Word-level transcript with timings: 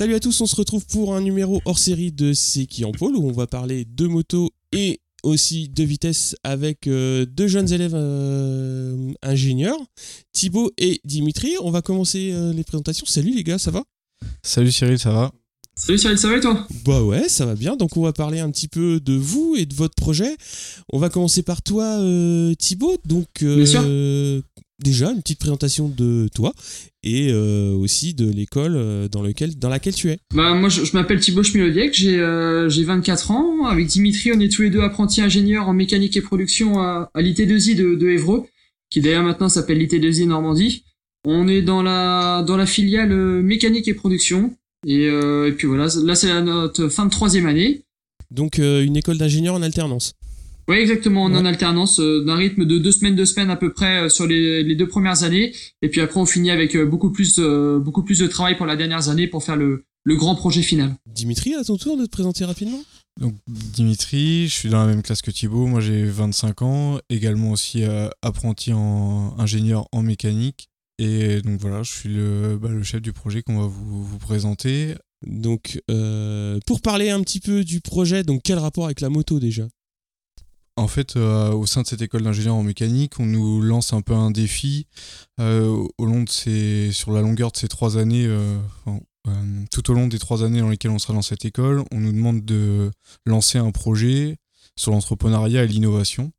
Salut 0.00 0.14
à 0.14 0.20
tous, 0.20 0.40
on 0.40 0.46
se 0.46 0.56
retrouve 0.56 0.86
pour 0.86 1.14
un 1.14 1.20
numéro 1.20 1.60
hors 1.66 1.78
série 1.78 2.10
de 2.10 2.32
C'est 2.32 2.64
qui 2.64 2.86
en 2.86 2.90
pôle 2.90 3.14
où 3.16 3.28
on 3.28 3.32
va 3.32 3.46
parler 3.46 3.84
de 3.84 4.06
moto 4.06 4.48
et 4.72 4.98
aussi 5.22 5.68
de 5.68 5.84
vitesse 5.84 6.34
avec 6.42 6.86
euh, 6.86 7.26
deux 7.26 7.48
jeunes 7.48 7.70
élèves 7.70 7.92
euh, 7.94 9.12
ingénieurs, 9.20 9.76
Thibaut 10.32 10.70
et 10.78 11.02
Dimitri. 11.04 11.54
On 11.60 11.70
va 11.70 11.82
commencer 11.82 12.30
euh, 12.32 12.54
les 12.54 12.64
présentations. 12.64 13.04
Salut 13.04 13.34
les 13.34 13.44
gars, 13.44 13.58
ça 13.58 13.70
va? 13.70 13.84
Salut 14.42 14.72
Cyril, 14.72 14.98
ça 14.98 15.12
va? 15.12 15.32
Salut 15.74 15.98
Cyril, 15.98 16.16
ça 16.16 16.28
va 16.28 16.38
et 16.38 16.40
toi? 16.40 16.66
Bah 16.86 17.02
ouais, 17.02 17.28
ça 17.28 17.44
va 17.44 17.54
bien. 17.54 17.76
Donc 17.76 17.98
on 17.98 18.02
va 18.02 18.14
parler 18.14 18.40
un 18.40 18.50
petit 18.50 18.68
peu 18.68 19.00
de 19.00 19.12
vous 19.12 19.54
et 19.58 19.66
de 19.66 19.74
votre 19.74 19.96
projet. 19.96 20.34
On 20.90 20.98
va 20.98 21.10
commencer 21.10 21.42
par 21.42 21.60
toi 21.60 21.98
Thibaut. 22.58 22.96
Donc 23.04 23.28
Bien 23.42 23.66
sûr. 23.66 23.82
Déjà 24.82 25.10
une 25.12 25.20
petite 25.22 25.38
présentation 25.38 25.88
de 25.88 26.28
toi 26.34 26.52
et 27.02 27.30
euh, 27.32 27.72
aussi 27.74 28.14
de 28.14 28.30
l'école 28.30 28.74
euh, 28.76 29.08
dans, 29.08 29.22
lequel, 29.22 29.58
dans 29.58 29.68
laquelle 29.68 29.94
tu 29.94 30.10
es. 30.10 30.18
Bah 30.34 30.54
moi 30.54 30.68
je, 30.68 30.84
je 30.84 30.92
m'appelle 30.94 31.20
Thibaut 31.20 31.42
Schmilodiec, 31.42 31.94
j'ai 31.94 32.18
euh, 32.18 32.68
j'ai 32.68 32.84
24 32.84 33.30
ans. 33.30 33.66
Avec 33.66 33.86
Dimitri, 33.86 34.30
on 34.34 34.40
est 34.40 34.50
tous 34.52 34.62
les 34.62 34.70
deux 34.70 34.80
apprentis 34.80 35.20
ingénieurs 35.22 35.68
en 35.68 35.72
mécanique 35.72 36.16
et 36.16 36.20
production 36.22 36.80
à, 36.80 37.10
à 37.14 37.22
l'IT2I 37.22 37.76
de, 37.76 37.94
de 37.94 38.08
Évreux, 38.08 38.44
qui 38.90 39.00
d'ailleurs 39.00 39.22
maintenant 39.22 39.48
s'appelle 39.48 39.78
l'IT2I 39.78 40.26
Normandie. 40.26 40.84
On 41.24 41.48
est 41.48 41.62
dans 41.62 41.82
la 41.82 42.42
dans 42.46 42.56
la 42.56 42.66
filiale 42.66 43.12
euh, 43.12 43.42
mécanique 43.42 43.88
et 43.88 43.94
production. 43.94 44.54
Et, 44.86 45.08
euh, 45.08 45.48
et 45.48 45.52
puis 45.52 45.66
voilà, 45.66 45.88
là 46.04 46.14
c'est 46.14 46.28
la- 46.28 46.40
notre 46.40 46.88
fin 46.88 47.04
de 47.04 47.10
troisième 47.10 47.46
année. 47.46 47.82
Donc 48.30 48.58
une 48.58 48.96
école 48.96 49.18
d'ingénieur 49.18 49.54
en 49.54 49.62
alternance. 49.62 50.12
Oui, 50.70 50.76
exactement, 50.76 51.24
on 51.24 51.34
en 51.34 51.44
alternance 51.44 51.98
euh, 51.98 52.22
d'un 52.24 52.36
rythme 52.36 52.64
de 52.64 52.78
deux 52.78 52.92
semaines, 52.92 53.16
deux 53.16 53.26
semaines 53.26 53.50
à 53.50 53.56
peu 53.56 53.72
près 53.72 54.04
euh, 54.04 54.08
sur 54.08 54.28
les, 54.28 54.62
les 54.62 54.76
deux 54.76 54.86
premières 54.86 55.24
années. 55.24 55.52
Et 55.82 55.88
puis 55.88 56.00
après, 56.00 56.20
on 56.20 56.26
finit 56.26 56.52
avec 56.52 56.76
euh, 56.76 56.86
beaucoup 56.86 57.10
plus, 57.10 57.40
euh, 57.40 57.80
beaucoup 57.80 58.04
plus 58.04 58.20
de 58.20 58.28
travail 58.28 58.56
pour 58.56 58.66
la 58.66 58.76
dernière 58.76 59.08
année 59.08 59.26
pour 59.26 59.42
faire 59.42 59.56
le, 59.56 59.84
le 60.04 60.14
grand 60.14 60.36
projet 60.36 60.62
final. 60.62 60.94
Dimitri, 61.06 61.56
à 61.56 61.64
ton 61.64 61.76
tour 61.76 61.96
de 61.96 62.04
te 62.04 62.10
présenter 62.10 62.44
rapidement 62.44 62.80
Donc 63.20 63.34
Dimitri, 63.48 64.46
je 64.46 64.54
suis 64.54 64.68
dans 64.68 64.78
la 64.78 64.86
même 64.86 65.02
classe 65.02 65.22
que 65.22 65.32
Thibaut, 65.32 65.66
moi 65.66 65.80
j'ai 65.80 66.04
25 66.04 66.62
ans, 66.62 67.00
également 67.10 67.50
aussi 67.50 67.82
euh, 67.82 68.08
apprenti 68.22 68.72
en 68.72 69.34
ingénieur 69.38 69.88
en 69.90 70.02
mécanique. 70.02 70.68
Et 71.00 71.42
donc 71.42 71.60
voilà, 71.60 71.82
je 71.82 71.90
suis 71.90 72.08
le, 72.10 72.56
bah, 72.62 72.68
le 72.68 72.84
chef 72.84 73.02
du 73.02 73.12
projet 73.12 73.42
qu'on 73.42 73.58
va 73.58 73.66
vous, 73.66 74.04
vous 74.04 74.18
présenter. 74.18 74.94
Donc, 75.26 75.80
euh, 75.90 76.60
pour 76.64 76.80
parler 76.80 77.10
un 77.10 77.20
petit 77.22 77.40
peu 77.40 77.64
du 77.64 77.80
projet, 77.80 78.22
donc 78.22 78.42
quel 78.44 78.58
rapport 78.58 78.84
avec 78.84 79.00
la 79.00 79.08
moto 79.08 79.40
déjà? 79.40 79.66
En 80.76 80.88
fait, 80.88 81.16
euh, 81.16 81.52
au 81.52 81.66
sein 81.66 81.82
de 81.82 81.86
cette 81.86 82.00
école 82.02 82.22
d'ingénieur 82.22 82.54
en 82.54 82.62
mécanique, 82.62 83.20
on 83.20 83.26
nous 83.26 83.60
lance 83.60 83.92
un 83.92 84.00
peu 84.00 84.14
un 84.14 84.30
défi 84.30 84.86
euh, 85.40 85.86
au 85.98 86.04
long 86.06 86.22
de 86.22 86.28
ces, 86.30 86.90
sur 86.92 87.12
la 87.12 87.20
longueur 87.20 87.52
de 87.52 87.56
ces 87.56 87.68
trois 87.68 87.98
années, 87.98 88.24
euh, 88.26 88.58
enfin, 88.86 89.00
tout 89.70 89.90
au 89.90 89.94
long 89.94 90.06
des 90.06 90.18
trois 90.18 90.42
années 90.42 90.60
dans 90.60 90.70
lesquelles 90.70 90.90
on 90.92 90.98
sera 90.98 91.12
dans 91.12 91.22
cette 91.22 91.44
école, 91.44 91.84
on 91.92 92.00
nous 92.00 92.12
demande 92.12 92.44
de 92.44 92.90
lancer 93.26 93.58
un 93.58 93.70
projet 93.72 94.36
sur 94.76 94.92
l'entrepreneuriat 94.92 95.64
et 95.64 95.68
l'innovation. 95.68 96.32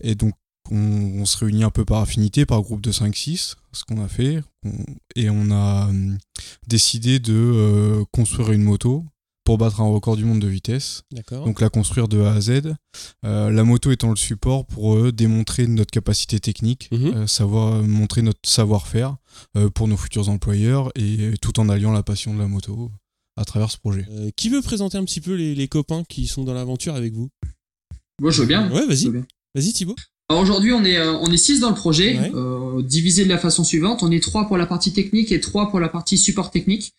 Et 0.00 0.14
donc, 0.14 0.32
on, 0.70 0.76
on 0.76 1.26
se 1.26 1.36
réunit 1.36 1.64
un 1.64 1.70
peu 1.70 1.84
par 1.84 2.00
affinité, 2.00 2.46
par 2.46 2.62
groupe 2.62 2.80
de 2.80 2.90
5-6, 2.90 3.56
ce 3.72 3.84
qu'on 3.84 4.02
a 4.02 4.08
fait. 4.08 4.40
On- 4.64 4.72
et 5.14 5.28
on 5.28 5.50
a 5.50 5.90
décidé 6.66 7.18
de 7.18 8.02
construire 8.12 8.52
une 8.52 8.62
moto 8.62 9.04
pour 9.44 9.58
battre 9.58 9.80
un 9.80 9.86
record 9.88 10.16
du 10.16 10.24
monde 10.24 10.40
de 10.40 10.48
vitesse. 10.48 11.02
Donc 11.30 11.60
la 11.60 11.68
construire 11.68 12.08
de 12.08 12.20
A 12.22 12.32
à 12.32 12.40
Z. 12.40 12.74
Euh, 13.24 13.50
la 13.50 13.64
moto 13.64 13.90
étant 13.90 14.10
le 14.10 14.16
support 14.16 14.64
pour 14.66 14.96
euh, 14.96 15.12
démontrer 15.12 15.66
notre 15.66 15.90
capacité 15.90 16.40
technique, 16.40 16.88
Mhm. 16.92 17.06
euh, 17.14 17.26
savoir 17.26 17.82
montrer 17.82 18.22
notre 18.22 18.40
savoir-faire 18.48 19.16
euh, 19.56 19.68
pour 19.70 19.86
nos 19.88 19.96
futurs 19.96 20.28
employeurs 20.30 20.90
et 20.94 21.34
tout 21.42 21.60
en 21.60 21.68
alliant 21.68 21.92
la 21.92 22.02
passion 22.02 22.32
de 22.34 22.38
la 22.38 22.46
moto 22.48 22.90
à 23.36 23.44
travers 23.44 23.70
ce 23.70 23.78
projet. 23.78 24.06
Euh, 24.10 24.30
qui 24.36 24.48
veut 24.48 24.62
présenter 24.62 24.96
un 24.96 25.04
petit 25.04 25.20
peu 25.20 25.34
les, 25.34 25.54
les 25.54 25.68
copains 25.68 26.04
qui 26.04 26.26
sont 26.26 26.44
dans 26.44 26.54
l'aventure 26.54 26.94
avec 26.94 27.12
vous? 27.12 27.28
Moi, 28.20 28.30
je 28.30 28.42
veux 28.42 28.46
bien. 28.48 28.70
Ouais, 28.72 28.86
vas-y. 28.86 29.08
Vas-y 29.54 29.72
Thibaut. 29.72 29.96
Alors 30.30 30.42
aujourd'hui, 30.42 30.72
on 30.72 30.84
est 30.84 30.96
euh, 30.96 31.12
on 31.18 31.30
est 31.30 31.36
six 31.36 31.60
dans 31.60 31.68
le 31.68 31.74
projet, 31.74 32.18
Ouais. 32.18 32.32
euh, 32.34 32.82
divisé 32.82 33.24
de 33.24 33.28
la 33.28 33.38
façon 33.38 33.62
suivante. 33.62 34.02
On 34.02 34.10
est 34.10 34.22
trois 34.22 34.46
pour 34.46 34.56
la 34.56 34.66
partie 34.66 34.92
technique 34.92 35.30
et 35.32 35.40
trois 35.40 35.70
pour 35.70 35.80
la 35.80 35.88
partie 35.88 36.16
support 36.16 36.50
technique. 36.50 36.92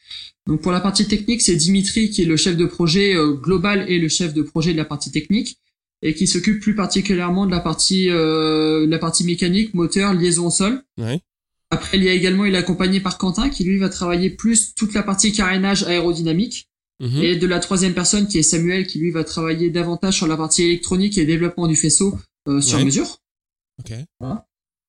Donc 0.47 0.61
pour 0.61 0.71
la 0.71 0.79
partie 0.79 1.07
technique, 1.07 1.41
c'est 1.41 1.55
Dimitri 1.55 2.11
qui 2.11 2.21
est 2.21 2.25
le 2.25 2.37
chef 2.37 2.55
de 2.55 2.65
projet 2.65 3.15
euh, 3.15 3.33
global 3.33 3.85
et 3.89 3.97
le 3.97 4.09
chef 4.09 4.33
de 4.33 4.43
projet 4.43 4.73
de 4.73 4.77
la 4.77 4.85
partie 4.85 5.11
technique 5.11 5.57
et 6.03 6.13
qui 6.13 6.27
s'occupe 6.27 6.61
plus 6.61 6.75
particulièrement 6.75 7.47
de 7.47 7.51
la 7.51 7.61
partie 7.61 8.09
euh, 8.11 8.85
de 8.85 8.91
la 8.91 8.99
partie 8.99 9.23
mécanique, 9.23 9.73
moteur, 9.73 10.13
liaison 10.13 10.47
au 10.47 10.51
sol. 10.51 10.83
Ouais. 10.99 11.19
Après, 11.71 11.97
il 11.97 12.03
y 12.03 12.09
a 12.09 12.13
également, 12.13 12.45
il 12.45 12.53
est 12.53 12.59
accompagné 12.59 12.99
par 12.99 13.17
Quentin 13.17 13.49
qui 13.49 13.63
lui 13.63 13.79
va 13.79 13.89
travailler 13.89 14.29
plus 14.29 14.75
toute 14.75 14.93
la 14.93 15.01
partie 15.01 15.31
carénage 15.31 15.81
aérodynamique. 15.83 16.67
Mhm. 17.01 17.23
Et 17.23 17.35
de 17.35 17.47
la 17.47 17.59
troisième 17.59 17.93
personne 17.93 18.27
qui 18.27 18.37
est 18.37 18.43
Samuel 18.43 18.85
qui 18.85 18.99
lui 18.99 19.09
va 19.11 19.23
travailler 19.23 19.71
davantage 19.71 20.15
sur 20.15 20.27
la 20.27 20.37
partie 20.37 20.63
électronique 20.63 21.17
et 21.17 21.25
développement 21.25 21.65
du 21.67 21.75
faisceau 21.75 22.15
euh, 22.47 22.61
sur 22.61 22.77
Ouais. 22.77 22.85
mesure. 22.85 23.19
Ok. 23.79 23.93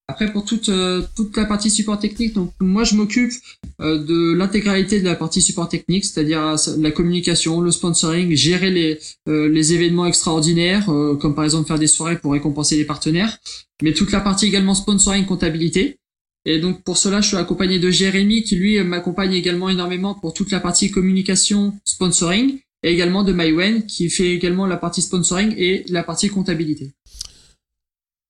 Après 0.09 0.33
pour 0.33 0.45
toute 0.45 0.69
euh, 0.69 1.03
toute 1.17 1.37
la 1.37 1.47
partie 1.47 1.69
support 1.69 1.99
technique, 1.99 2.33
donc 2.33 2.53
moi 2.61 2.85
je 2.85 2.95
m'occupe 2.95 3.33
euh, 3.81 3.99
de 3.99 4.35
l'intégralité 4.35 5.01
de 5.01 5.05
la 5.05 5.17
partie 5.17 5.43
support 5.43 5.69
technique, 5.69 6.05
c'est-à-dire 6.05 6.41
euh, 6.47 6.57
la 6.79 6.93
communication, 6.93 7.61
le 7.61 7.73
sponsoring, 7.73 8.33
gérer 8.37 8.71
les 8.71 9.01
euh, 9.29 9.49
les 9.49 9.73
événements 9.73 10.07
extraordinaires, 10.07 10.89
euh, 10.91 11.17
comme 11.17 11.35
par 11.35 11.43
exemple 11.43 11.67
faire 11.67 11.81
des 11.81 11.89
soirées 11.89 12.19
pour 12.21 12.33
récompenser 12.35 12.77
les 12.77 12.85
partenaires, 12.85 13.37
mais 13.83 13.93
toute 13.95 14.13
la 14.13 14.21
partie 14.21 14.47
également 14.47 14.77
sponsoring, 14.77 15.27
comptabilité. 15.27 15.99
Et 16.45 16.61
donc 16.61 16.85
pour 16.85 16.97
cela, 16.99 17.21
je 17.21 17.27
suis 17.27 17.37
accompagné 17.37 17.81
de 17.81 17.91
Jérémy 17.91 18.45
qui 18.45 18.55
lui 18.55 18.81
m'accompagne 18.85 19.33
également 19.33 19.69
énormément 19.71 20.15
pour 20.15 20.33
toute 20.35 20.53
la 20.53 20.61
partie 20.61 20.93
communication, 20.93 21.75
sponsoring, 21.85 22.61
et 22.85 22.93
également 22.93 23.25
de 23.25 23.33
Mywen 23.33 23.85
qui 23.87 24.09
fait 24.09 24.31
également 24.33 24.67
la 24.67 24.77
partie 24.77 25.03
sponsoring 25.03 25.53
et 25.57 25.85
la 25.89 26.05
partie 26.05 26.29
comptabilité. 26.29 26.93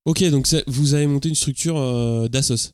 Ok, 0.07 0.23
donc 0.31 0.47
vous 0.67 0.95
avez 0.95 1.07
monté 1.07 1.29
une 1.29 1.35
structure 1.35 1.77
euh, 1.79 2.29
d'assos. 2.29 2.71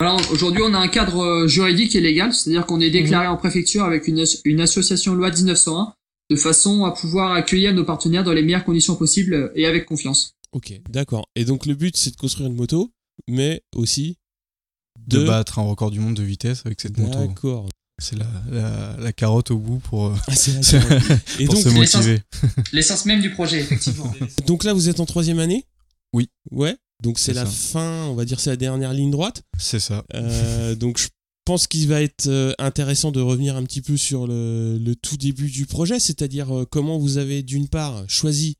Alors 0.00 0.20
aujourd'hui, 0.30 0.62
on 0.64 0.74
a 0.74 0.78
un 0.78 0.88
cadre 0.88 1.20
euh, 1.20 1.48
juridique 1.48 1.94
et 1.96 2.00
légal, 2.00 2.32
c'est-à-dire 2.34 2.66
qu'on 2.66 2.80
est 2.80 2.90
déclaré 2.90 3.26
en 3.26 3.36
préfecture 3.36 3.84
avec 3.84 4.06
une, 4.08 4.20
as- 4.20 4.40
une 4.44 4.60
association 4.60 5.14
loi 5.14 5.30
1901, 5.30 5.94
de 6.30 6.36
façon 6.36 6.84
à 6.84 6.92
pouvoir 6.92 7.32
accueillir 7.32 7.72
nos 7.74 7.84
partenaires 7.84 8.24
dans 8.24 8.32
les 8.32 8.42
meilleures 8.42 8.64
conditions 8.64 8.96
possibles 8.96 9.52
et 9.54 9.66
avec 9.66 9.86
confiance. 9.86 10.32
Ok, 10.52 10.80
d'accord. 10.90 11.26
Et 11.34 11.44
donc 11.44 11.66
le 11.66 11.74
but 11.74 11.96
c'est 11.96 12.10
de 12.10 12.16
construire 12.16 12.48
une 12.48 12.56
moto, 12.56 12.90
mais 13.28 13.62
aussi 13.74 14.16
De, 15.06 15.18
de... 15.20 15.24
battre 15.26 15.58
un 15.58 15.62
record 15.62 15.90
du 15.90 16.00
monde 16.00 16.14
de 16.14 16.22
vitesse 16.22 16.62
avec 16.66 16.80
cette 16.80 16.98
moto. 16.98 17.18
D'accord. 17.26 17.68
C'est 18.02 18.16
la, 18.18 18.26
la, 18.50 18.96
la 18.98 19.12
carotte 19.12 19.50
au 19.52 19.58
bout 19.58 19.78
pour, 19.78 20.06
euh, 20.08 20.14
Ah. 20.26 20.32
Et 21.38 21.46
donc, 21.46 21.56
se 21.56 21.68
motiver. 21.68 22.20
L'essence 22.72 23.06
même 23.06 23.20
du 23.20 23.30
projet, 23.30 23.60
effectivement. 23.60 24.12
donc 24.46 24.64
là 24.64 24.72
vous 24.74 24.88
êtes 24.88 24.98
en 25.00 25.06
troisième 25.06 25.38
année? 25.38 25.64
Oui. 26.14 26.30
Ouais. 26.52 26.76
Donc 27.02 27.18
c'est 27.18 27.34
la 27.34 27.44
ça. 27.44 27.50
fin, 27.50 28.04
on 28.06 28.14
va 28.14 28.24
dire 28.24 28.40
c'est 28.40 28.50
la 28.50 28.56
dernière 28.56 28.92
ligne 28.94 29.10
droite. 29.10 29.42
C'est 29.58 29.80
ça. 29.80 30.04
Euh, 30.14 30.74
donc 30.76 30.96
je 30.98 31.08
pense 31.44 31.66
qu'il 31.66 31.86
va 31.88 32.00
être 32.00 32.28
euh, 32.28 32.52
intéressant 32.58 33.12
de 33.12 33.20
revenir 33.20 33.56
un 33.56 33.64
petit 33.64 33.82
peu 33.82 33.96
sur 33.96 34.26
le, 34.26 34.78
le 34.78 34.96
tout 34.96 35.16
début 35.16 35.50
du 35.50 35.66
projet, 35.66 35.98
c'est-à-dire 35.98 36.56
euh, 36.56 36.64
comment 36.64 36.98
vous 36.98 37.18
avez 37.18 37.42
d'une 37.42 37.68
part 37.68 38.04
choisi 38.08 38.56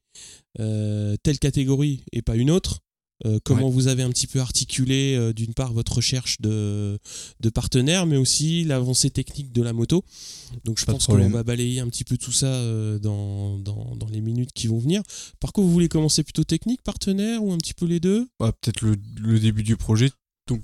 euh, 0.60 1.16
telle 1.22 1.38
catégorie 1.38 2.04
et 2.12 2.22
pas 2.22 2.36
une 2.36 2.50
autre. 2.50 2.80
Euh, 3.26 3.38
comment 3.44 3.66
Ouais. 3.68 3.72
vous 3.72 3.88
avez 3.88 4.02
un 4.02 4.10
petit 4.10 4.26
peu 4.26 4.40
articulé 4.40 5.14
euh, 5.16 5.32
d'une 5.32 5.54
part 5.54 5.72
votre 5.72 5.94
recherche 5.96 6.40
de, 6.40 6.98
de 7.40 7.50
partenaires, 7.50 8.06
mais 8.06 8.16
aussi 8.16 8.64
l'avancée 8.64 9.10
technique 9.10 9.52
de 9.52 9.62
la 9.62 9.72
moto. 9.72 10.04
Donc 10.64 10.78
je 10.78 10.84
Pas 10.84 10.92
pense 10.92 11.06
qu'on 11.06 11.30
va 11.30 11.42
balayer 11.42 11.80
un 11.80 11.88
petit 11.88 12.04
peu 12.04 12.16
tout 12.16 12.32
ça 12.32 12.46
euh, 12.46 12.98
dans, 12.98 13.58
dans, 13.58 13.96
dans 13.96 14.08
les 14.08 14.20
minutes 14.20 14.50
qui 14.54 14.66
vont 14.66 14.78
venir. 14.78 15.02
Par 15.40 15.52
contre, 15.52 15.66
vous 15.66 15.72
voulez 15.72 15.88
commencer 15.88 16.22
plutôt 16.22 16.44
technique, 16.44 16.82
partenaire 16.82 17.42
ou 17.42 17.52
un 17.52 17.58
petit 17.58 17.74
peu 17.74 17.86
les 17.86 18.00
deux? 18.00 18.26
Peut-être 18.38 18.82
le, 18.82 18.96
le 19.20 19.40
début 19.40 19.62
du 19.62 19.76
projet. 19.76 20.10
Donc 20.46 20.62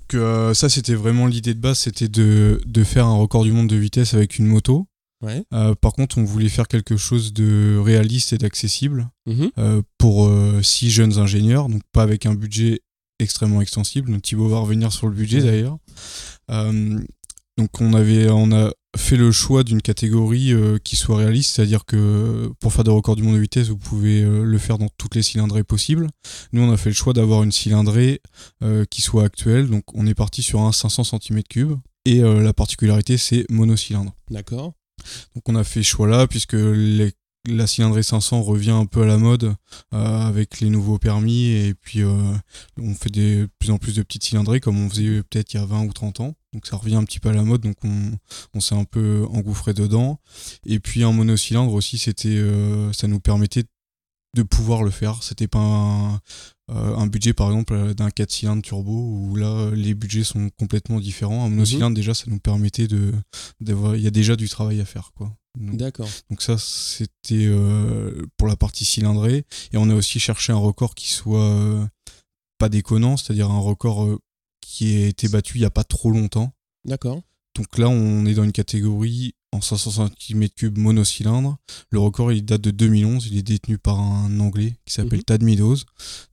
ça, 0.53 0.69
c'était 0.69 0.93
vraiment 0.93 1.25
l'idée 1.25 1.55
de 1.55 1.59
base, 1.59 1.79
c'était 1.79 2.07
de, 2.07 2.61
de 2.67 2.83
faire 2.83 3.07
un 3.07 3.15
record 3.15 3.43
du 3.43 3.51
monde 3.51 3.67
de 3.67 3.75
vitesse 3.75 4.13
avec 4.13 4.37
une 4.37 4.45
moto. 4.45 4.85
Ouais. 5.21 5.43
Euh, 5.53 5.75
par 5.75 5.93
contre, 5.93 6.17
on 6.17 6.23
voulait 6.23 6.49
faire 6.49 6.67
quelque 6.67 6.97
chose 6.97 7.31
de 7.33 7.77
réaliste 7.83 8.33
et 8.33 8.37
d'accessible 8.37 9.09
Mhm. 9.27 9.51
euh, 9.59 9.81
pour 9.97 10.27
euh, 10.27 10.61
six 10.63 10.89
jeunes 10.89 11.19
ingénieurs, 11.19 11.69
donc 11.69 11.81
pas 11.91 12.01
avec 12.03 12.25
un 12.25 12.33
budget 12.33 12.81
extrêmement 13.19 13.61
extensible. 13.61 14.11
Donc 14.11 14.23
Thibaut 14.23 14.47
va 14.49 14.57
revenir 14.59 14.91
sur 14.91 15.07
le 15.07 15.13
budget 15.13 15.41
d'ailleurs. 15.41 15.77
Donc 17.57 17.79
on 17.81 17.93
avait, 17.93 18.29
on 18.29 18.51
a 18.51 18.71
fait 18.97 19.17
le 19.17 19.31
choix 19.31 19.63
d'une 19.63 19.81
catégorie 19.81 20.53
qui 20.83 20.95
soit 20.95 21.17
réaliste, 21.17 21.55
c'est-à-dire 21.55 21.85
que 21.85 22.51
pour 22.59 22.73
faire 22.73 22.83
des 22.83 22.91
records 22.91 23.15
du 23.15 23.23
monde 23.23 23.35
de 23.35 23.39
vitesse, 23.41 23.67
vous 23.69 23.77
pouvez 23.77 24.21
le 24.23 24.57
faire 24.57 24.77
dans 24.77 24.89
toutes 24.97 25.15
les 25.15 25.21
cylindrées 25.21 25.63
possibles. 25.63 26.07
Nous, 26.53 26.61
on 26.61 26.71
a 26.71 26.77
fait 26.77 26.89
le 26.89 26.95
choix 26.95 27.13
d'avoir 27.13 27.43
une 27.43 27.51
cylindrée 27.51 28.21
qui 28.89 29.01
soit 29.01 29.23
actuelle, 29.25 29.69
donc 29.69 29.83
on 29.93 30.07
est 30.07 30.15
parti 30.15 30.41
sur 30.41 30.61
un 30.61 30.71
500 30.71 31.03
cm3 31.03 31.77
et 32.05 32.23
euh, 32.23 32.41
la 32.41 32.53
particularité 32.53 33.17
c'est 33.17 33.45
monocylindre. 33.51 34.13
D'accord. 34.31 34.73
Donc 35.35 35.47
on 35.47 35.55
a 35.55 35.63
fait 35.63 35.83
choix-là 35.83 36.27
puisque 36.27 36.55
la 37.47 37.67
cylindrée 37.67 38.03
500 38.03 38.43
revient 38.43 38.71
un 38.71 38.85
peu 38.85 39.01
à 39.03 39.05
la 39.05 39.17
mode 39.17 39.55
avec 39.91 40.59
les 40.59 40.69
nouveaux 40.69 40.99
permis 40.99 41.47
et 41.47 41.73
puis 41.73 42.03
on 42.03 42.93
fait 42.93 43.09
de 43.09 43.49
plus 43.57 43.71
en 43.71 43.77
plus 43.77 43.95
de 43.95 44.03
petites 44.03 44.23
cylindrées 44.23 44.59
comme 44.59 44.79
on 44.79 44.89
faisait 44.89 45.23
peut-être 45.23 45.53
il 45.53 45.57
y 45.57 45.59
a 45.59 45.65
20 45.65 45.85
ou 45.85 45.93
30 45.93 46.19
ans. 46.19 46.35
Donc 46.53 46.67
ça 46.67 46.75
revient 46.75 46.95
un 46.95 47.03
petit 47.03 47.19
peu 47.19 47.29
à 47.29 47.33
la 47.33 47.43
mode, 47.43 47.61
donc 47.61 47.77
on, 47.83 48.59
s'est 48.59 48.75
un 48.75 48.83
peu 48.83 49.25
engouffré 49.31 49.73
dedans. 49.73 50.19
Et 50.65 50.79
puis 50.79 51.03
un 51.03 51.13
monocylindre 51.13 51.73
aussi, 51.73 51.97
c'était, 51.97 52.43
ça 52.93 53.07
nous 53.07 53.19
permettait 53.19 53.63
de 54.35 54.43
pouvoir 54.43 54.83
le 54.83 54.91
faire. 54.91 55.23
C'était 55.23 55.47
pas 55.47 55.59
un, 55.59 56.13
euh, 56.15 56.17
un 56.71 57.07
budget 57.07 57.33
par 57.33 57.47
exemple 57.47 57.93
d'un 57.93 58.09
4 58.09 58.31
cylindres 58.31 58.61
turbo 58.61 58.93
où 58.93 59.35
là 59.35 59.71
les 59.73 59.93
budgets 59.93 60.23
sont 60.23 60.49
complètement 60.57 60.99
différents. 60.99 61.45
Un 61.45 61.49
monocylindre 61.49 61.91
mhm. 61.91 61.95
déjà 61.95 62.13
ça 62.13 62.25
nous 62.27 62.39
permettait 62.39 62.87
de 62.87 63.13
d'avoir 63.59 63.95
il 63.95 64.01
y 64.01 64.07
a 64.07 64.11
déjà 64.11 64.35
du 64.35 64.47
travail 64.49 64.79
à 64.79 64.85
faire 64.85 65.11
quoi. 65.15 65.35
D'accord. 65.57 66.09
Donc 66.29 66.41
ça 66.41 66.57
c'était 66.57 67.45
euh, 67.45 68.25
pour 68.37 68.47
la 68.47 68.55
partie 68.55 68.85
cylindrée 68.85 69.45
et 69.73 69.77
on 69.77 69.89
a 69.89 69.95
aussi 69.95 70.19
cherché 70.19 70.53
un 70.53 70.57
record 70.57 70.95
qui 70.95 71.09
soit 71.09 71.43
euh, 71.43 71.85
pas 72.57 72.69
déconnant, 72.69 73.17
c'est-à-dire 73.17 73.51
un 73.51 73.59
record 73.59 74.17
qui 74.61 75.03
a 75.03 75.07
été 75.07 75.27
battu 75.27 75.57
il 75.57 75.61
y 75.61 75.65
a 75.65 75.69
pas 75.69 75.83
trop 75.83 76.11
longtemps. 76.11 76.53
D'accord. 76.85 77.21
Donc 77.55 77.77
là 77.77 77.89
on 77.89 78.25
est 78.25 78.33
dans 78.33 78.43
une 78.43 78.53
catégorie 78.53 79.35
en 79.51 79.59
500 79.59 80.05
cm3 80.07 80.79
monocylindre. 80.79 81.57
Le 81.89 81.99
record 81.99 82.31
il 82.31 82.45
date 82.45 82.61
de 82.61 82.71
2011, 82.71 83.27
il 83.27 83.37
est 83.37 83.43
détenu 83.43 83.77
par 83.77 83.99
un 83.99 84.39
anglais 84.39 84.75
qui 84.85 84.93
s'appelle. 84.93 85.23
Tad 85.23 85.43
Meadows. 85.43 85.77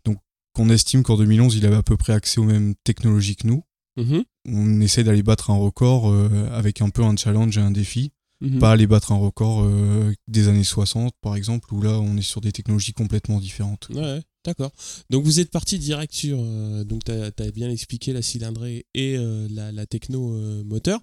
Donc 0.04 0.18
on 0.58 0.68
estime 0.70 1.02
qu'en 1.02 1.16
2011, 1.16 1.56
il 1.56 1.66
avait 1.66 1.76
à 1.76 1.82
peu 1.82 1.96
près 1.96 2.12
accès 2.12 2.40
aux 2.40 2.44
mêmes 2.44 2.74
technologies 2.84 3.36
que 3.36 3.46
nous. 3.46 3.62
Mhm. 3.96 4.24
On 4.50 4.80
essaie 4.80 5.04
d'aller 5.04 5.22
battre 5.22 5.50
un 5.50 5.56
record 5.56 6.08
euh, 6.08 6.48
avec 6.52 6.80
un 6.80 6.90
peu 6.90 7.02
un 7.02 7.16
challenge 7.16 7.58
et 7.58 7.60
un 7.60 7.70
défi. 7.70 8.12
Mhm. 8.40 8.60
Pas 8.60 8.72
aller 8.72 8.86
battre 8.86 9.10
un 9.10 9.16
record 9.16 9.64
euh, 9.64 10.14
des 10.28 10.46
années 10.46 10.64
60, 10.64 11.12
par 11.20 11.34
exemple, 11.34 11.72
où 11.74 11.82
là, 11.82 11.98
on 11.98 12.16
est 12.16 12.22
sur 12.22 12.40
des 12.40 12.52
technologies 12.52 12.92
complètement 12.92 13.40
différentes. 13.40 13.88
Ouais, 13.92 14.22
d'accord. 14.44 14.70
Donc, 15.10 15.24
vous 15.24 15.40
êtes 15.40 15.50
parti 15.50 15.78
direct 15.80 16.14
sur. 16.14 16.38
Euh, 16.40 16.84
donc, 16.84 17.02
tu 17.04 17.10
as, 17.10 17.50
bien 17.50 17.68
expliqué 17.68 18.12
la 18.12 18.22
cylindrée 18.22 18.86
et 18.94 19.16
la, 19.50 19.86
techno 19.86 20.30
moteur. 20.64 21.00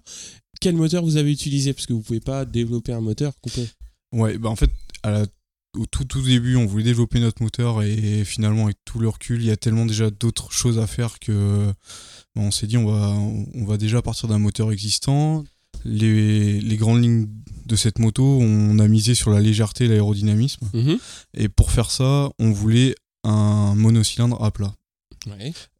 Quel 0.60 0.74
moteur 0.74 1.04
vous 1.04 1.18
avez 1.18 1.30
utilisé? 1.30 1.74
Parce 1.74 1.84
que 1.84 1.92
vous 1.92 2.00
pouvez 2.00 2.20
pas 2.20 2.46
développer 2.46 2.92
un 2.92 3.02
moteur 3.02 3.34
complet. 3.42 3.68
Ouais, 4.12 4.38
bah 4.38 4.48
en 4.48 4.56
fait, 4.56 4.70
à 5.02 5.10
la 5.10 5.26
au 5.76 5.86
tout, 5.86 6.04
tout 6.04 6.22
début, 6.22 6.56
on 6.56 6.66
voulait 6.66 6.84
développer 6.84 7.20
notre 7.20 7.42
moteur 7.42 7.82
et 7.82 8.24
finalement, 8.24 8.64
avec 8.64 8.78
tout 8.84 8.98
le 8.98 9.08
recul, 9.08 9.40
il 9.40 9.46
y 9.46 9.50
a 9.50 9.56
tellement 9.56 9.86
déjà 9.86 10.10
d'autres 10.10 10.52
choses 10.52 10.78
à 10.78 10.86
faire 10.86 11.18
que 11.18 11.72
on 12.36 12.50
s'est 12.50 12.66
dit 12.66 12.76
on 12.76 12.86
va, 12.86 13.10
on 13.54 13.64
va 13.64 13.76
déjà 13.76 14.02
partir 14.02 14.28
d'un 14.28 14.38
moteur 14.38 14.72
existant. 14.72 15.44
Les, 15.84 16.60
les, 16.60 16.76
grandes 16.76 17.02
lignes 17.02 17.28
de 17.66 17.76
cette 17.76 17.98
moto, 17.98 18.38
on 18.40 18.78
a 18.78 18.88
misé 18.88 19.14
sur 19.14 19.30
la 19.30 19.40
légèreté 19.40 19.84
et 19.84 19.88
l'aérodynamisme. 19.88 20.68
Mhm. 20.72 20.98
Et 21.34 21.48
pour 21.48 21.70
faire 21.70 21.90
ça, 21.90 22.30
on 22.38 22.50
voulait 22.50 22.96
un 23.22 23.74
monocylindre 23.76 24.42
à 24.42 24.50
plat. 24.50 24.74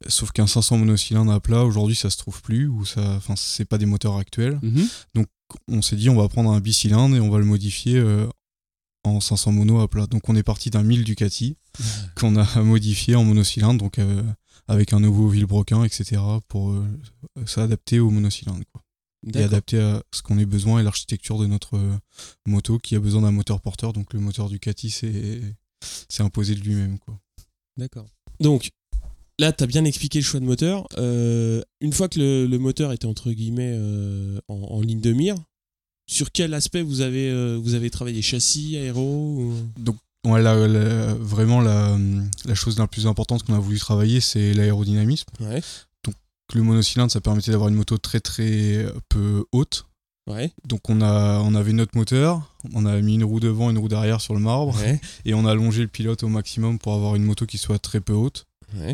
Sauf 0.07 0.31
qu'un 0.31 0.47
500 0.47 0.77
monocylindre 0.77 1.31
à 1.31 1.39
plat, 1.39 1.63
aujourd'hui, 1.63 1.95
ça 1.95 2.09
se 2.09 2.17
trouve 2.17 2.41
plus, 2.41 2.67
ou 2.67 2.85
ça, 2.85 3.15
enfin, 3.15 3.35
c'est 3.37 3.65
pas 3.65 3.77
des 3.77 3.85
moteurs 3.85 4.17
actuels. 4.17 4.59
Mhm. 4.61 4.87
Donc, 5.15 5.27
on 5.69 5.81
s'est 5.81 5.95
dit, 5.95 6.09
on 6.09 6.15
va 6.15 6.27
prendre 6.27 6.51
un 6.51 6.59
bicylindre 6.59 7.15
et 7.15 7.19
on 7.19 7.29
va 7.29 7.39
le 7.39 7.45
modifier 7.45 7.97
euh, 7.97 8.27
en 9.07 9.19
500 9.19 9.51
mono 9.51 9.79
à 9.79 9.87
plat. 9.87 10.07
Donc 10.07 10.29
on 10.29 10.35
est 10.35 10.43
parti 10.43 10.69
d'un 10.69 10.83
1000 10.83 11.03
Ducati 11.03 11.57
qu'on 12.15 12.35
a 12.35 12.61
modifié 12.63 13.15
en 13.15 13.23
monocylindre, 13.23 13.79
donc 13.79 13.99
euh, 13.99 14.23
avec 14.67 14.93
un 14.93 14.99
nouveau 14.99 15.29
vilebrequin, 15.29 15.83
etc. 15.83 16.21
pour 16.47 16.71
euh, 16.71 16.85
s'adapter 17.45 17.99
au 17.99 18.09
monocylindre. 18.09 18.63
Quoi. 18.71 18.81
Et 19.33 19.43
adapter 19.43 19.79
à 19.79 20.03
ce 20.13 20.21
qu'on 20.21 20.37
ait 20.37 20.45
besoin 20.45 20.79
et 20.79 20.83
l'architecture 20.83 21.37
de 21.37 21.47
notre 21.47 21.75
euh, 21.77 21.97
moto 22.45 22.77
qui 22.77 22.95
a 22.95 22.99
besoin 22.99 23.23
d'un 23.23 23.31
moteur 23.31 23.61
porteur. 23.61 23.93
Donc 23.93 24.13
le 24.13 24.19
moteur 24.19 24.49
Ducati 24.49 24.89
c'est 24.89 26.23
imposé 26.23 26.55
de 26.55 26.61
lui-même. 26.61 26.97
D'accord. 27.77 28.07
Donc 28.39 28.71
là, 29.39 29.51
tu 29.51 29.63
as 29.63 29.67
bien 29.67 29.85
expliqué 29.85 30.19
le 30.19 30.25
choix 30.25 30.39
de 30.39 30.45
moteur. 30.45 30.87
une 30.97 31.93
fois 31.93 32.09
que 32.09 32.19
le, 32.19 32.57
moteur 32.57 32.93
était 32.93 33.05
entre 33.05 33.31
guillemets 33.31 33.77
en, 34.47 34.81
ligne 34.81 35.01
de 35.01 35.13
mire, 35.13 35.35
sur 36.07 36.31
quel 36.31 36.53
aspect 36.53 36.81
vous 36.81 37.01
avez, 37.01 37.29
euh, 37.29 37.59
vous 37.61 37.73
avez 37.73 37.89
travaillé? 37.89 38.21
Châssis, 38.21 38.77
aéro 38.77 39.53
Donc, 39.77 39.97
vraiment, 41.19 41.61
la, 41.61 41.97
la, 42.45 42.55
chose 42.55 42.77
la 42.79 42.87
plus 42.87 43.07
importante 43.07 43.43
qu'on 43.43 43.53
a 43.53 43.59
voulu 43.59 43.77
travailler, 43.79 44.19
c'est 44.21 44.53
l'aérodynamisme. 44.53 45.27
Donc, 46.03 46.15
le 46.53 46.63
monocylindre, 46.63 47.11
ça 47.11 47.21
permettait 47.21 47.51
d'avoir 47.51 47.69
une 47.69 47.75
moto 47.75 47.97
très 47.97 48.19
très 48.19 48.85
peu 49.09 49.45
haute. 49.51 49.85
Donc 50.65 50.89
on, 50.89 50.99
a, 51.01 51.39
on 51.39 51.55
avait 51.55 51.71
notre 51.71 51.95
moteur, 51.97 52.53
on 52.73 52.85
a 52.85 52.99
mis 52.99 53.15
une 53.15 53.23
roue 53.23 53.39
devant, 53.39 53.69
une 53.69 53.77
roue 53.77 53.87
derrière 53.87 54.19
sur 54.19 54.33
le 54.33 54.41
marbre, 54.41 54.75
et 55.23 55.33
on 55.33 55.45
a 55.45 55.51
allongé 55.51 55.81
le 55.83 55.87
pilote 55.87 56.23
au 56.23 56.27
maximum 56.27 56.79
pour 56.79 56.93
avoir 56.93 57.15
une 57.15 57.23
moto 57.23 57.45
qui 57.45 57.57
soit 57.57 57.79
très 57.79 58.01
peu 58.01 58.11
haute. 58.11 58.45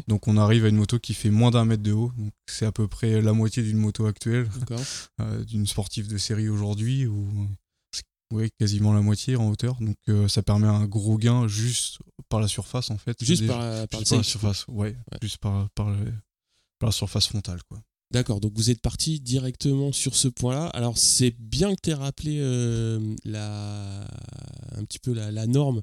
Donc 0.08 0.28
on 0.28 0.38
arrive 0.38 0.66
à 0.66 0.70
une 0.70 0.76
moto 0.76 1.00
qui 1.00 1.14
fait 1.14 1.30
moins 1.30 1.52
d'un 1.52 1.66
mètre 1.66 1.84
de 1.84 1.92
haut. 1.92 2.12
C'est 2.46 2.66
à 2.66 2.72
peu 2.72 2.88
près 2.88 3.22
la 3.22 3.34
moitié 3.34 3.64
d'une 3.64 3.78
moto 3.78 4.06
actuelle, 4.06 4.50
euh, 5.22 5.44
d'une 5.44 5.68
sportive 5.68 6.08
de 6.08 6.18
série 6.18 6.50
aujourd'hui, 6.50 7.06
ou 7.08 7.28
ouais, 8.32 8.50
quasiment 8.60 8.94
la 8.94 9.02
moitié 9.02 9.36
en 9.36 9.50
hauteur. 9.50 9.78
Donc 9.80 9.98
euh, 10.10 10.28
ça 10.28 10.44
permet 10.44 10.68
un 10.68 10.86
gros 10.86 11.18
gain 11.18 11.48
juste 11.48 12.00
par 12.30 12.40
la 12.40 12.48
surface 12.48 12.92
en 12.92 12.98
fait. 12.98 13.24
Juste 13.24 13.48
par, 13.48 13.60
la 13.60 14.24
surface, 14.24 14.66
ouais, 14.68 14.96
juste 15.22 15.38
par, 15.38 15.70
par, 15.72 15.90
la 16.82 16.92
surface 16.92 17.28
frontale 17.28 17.62
quoi. 17.64 17.82
D'accord, 18.12 18.40
donc 18.40 18.54
vous 18.56 18.70
êtes 18.70 18.82
parti 18.82 19.20
directement 19.20 19.92
sur 19.92 20.16
ce 20.16 20.28
point-là. 20.28 20.68
Alors 20.68 21.00
c'est 21.00 21.32
bien 21.40 21.74
que 21.74 21.82
tu 21.82 21.90
aies 21.90 21.96
rappelé 21.96 22.38
euh, 22.40 23.16
la, 23.26 24.02
un 24.76 24.84
petit 24.86 25.00
peu 25.00 25.14
la, 25.14 25.32
la 25.32 25.48
norme 25.48 25.78
euh, 25.78 25.82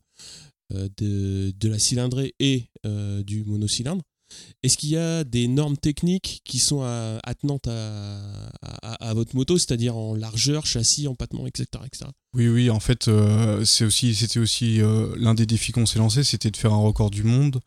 de, 0.71 1.53
de, 1.59 1.69
la 1.69 1.79
cylindrée 1.79 2.35
et 2.39 2.71
euh, 2.87 3.23
du 3.23 3.45
monocylindre. 3.45 4.03
Est-ce 4.63 4.79
qu'il 4.79 4.91
y 4.91 4.97
a 4.97 5.25
des 5.25 5.49
normes 5.49 5.77
techniques 5.77 6.43
qui 6.45 6.61
sont 6.61 6.83
attenantes 7.25 7.67
à, 7.67 8.21
à, 8.83 9.13
votre 9.13 9.35
moto, 9.35 9.59
c'est-à-dire 9.59 9.97
en 9.97 10.15
largeur, 10.15 10.67
châssis, 10.67 11.09
empattement, 11.09 11.49
etc. 11.49 11.67
etc. 11.85 12.11
Oui, 12.35 12.47
oui, 12.47 12.71
en 12.71 12.79
fait, 12.79 13.09
euh, 13.09 13.65
c'est 13.65 13.85
aussi, 13.85 14.15
c'était 14.15 14.39
aussi 14.39 14.79
l'un 15.17 15.35
des 15.35 15.47
défis 15.47 15.73
qu'on 15.73 15.85
s'est 15.85 15.99
lancé, 15.99 16.23
c'était 16.23 16.53
de 16.53 16.57
faire 16.57 16.73
un 16.73 16.81
record 16.81 17.11
du 17.11 17.25
monde 17.25 17.59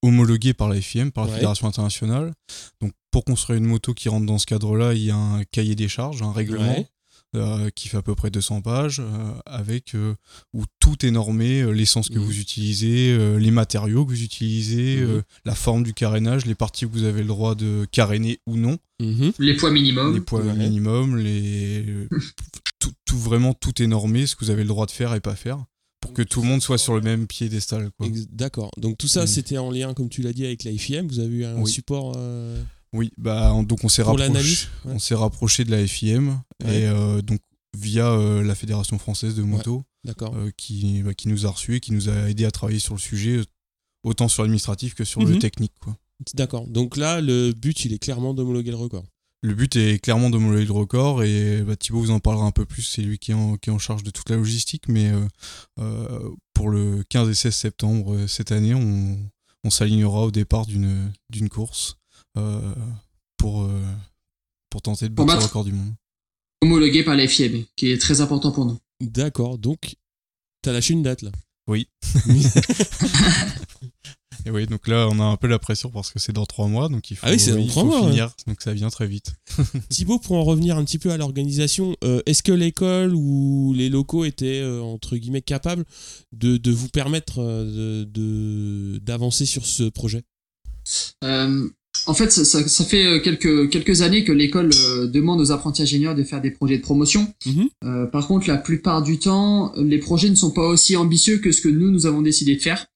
homologué 0.00 0.54
par 0.54 0.70
la 0.70 0.80
FIM, 0.80 1.10
par 1.10 1.26
la 1.26 1.34
Fédération 1.34 1.68
internationale. 1.68 2.32
Donc, 2.80 2.92
pour 3.10 3.26
construire 3.26 3.58
une 3.58 3.66
moto 3.66 3.92
qui 3.92 4.08
rentre 4.08 4.24
dans 4.24 4.38
ce 4.38 4.46
cadre-là, 4.46 4.94
il 4.94 5.02
y 5.02 5.10
a 5.10 5.16
un 5.16 5.44
cahier 5.44 5.74
des 5.74 5.88
charges, 5.88 6.22
un 6.22 6.32
règlement. 6.32 6.86
Euh, 7.34 7.70
qui 7.74 7.88
fait 7.88 7.98
à 7.98 8.02
peu 8.02 8.14
près 8.14 8.30
200 8.30 8.62
pages, 8.62 9.00
euh, 9.00 9.32
avec 9.44 9.94
euh, 9.94 10.14
où 10.54 10.64
tout 10.80 11.04
est 11.04 11.10
normé, 11.10 11.70
l'essence 11.74 12.08
que 12.08 12.18
mmh. 12.18 12.22
vous 12.22 12.38
utilisez, 12.38 13.38
les 13.38 13.50
matériaux 13.50 14.06
que 14.06 14.10
vous 14.10 14.22
utilisez, 14.22 15.02
mmh. 15.02 15.22
la 15.44 15.54
forme 15.54 15.82
du 15.82 15.92
carénage, 15.92 16.46
les 16.46 16.54
parties 16.54 16.86
que 16.86 16.92
vous 16.92 17.04
avez 17.04 17.20
le 17.20 17.28
droit 17.28 17.54
de 17.54 17.86
caréner 17.90 18.38
ou 18.46 18.56
non. 18.56 18.78
Mmh. 19.00 19.30
Les 19.38 19.54
poids 19.54 19.70
minimum. 19.70 20.14
Les 20.14 20.20
poids 20.20 20.42
minimum, 20.42 21.16
les... 21.18 22.06
tout, 22.78 22.92
tout, 23.04 23.18
vraiment 23.18 23.52
tout 23.52 23.82
est 23.82 23.86
normé, 23.86 24.26
ce 24.26 24.34
que 24.34 24.44
vous 24.44 24.50
avez 24.50 24.62
le 24.62 24.68
droit 24.68 24.86
de 24.86 24.92
faire 24.92 25.12
et 25.14 25.20
pas 25.20 25.34
faire 25.34 25.58
pour 26.00 26.12
que 26.12 26.22
tout 26.22 26.40
le 26.40 26.46
monde 26.46 26.62
soit 26.62 26.78
sur 26.78 26.94
le 26.94 27.00
même 27.00 27.26
piédestal. 27.26 27.90
D'accord. 28.30 28.70
Donc 28.76 28.96
tout 28.96 29.08
ça, 29.08 29.26
c'était 29.26 29.58
en 29.58 29.70
lien, 29.72 29.92
comme 29.92 30.08
tu 30.08 30.22
l'as 30.22 30.32
dit, 30.32 30.46
avec 30.46 30.62
la 30.62 30.72
FIM. 30.72 31.08
Vous 31.08 31.18
avez 31.18 31.36
eu 31.36 31.44
un 31.44 31.64
support 31.66 32.16
oui, 32.92 33.12
bah, 33.18 33.52
donc 33.66 33.84
on 33.84 33.88
s'est 33.88 34.02
rapproché, 34.02 34.68
on 34.84 34.98
s'est 34.98 35.14
rapproché 35.14 35.64
de 35.64 35.70
la 35.70 35.86
FIM 35.86 36.42
et 36.64 36.86
euh, 36.86 37.20
donc 37.20 37.40
via 37.76 38.10
euh, 38.10 38.42
la 38.42 38.54
Fédération 38.54 38.98
française 38.98 39.34
de 39.34 39.42
moto, 39.42 39.84
euh, 40.06 40.50
qui, 40.56 41.02
bah, 41.02 41.14
qui 41.14 41.28
nous 41.28 41.46
a 41.46 41.50
reçus 41.50 41.76
et 41.76 41.80
qui 41.80 41.92
nous 41.92 42.08
a 42.08 42.30
aidé 42.30 42.44
à 42.44 42.50
travailler 42.50 42.78
sur 42.78 42.94
le 42.94 43.00
sujet, 43.00 43.40
autant 44.02 44.28
sur 44.28 44.42
l'administratif 44.42 44.94
que 44.94 45.04
sur 45.04 45.20
le 45.22 45.32
mhm. 45.32 45.38
technique. 45.38 45.72
D'accord. 46.34 46.66
Donc 46.66 46.96
là, 46.96 47.20
le 47.20 47.52
but, 47.52 47.84
il 47.84 47.92
est 47.92 47.98
clairement 47.98 48.32
d'homologuer 48.32 48.70
le 48.70 48.76
record. 48.76 49.04
Le 49.42 49.52
but 49.52 49.76
est 49.76 49.98
clairement 49.98 50.30
d'homologuer 50.30 50.64
le 50.64 50.72
record 50.72 51.22
et 51.22 51.60
bah, 51.62 51.76
Thibaut 51.76 52.00
vous 52.00 52.10
en 52.10 52.20
parlera 52.20 52.46
un 52.46 52.52
peu 52.52 52.64
plus, 52.64 52.82
c'est 52.82 53.02
lui 53.02 53.18
qui 53.18 53.32
est, 53.32 53.34
en, 53.34 53.56
qui 53.56 53.68
est 53.68 53.72
en 53.72 53.78
charge 53.78 54.02
de 54.02 54.10
toute 54.10 54.30
la 54.30 54.36
logistique, 54.36 54.88
mais 54.88 55.12
pour 56.54 56.70
le 56.70 57.04
15 57.10 57.28
et 57.28 57.34
16 57.34 57.54
septembre 57.54 58.26
cette 58.26 58.50
année, 58.50 58.74
on, 58.74 59.18
on 59.62 59.70
s'alignera 59.70 60.22
au 60.22 60.30
départ 60.30 60.64
d'une 60.66 61.48
course 61.50 61.98
euh, 62.36 62.74
pour, 63.36 63.62
euh, 63.62 63.82
pour 64.70 64.82
tenter 64.82 65.08
de 65.08 65.14
battre 65.14 65.36
le 65.36 65.44
record 65.44 65.64
du 65.64 65.72
monde. 65.72 65.94
Homologué 66.62 67.02
par 67.04 67.16
la 67.16 67.26
FIM, 67.28 67.64
qui 67.76 67.90
est 67.90 67.98
très 67.98 68.20
important 68.20 68.52
pour 68.52 68.64
nous. 68.66 68.78
D'accord, 69.00 69.58
donc 69.58 69.96
t'as 70.62 70.72
lâché 70.72 70.94
une 70.94 71.02
date 71.02 71.22
là. 71.22 71.30
Oui. 71.68 71.88
Et 74.44 74.50
oui, 74.50 74.66
donc 74.66 74.86
là, 74.86 75.08
on 75.10 75.18
a 75.18 75.24
un 75.24 75.36
peu 75.36 75.48
la 75.48 75.58
pression 75.58 75.90
parce 75.90 76.12
que 76.12 76.20
c'est 76.20 76.32
dans 76.32 76.46
trois 76.46 76.68
mois, 76.68 76.88
donc 76.88 77.10
il 77.10 77.16
faut, 77.16 77.26
ah 77.26 77.32
oui, 77.32 77.44
dans 77.44 77.66
trois 77.66 77.82
mois, 77.82 78.08
finir, 78.08 78.32
donc 78.46 78.62
ça 78.62 78.72
vient 78.72 78.90
très 78.90 79.08
vite. 79.08 79.34
Thibaut, 79.88 80.20
pour 80.20 80.36
en 80.36 80.44
revenir 80.44 80.76
un 80.76 80.84
petit 80.84 80.98
peu 80.98 81.10
à 81.10 81.16
l'organisation, 81.16 81.96
euh, 82.04 82.22
est-ce 82.26 82.44
que 82.44 82.52
l'école 82.52 83.12
ou 83.16 83.74
les 83.76 83.88
locaux 83.88 84.24
étaient, 84.24 84.64
entre 84.64 85.16
guillemets, 85.16 85.42
capables 85.42 85.84
de, 86.30 86.58
de 86.58 86.70
vous 86.70 86.88
permettre 86.88 87.38
d'avancer 87.38 88.04
de, 88.06 89.00
d'avancer 89.02 89.46
sur 89.46 89.66
ce 89.66 89.88
projet? 89.88 90.22
En 92.06 92.14
fait, 92.14 92.30
ça, 92.30 92.44
ça, 92.44 92.66
ça 92.66 92.84
fait 92.84 93.04
euh, 93.04 93.20
quelques, 93.20 93.70
quelques 93.70 94.02
années 94.02 94.24
que 94.24 94.32
l'école 94.32 94.70
euh, 94.74 95.06
demande 95.06 95.40
aux 95.40 95.50
apprentis 95.52 95.82
ingénieurs 95.82 96.14
de 96.14 96.22
faire 96.22 96.40
des 96.40 96.50
projets 96.50 96.76
de 96.78 96.82
promotion. 96.82 97.32
Mhm. 97.46 97.68
Euh, 97.84 98.06
par 98.06 98.26
contre, 98.28 98.48
la 98.48 98.56
plupart 98.58 99.02
du 99.02 99.18
temps, 99.18 99.72
les 99.76 99.98
projets 99.98 100.30
ne 100.30 100.34
sont 100.34 100.50
pas 100.50 100.66
aussi 100.66 100.96
ambitieux 100.96 101.38
que 101.38 101.52
ce 101.52 101.60
que 101.60 101.68
nous, 101.68 101.90
nous 101.90 102.06
avons 102.06 102.22
décidé 102.22 102.56
de 102.56 102.62
faire. 102.62 102.86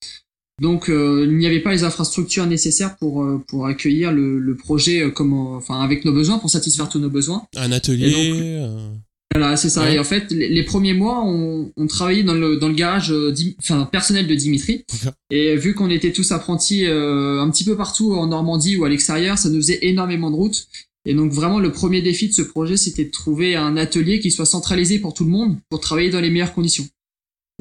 Donc, 0.60 0.90
euh, 0.90 1.26
il 1.26 1.38
n'y 1.38 1.46
avait 1.46 1.60
pas 1.60 1.72
les 1.72 1.84
infrastructures 1.84 2.46
nécessaires 2.46 2.96
pour, 2.98 3.22
euh, 3.22 3.42
pour 3.48 3.66
accueillir 3.66 4.12
le, 4.12 4.38
le 4.38 4.56
projet 4.56 5.00
euh, 5.02 5.10
comme, 5.10 5.32
enfin, 5.32 5.80
avec 5.80 6.04
nos 6.04 6.12
besoins, 6.12 6.38
pour 6.38 6.50
satisfaire 6.50 6.88
tous 6.88 6.98
nos 6.98 7.08
besoins. 7.08 7.46
Un 7.56 7.72
atelier. 7.72 8.10
Donc- 8.10 8.40
euh, 8.42 8.90
Voilà, 9.32 9.56
c'est 9.56 9.68
ça. 9.70 9.82
Ouais. 9.84 9.94
Et 9.94 9.98
en 9.98 10.04
fait, 10.04 10.30
les, 10.32 10.48
les 10.48 10.62
premiers 10.64 10.92
mois, 10.92 11.22
on, 11.24 11.72
on 11.76 11.86
travaillait 11.86 12.24
dans 12.24 12.34
le, 12.34 12.56
dans 12.56 12.68
le 12.68 12.74
garage 12.74 13.12
euh, 13.12 13.32
enfin, 13.60 13.84
personnel 13.90 14.26
de 14.26 14.34
Dimitri. 14.34 14.84
Et 15.30 15.54
vu 15.56 15.72
qu'on 15.74 15.88
était 15.88 16.12
tous 16.12 16.32
apprentis 16.32 16.84
euh, 16.86 17.40
un 17.40 17.48
petit 17.50 17.64
peu 17.64 17.76
partout 17.76 18.12
en 18.14 18.26
Normandie 18.26 18.76
ou 18.76 18.84
à 18.84 18.88
l'extérieur, 18.88 19.38
ça 19.38 19.48
nous 19.48 19.56
faisait 19.58 19.78
énormément 19.82 20.30
de 20.30 20.36
routes. 20.36 20.66
Et 21.06 21.14
donc 21.14 21.32
vraiment, 21.32 21.60
le 21.60 21.70
premier 21.72 22.02
défi 22.02 22.28
de 22.28 22.32
ce 22.34 22.42
projet, 22.42 22.76
c'était 22.76 23.04
de 23.04 23.10
trouver 23.10 23.54
un 23.56 23.76
atelier 23.76 24.18
qui 24.18 24.30
soit 24.32 24.46
centralisé 24.46 24.98
pour 24.98 25.14
tout 25.14 25.24
le 25.24 25.30
monde, 25.30 25.56
pour 25.70 25.80
travailler 25.80 26.10
dans 26.10 26.20
les 26.20 26.30
meilleures 26.30 26.52
conditions. 26.52 26.86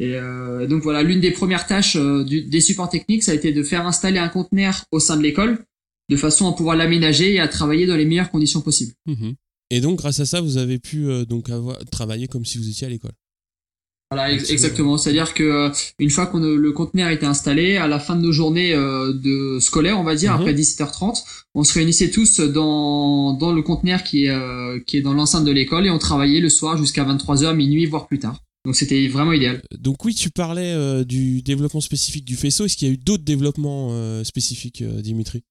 Et 0.02 0.16
euh, 0.16 0.66
donc 0.66 0.82
voilà, 0.82 1.04
l'une 1.04 1.20
des 1.22 1.32
premières 1.32 1.68
tâches 1.68 1.96
euh, 1.98 2.24
du- 2.24 2.42
des 2.42 2.62
supports 2.62 2.90
techniques, 2.90 3.22
ça 3.24 3.32
a 3.32 3.36
été 3.36 3.52
de 3.52 3.64
faire 3.64 3.86
installer 3.86 4.18
un 4.18 4.30
conteneur 4.30 4.84
au 4.92 5.00
sein 5.00 5.16
de 5.18 5.22
l'école, 5.24 5.60
de 6.10 6.16
façon 6.16 6.50
à 6.50 6.54
pouvoir 6.54 6.76
l'aménager 6.76 7.34
et 7.34 7.40
à 7.40 7.48
travailler 7.48 7.86
dans 7.86 7.96
les 7.96 8.06
meilleures 8.06 8.32
conditions 8.32 8.62
possibles. 8.62 8.94
mhm. 9.06 9.36
Et 9.70 9.82
donc, 9.82 9.98
grâce 10.00 10.20
à 10.20 10.26
ça, 10.26 10.42
vous 10.42 10.58
avez 10.58 10.80
pu 10.80 11.08
euh, 11.08 11.26
donc 11.26 11.50
avoir, 11.50 11.78
travailler 11.92 12.28
comme 12.28 12.46
si 12.46 12.58
vous 12.58 12.68
étiez 12.70 12.88
à 12.88 12.90
l'école. 12.90 13.12
Voilà, 14.12 14.32
ex- 14.34 14.50
exactement. 14.50 14.98
C'est-à-dire 14.98 15.36
que 15.36 15.44
euh, 15.44 15.70
une 16.00 16.10
fois 16.10 16.26
que 16.26 16.38
le 16.38 16.72
conteneur 16.72 17.12
était 17.12 17.28
installé, 17.28 17.78
à 17.78 17.88
la 17.88 18.00
fin 18.00 18.16
de 18.16 18.22
nos 18.22 18.32
journées 18.32 18.74
euh, 18.74 19.14
de 19.14 19.60
scolaire, 19.60 20.00
on 20.00 20.04
va 20.04 20.16
dire, 20.16 20.34
Mhm. 20.34 20.40
après 20.40 20.54
17h30, 20.56 21.24
on 21.54 21.64
se 21.64 21.74
réunissait 21.76 22.10
tous 22.10 22.40
dans, 22.40 23.34
dans 23.34 23.54
le 23.54 23.62
conteneur 23.62 24.04
qui 24.04 24.26
est, 24.26 24.30
euh, 24.32 24.80
qui 24.88 24.98
est 24.98 25.02
dans 25.02 25.14
l'enceinte 25.14 25.46
de 25.46 25.52
l'école 25.52 25.86
et 25.86 25.92
on 25.92 26.00
travaillait 26.00 26.40
le 26.40 26.50
soir 26.50 26.76
jusqu'à 26.78 27.04
23h, 27.06 27.56
minuit, 27.56 27.86
voire 27.86 28.08
plus 28.08 28.18
tard. 28.18 28.42
Donc 28.66 28.76
c'était 28.76 29.08
vraiment 29.08 29.32
idéal. 29.32 29.62
Donc 29.80 30.04
oui, 30.04 30.16
tu 30.16 30.32
parlais 30.32 30.74
euh, 30.74 31.04
du 31.04 31.44
développement 31.44 31.80
spécifique 31.80 32.26
du 32.26 32.36
faisceau. 32.36 32.66
Est-ce 32.66 32.78
qu'il 32.78 32.88
y 32.88 32.92
a 32.92 32.94
eu 32.96 32.98
d'autres 32.98 33.24
développements 33.24 33.90
euh, 33.92 34.24
spécifiques, 34.24 34.82
euh, 34.82 35.02
Dimitri? 35.04 35.44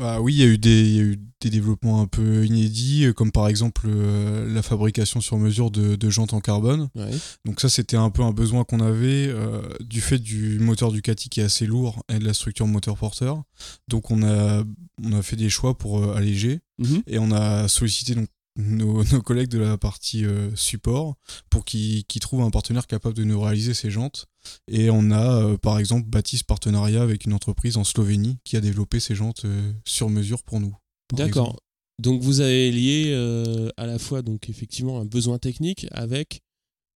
Bah 0.00 0.20
oui, 0.20 0.34
il 0.34 0.40
y, 0.40 0.42
a 0.42 0.46
eu 0.46 0.58
des, 0.58 0.80
il 0.82 0.96
y 0.96 0.98
a 0.98 1.02
eu 1.04 1.18
des 1.40 1.50
développements 1.50 2.00
un 2.00 2.06
peu 2.06 2.44
inédits, 2.46 3.04
euh, 3.06 3.12
comme 3.12 3.30
par 3.32 3.48
exemple 3.48 3.86
euh, 3.86 4.52
la 4.52 4.62
fabrication 4.62 5.20
sur 5.20 5.38
mesure 5.38 5.70
de, 5.70 5.96
de 5.96 6.10
jantes 6.10 6.32
en 6.32 6.40
carbone. 6.40 6.88
Ouais. 6.94 7.10
Donc 7.44 7.60
ça, 7.60 7.68
c'était 7.68 7.96
un 7.96 8.10
peu 8.10 8.22
un 8.22 8.32
besoin 8.32 8.64
qu'on 8.64 8.80
avait 8.80 9.26
euh, 9.28 9.62
du 9.80 10.00
fait 10.00 10.18
du 10.18 10.58
moteur 10.58 10.90
Ducati 10.92 11.28
qui 11.28 11.40
est 11.40 11.44
assez 11.44 11.66
lourd 11.66 12.02
et 12.08 12.18
de 12.18 12.24
la 12.24 12.34
structure 12.34 12.66
moteur-porteur. 12.66 13.42
Donc 13.88 14.10
on 14.10 14.22
a, 14.22 14.64
on 15.02 15.12
a 15.12 15.22
fait 15.22 15.36
des 15.36 15.50
choix 15.50 15.76
pour 15.76 16.02
euh, 16.02 16.14
alléger 16.14 16.60
Mhm. 16.80 17.02
et 17.08 17.18
on 17.18 17.32
a 17.32 17.66
sollicité 17.66 18.14
donc 18.14 18.28
nos, 18.56 19.02
nos 19.12 19.20
collègues 19.20 19.48
de 19.48 19.58
la 19.58 19.76
partie 19.76 20.24
support 20.54 21.16
pour 21.50 21.64
qu'ils 21.64 22.04
trouvent 22.20 22.42
un 22.42 22.50
partenaire 22.50 22.86
capable 22.86 23.16
de 23.16 23.24
nous 23.24 23.40
réaliser 23.40 23.74
ces 23.74 23.90
jantes. 23.90 24.26
Et 24.68 24.90
on 24.90 25.10
a 25.10 25.42
euh, 25.42 25.56
par 25.56 25.78
exemple 25.78 26.08
bâti 26.08 26.38
ce 26.38 26.44
partenariat 26.44 27.02
avec 27.02 27.24
une 27.24 27.32
entreprise 27.32 27.76
en 27.76 27.84
Slovénie 27.84 28.38
qui 28.44 28.56
a 28.56 28.60
développé 28.60 29.00
ces 29.00 29.14
jantes 29.16 29.44
euh, 29.44 29.72
sur 29.84 30.08
mesure 30.08 30.42
pour 30.44 30.60
nous. 30.60 30.76
D'accord. 31.14 31.56
Donc 32.00 32.22
vous 32.22 32.40
avez 32.40 32.70
lié 32.70 33.10
euh, 33.12 33.70
à 33.76 33.86
la 33.86 33.98
fois 33.98 34.22
donc 34.22 34.48
effectivement 34.48 35.00
un 35.00 35.04
besoin 35.04 35.38
technique 35.38 35.86
avec 35.90 36.40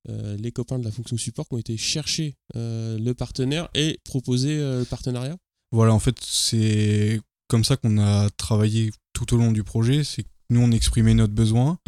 euh, 0.09 0.37
les 0.37 0.53
copains 0.53 0.79
de 0.79 0.85
la 0.85 0.93
fonction 0.93 1.17
support 1.17 1.49
qui 1.49 1.55
ont 1.55 1.59
été 1.59 1.77
chercher 1.77 2.35
euh, 2.57 2.99
le 2.99 3.15
partenaire 3.15 3.69
et 3.75 3.99
proposer 4.05 4.57
le 4.59 4.85
partenariat? 4.85 5.37
Voilà, 5.73 5.95
en 5.95 5.99
fait, 5.99 6.17
c'est 6.21 7.21
comme 7.49 7.65
ça 7.65 7.77
qu'on 7.77 7.99
a 7.99 8.29
travaillé 8.31 8.91
tout 9.13 9.35
au 9.35 9.39
long 9.39 9.53
du 9.53 9.65
projet. 9.65 10.05
C'est 10.05 10.27
nous, 10.51 10.61
on 10.61 10.71
exprimait 10.71 11.15
notre 11.15 11.33
besoin 11.33 11.79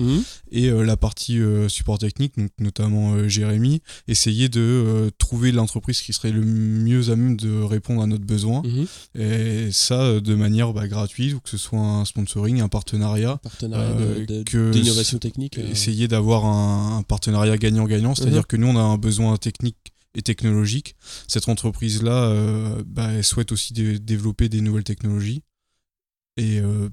et 0.50 0.68
euh, 0.68 0.82
la 0.84 0.96
partie 0.96 1.38
euh, 1.38 1.68
support 1.68 1.98
technique, 1.98 2.36
donc 2.38 2.50
notamment 2.58 3.12
euh, 3.14 3.28
Jérémy, 3.28 3.82
essayait 4.08 4.48
de 4.48 5.10
trouver 5.18 5.52
l'entreprise 5.52 6.00
qui 6.00 6.12
serait 6.12 6.30
le 6.32 6.42
mieux 6.42 7.10
à 7.10 7.16
même 7.16 7.36
de 7.36 7.60
répondre 7.62 8.02
à 8.02 8.06
notre 8.06 8.24
besoin. 8.24 8.62
Mhm. 8.64 8.86
Et 9.20 9.68
ça 9.72 10.20
de 10.20 10.34
manière 10.34 10.72
bah, 10.72 10.88
gratuite, 10.88 11.34
ou 11.34 11.40
que 11.40 11.50
ce 11.50 11.58
soit 11.58 11.78
un 11.78 12.04
sponsoring, 12.04 12.60
un 12.60 12.68
partenariat. 12.68 13.38
Partenariat 13.42 13.94
d'innovation 14.72 15.18
technique. 15.18 15.58
Essayer 15.58 16.08
d'avoir 16.08 16.44
un, 16.46 16.98
un 16.98 17.02
partenariat 17.02 17.56
gagnant-gagnant, 17.58 18.14
c'est-à-dire 18.14 18.40
Mhm. 18.40 18.46
que 18.46 18.56
nous, 18.56 18.66
on 18.68 18.76
a 18.76 18.82
un 18.82 18.96
besoin 18.98 19.36
technique 19.36 19.76
et 20.14 20.22
technologique. 20.22 20.94
Cette 21.26 21.48
entreprise-là, 21.48 22.12
euh, 22.28 22.82
bah, 22.86 23.10
elle 23.12 23.24
souhaite 23.24 23.50
aussi 23.52 23.72
dé- 23.72 23.98
développer 23.98 24.48
des 24.48 24.60
nouvelles 24.60 24.84
technologies 24.84 25.42
et 26.36 26.60
euh, 26.60 26.88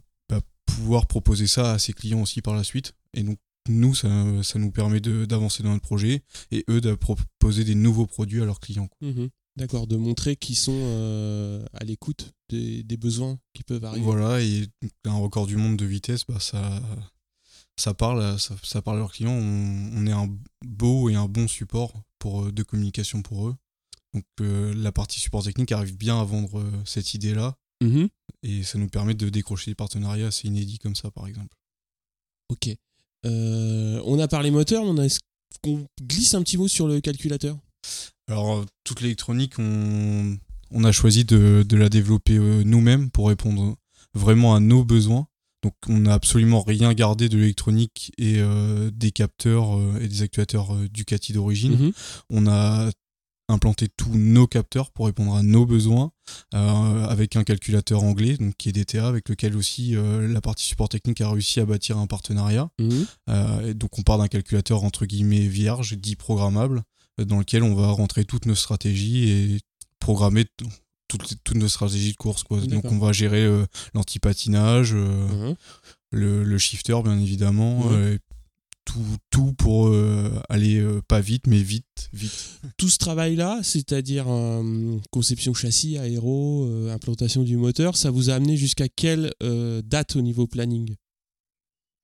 pouvoir 0.81 1.05
proposer 1.07 1.47
ça 1.47 1.73
à 1.73 1.79
ses 1.79 1.93
clients 1.93 2.21
aussi 2.21 2.41
par 2.41 2.55
la 2.55 2.63
suite. 2.63 2.93
Et 3.13 3.23
donc, 3.23 3.37
nous, 3.69 3.93
ça, 3.93 4.09
ça 4.43 4.57
nous 4.59 4.71
permet 4.71 4.99
de- 4.99 5.25
d'avancer 5.25 5.61
dans 5.63 5.69
notre 5.69 5.83
projet 5.83 6.23
et 6.51 6.65
eux 6.69 6.81
de 6.81 6.95
proposer 6.95 7.63
des 7.63 7.75
nouveaux 7.75 8.07
produits 8.07 8.41
à 8.41 8.45
leurs 8.45 8.59
clients. 8.59 8.89
Mhm. 9.01 9.29
D'accord, 9.57 9.85
de 9.85 9.97
montrer 9.97 10.35
qu'ils 10.37 10.55
sont 10.55 10.71
euh, 10.73 11.63
à 11.73 11.83
l'écoute 11.83 12.31
des, 12.49 12.83
des 12.83 12.97
besoins 12.97 13.37
qui 13.53 13.63
peuvent 13.63 13.83
arriver. 13.83 14.03
Voilà, 14.03 14.41
et 14.41 14.65
un 15.05 15.13
record 15.13 15.45
du 15.45 15.57
monde 15.57 15.75
de 15.77 15.85
vitesse, 15.85 16.23
bah, 16.27 16.39
ça, 16.39 16.81
ça, 17.77 17.93
parle, 17.93 18.39
ça, 18.39 18.55
ça 18.63 18.81
parle 18.81 18.97
à 18.97 18.99
leurs 18.99 19.11
clients. 19.11 19.31
On, 19.33 19.91
on 19.93 20.07
est 20.07 20.11
un 20.11 20.29
beau 20.65 21.09
et 21.09 21.15
un 21.15 21.27
bon 21.27 21.47
support 21.47 21.93
pour, 22.17 22.45
euh, 22.45 22.51
de 22.51 22.63
communication 22.63 23.21
pour 23.21 23.49
eux. 23.49 23.55
Donc 24.13 24.23
euh, 24.41 24.73
la 24.75 24.91
partie 24.91 25.19
support 25.19 25.43
technique 25.43 25.71
arrive 25.71 25.95
bien 25.97 26.19
à 26.19 26.23
vendre 26.23 26.59
euh, 26.59 26.71
cette 26.85 27.13
idée-là 27.13 27.55
Mhm. 27.81 28.07
et 28.43 28.63
ça 28.63 28.77
nous 28.77 28.87
permet 28.87 29.13
de 29.13 29.29
décrocher 29.29 29.71
des 29.71 29.75
partenariats 29.75 30.27
assez 30.27 30.47
inédits 30.47 30.79
comme 30.79 30.95
ça 30.95 31.11
par 31.11 31.27
exemple. 31.27 31.55
Ok. 32.49 32.69
Euh, 33.25 34.01
on 34.05 34.19
a 34.19 34.27
parlé 34.27 34.51
moteur, 34.51 34.83
mais 34.83 34.89
on 34.89 34.97
a, 34.97 35.05
est-ce 35.05 35.19
qu'on 35.61 35.85
glisse 36.01 36.33
un 36.33 36.41
petit 36.41 36.57
mot 36.57 36.67
sur 36.67 36.87
le 36.87 37.01
calculateur? 37.01 37.57
Alors 38.27 38.57
euh, 38.59 38.65
toute 38.83 39.01
l'électronique, 39.01 39.59
on, 39.59 40.37
on 40.71 40.83
a 40.83 40.91
choisi 40.91 41.25
de, 41.25 41.63
de 41.67 41.77
la 41.77 41.89
développer 41.89 42.37
euh, 42.37 42.63
nous-mêmes 42.63 43.09
pour 43.11 43.27
répondre 43.27 43.75
vraiment 44.13 44.55
à 44.55 44.59
nos 44.59 44.83
besoins. 44.83 45.27
Donc 45.63 45.73
on 45.87 45.99
n'a 45.99 46.13
absolument 46.13 46.61
rien 46.61 46.93
gardé 46.93 47.29
de 47.29 47.37
l'électronique 47.37 48.11
et 48.17 48.39
euh, 48.39 48.89
des 48.91 49.11
capteurs 49.11 49.77
euh, 49.77 49.99
et 50.01 50.07
des 50.07 50.23
actuateurs 50.23 50.73
euh, 50.73 50.89
Ducati 50.89 51.33
d'origine. 51.33 51.77
Mhm. 51.77 51.91
On 52.31 52.47
a 52.47 52.89
implanté 53.51 53.87
tous 53.95 54.15
nos 54.15 54.47
capteurs 54.47 54.91
pour 54.91 55.05
répondre 55.05 55.35
à 55.35 55.43
nos 55.43 55.65
besoins 55.65 56.11
euh, 56.53 57.05
avec 57.05 57.35
un 57.35 57.43
calculateur 57.43 58.03
anglais 58.03 58.37
donc 58.37 58.55
qui 58.57 58.69
est 58.69 58.71
DTA 58.71 59.07
avec 59.07 59.29
lequel 59.29 59.55
aussi 59.55 59.95
euh, 59.95 60.27
la 60.27 60.41
partie 60.41 60.65
support 60.65 60.89
technique 60.89 61.21
a 61.21 61.29
réussi 61.29 61.59
à 61.59 61.65
bâtir 61.65 61.97
un 61.97 62.07
partenariat. 62.07 62.69
Mhm. 62.79 63.05
Euh, 63.29 63.69
et 63.69 63.73
donc 63.73 63.99
on 63.99 64.01
part 64.01 64.17
d'un 64.17 64.27
calculateur 64.27 64.83
entre 64.83 65.05
guillemets 65.05 65.47
vierge, 65.47 65.93
dit 65.97 66.15
programmable, 66.15 66.83
dans 67.17 67.39
lequel 67.39 67.63
on 67.63 67.75
va 67.75 67.87
rentrer 67.87 68.25
toutes 68.25 68.45
nos 68.45 68.55
stratégies 68.55 69.29
et 69.29 69.59
programmer 69.99 70.45
toutes, 71.07 71.35
toutes 71.43 71.57
nos 71.57 71.67
stratégies 71.67 72.11
de 72.13 72.17
course. 72.17 72.43
Quoi. 72.43 72.61
Donc 72.61 72.85
on 72.85 72.97
va 72.97 73.11
gérer 73.11 73.45
l'antipatinage, 73.93 74.93
Mhm. 74.93 75.55
le, 76.11 76.43
le 76.43 76.57
shifter 76.57 76.99
bien 77.03 77.19
évidemment, 77.19 77.83
tout, 78.85 79.05
tout 79.29 79.53
pour 79.53 79.87
euh, 79.87 80.29
aller 80.49 80.79
euh, 80.79 81.01
pas 81.07 81.21
vite 81.21 81.47
mais 81.47 81.61
vite, 81.61 82.09
vite. 82.13 82.59
Tout 82.77 82.89
ce 82.89 82.97
travail-là, 82.97 83.59
c'est-à-dire 83.63 84.25
euh, 84.27 84.97
conception 85.11 85.53
châssis, 85.53 85.97
aéro, 85.97 86.67
euh, 86.67 86.93
implantation 86.93 87.43
du 87.43 87.57
moteur, 87.57 87.95
ça 87.95 88.11
vous 88.11 88.29
a 88.29 88.33
amené 88.33 88.57
jusqu'à 88.57 88.87
quelle 88.89 89.31
euh, 89.43 89.81
date 89.83 90.15
au 90.15 90.21
niveau 90.21 90.47
planning? 90.47 90.95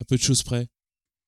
À 0.01 0.05
peu 0.05 0.15
de 0.15 0.21
choses 0.21 0.43
près. 0.43 0.67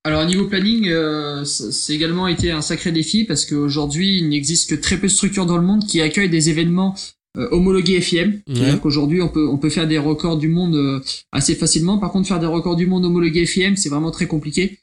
Alors 0.06 0.24
au 0.24 0.25
niveau 0.25 0.48
planning, 0.48 0.88
euh, 0.88 1.44
c'est 1.44 1.94
également 1.94 2.27
été 2.27 2.51
un 2.51 2.62
sacré 2.62 2.91
défi 2.91 3.25
parce 3.25 3.46
qu'aujourd'hui, 3.46 4.20
il 4.20 4.29
n'existe 4.29 4.70
que 4.70 4.75
très 4.75 4.98
peu 4.98 5.08
de 5.08 5.12
structures 5.12 5.46
dans 5.46 5.58
le 5.58 5.65
monde 5.65 5.86
qui 5.86 6.00
accueillent 6.00 6.29
des 6.29 6.50
événements 6.50 6.96
euh, 7.38 7.48
homologués 7.51 8.00
FIM. 8.00 8.29
Ouais. 8.29 8.41
C'est-à-dire 8.48 8.82
qu'aujourd'hui, 8.82 9.22
on 9.22 9.27
peut, 9.29 9.48
on 9.48 9.58
peut 9.58 9.70
faire 9.70 9.88
des 9.88 9.98
records 9.98 10.38
du 10.38 10.48
monde 10.48 10.75
euh, 10.75 11.01
assez 11.32 11.53
facilement. 11.53 11.98
Par 11.98 12.12
contre, 12.12 12.27
faire 12.27 12.39
des 12.39 12.46
records 12.46 12.77
du 12.77 12.88
monde 12.88 13.06
homologués 13.06 13.46
FIM, 13.46 13.75
c'est 13.75 13.89
vraiment 13.89 14.12
très 14.12 14.25
compliqué. 14.25 14.79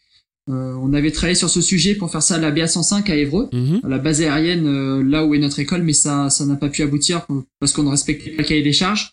Euh, 0.48 0.74
on 0.80 0.92
avait 0.92 1.10
travaillé 1.10 1.34
sur 1.34 1.50
ce 1.50 1.60
sujet 1.60 1.94
pour 1.96 2.10
faire 2.10 2.22
ça 2.22 2.36
à 2.36 2.38
la 2.38 2.52
BA105 2.52 3.10
à 3.10 3.16
Évreux, 3.16 3.48
Mhm. 3.52 3.80
à 3.82 3.88
la 3.88 3.98
base 3.98 4.20
aérienne 4.22 4.66
euh, 4.66 5.02
là 5.02 5.24
où 5.26 5.34
est 5.34 5.38
notre 5.40 5.58
école, 5.58 5.82
mais 5.82 5.92
ça 5.92 6.30
ça 6.30 6.46
n'a 6.46 6.54
pas 6.56 6.68
pu 6.68 6.82
aboutir 6.82 7.26
pour- 7.26 7.42
parce 7.58 7.72
qu'on 7.72 7.82
ne 7.82 7.90
respectait 7.90 8.30
pas 8.30 8.42
le 8.42 8.48
cahier 8.48 8.62
des 8.62 8.72
charges. 8.72 9.10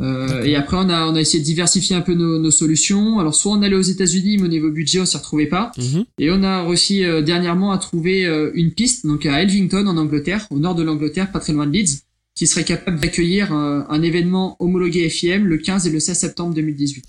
Euh, 0.00 0.44
et 0.44 0.54
après, 0.54 0.76
on 0.76 0.88
a, 0.90 1.06
on 1.06 1.16
a 1.16 1.20
essayé 1.20 1.40
de 1.40 1.44
diversifier 1.44 1.96
un 1.96 2.02
peu 2.02 2.14
nos, 2.14 2.38
nos 2.38 2.52
solutions. 2.52 3.18
Alors, 3.18 3.34
soit 3.34 3.50
on 3.50 3.62
allait 3.62 3.74
aux 3.74 3.80
États-Unis, 3.80 4.36
mais 4.36 4.44
au 4.44 4.48
niveau 4.48 4.70
budget, 4.70 5.00
on 5.00 5.06
s'y 5.06 5.16
retrouvait 5.16 5.46
pas. 5.46 5.72
Mhm. 5.76 6.04
Et 6.20 6.30
on 6.30 6.42
a 6.44 6.62
réussi 6.64 7.02
euh, 7.02 7.20
dernièrement 7.20 7.72
à 7.72 7.78
trouver 7.78 8.24
euh, 8.24 8.52
une 8.54 8.70
piste, 8.70 9.06
donc 9.06 9.26
à 9.26 9.42
Elvington 9.42 9.86
en 9.88 9.96
Angleterre, 9.96 10.46
au 10.50 10.58
nord 10.60 10.76
de 10.76 10.84
l'Angleterre, 10.84 11.32
pas 11.32 11.40
très 11.40 11.52
loin 11.52 11.66
de 11.66 11.72
Leeds, 11.72 12.02
qui 12.36 12.46
serait 12.46 12.62
capable 12.62 13.00
d'accueillir 13.00 13.52
un 13.52 14.00
événement 14.02 14.54
homologué 14.60 15.08
FIM 15.08 15.44
le 15.46 15.56
15 15.58 15.88
et 15.88 15.90
le 15.90 15.98
16 15.98 16.16
septembre 16.16 16.54
2018. 16.54 17.04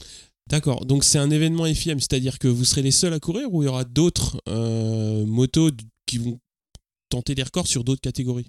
D'accord, 0.49 0.85
donc 0.85 1.03
c'est 1.03 1.19
un 1.19 1.29
événement 1.29 1.65
FIM, 1.65 1.99
c'est-à-dire 1.99 2.39
que 2.39 2.47
vous 2.47 2.65
serez 2.65 2.81
les 2.81 2.91
seuls 2.91 3.13
à 3.13 3.19
courir 3.19 3.53
ou 3.53 3.61
il 3.61 3.67
y 3.67 3.69
aura 3.69 3.83
d'autres 3.83 4.41
euh, 4.49 5.25
motos 5.25 5.71
qui 6.07 6.17
vont 6.17 6.39
tenter 7.09 7.35
des 7.35 7.43
records 7.43 7.67
sur 7.67 7.83
d'autres 7.83 8.01
catégories? 8.01 8.47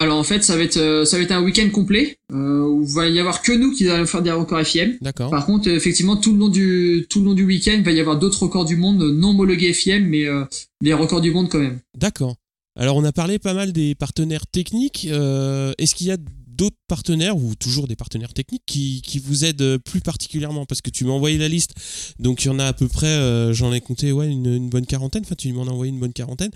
Alors 0.00 0.16
en 0.16 0.22
fait, 0.22 0.44
ça 0.44 0.56
va 0.56 0.62
être 0.62 0.76
euh, 0.76 1.04
ça 1.04 1.16
va 1.16 1.24
être 1.24 1.32
un 1.32 1.42
week-end 1.42 1.68
complet 1.70 2.18
euh, 2.32 2.64
où 2.64 2.84
il 2.84 2.94
va 2.94 3.08
y 3.08 3.18
avoir 3.18 3.42
que 3.42 3.50
nous 3.50 3.72
qui 3.72 3.88
allons 3.88 4.06
faire 4.06 4.22
des 4.22 4.30
records 4.30 4.64
FIM. 4.64 4.92
D'accord. 5.00 5.30
Par 5.30 5.44
contre, 5.44 5.68
effectivement, 5.68 6.16
tout 6.16 6.32
le 6.32 6.38
long 6.38 6.48
du 6.48 7.06
tout 7.10 7.18
le 7.18 7.26
long 7.26 7.34
du 7.34 7.44
week-end, 7.44 7.74
il 7.76 7.82
va 7.82 7.90
y 7.90 7.98
avoir 7.98 8.16
d'autres 8.16 8.44
records 8.44 8.64
du 8.64 8.76
monde 8.76 9.02
non 9.02 9.30
homologués 9.30 9.72
FIM, 9.72 10.06
mais 10.06 10.24
euh, 10.24 10.44
des 10.82 10.92
records 10.92 11.20
du 11.20 11.32
monde 11.32 11.48
quand 11.48 11.58
même. 11.58 11.80
D'accord. 11.96 12.36
Alors, 12.78 12.96
on 12.96 13.02
a 13.02 13.10
parlé 13.10 13.40
pas 13.40 13.54
mal 13.54 13.72
des 13.72 13.96
partenaires 13.96 14.46
techniques. 14.46 15.08
Euh, 15.10 15.72
Est-ce 15.78 15.96
qu'il 15.96 16.06
y 16.06 16.12
a 16.12 16.16
d'autres 16.58 16.76
partenaires 16.88 17.36
ou 17.36 17.54
toujours 17.54 17.86
des 17.88 17.96
partenaires 17.96 18.34
techniques 18.34 18.64
qui, 18.66 19.00
qui 19.02 19.18
vous 19.18 19.44
aident 19.44 19.78
plus 19.78 20.00
particulièrement? 20.00 20.66
Parce 20.66 20.82
que 20.82 20.90
tu 20.90 21.04
m'as 21.04 21.12
envoyé 21.12 21.38
la 21.38 21.48
liste, 21.48 21.72
donc 22.18 22.44
il 22.44 22.48
y 22.48 22.50
en 22.50 22.58
a 22.58 22.66
à 22.66 22.72
peu 22.72 22.88
près, 22.88 23.06
euh, 23.06 23.52
j'en 23.54 23.72
ai 23.72 23.80
compté 23.80 24.12
ouais, 24.12 24.28
une, 24.28 24.52
une 24.52 24.68
bonne 24.68 24.86
quarantaine. 24.86 25.22
Enfin, 25.24 25.36
tu 25.36 25.52
m'en 25.52 25.66
as 25.66 25.70
envoyé 25.70 25.90
une 25.92 26.00
bonne 26.00 26.12
quarantaine. 26.12 26.50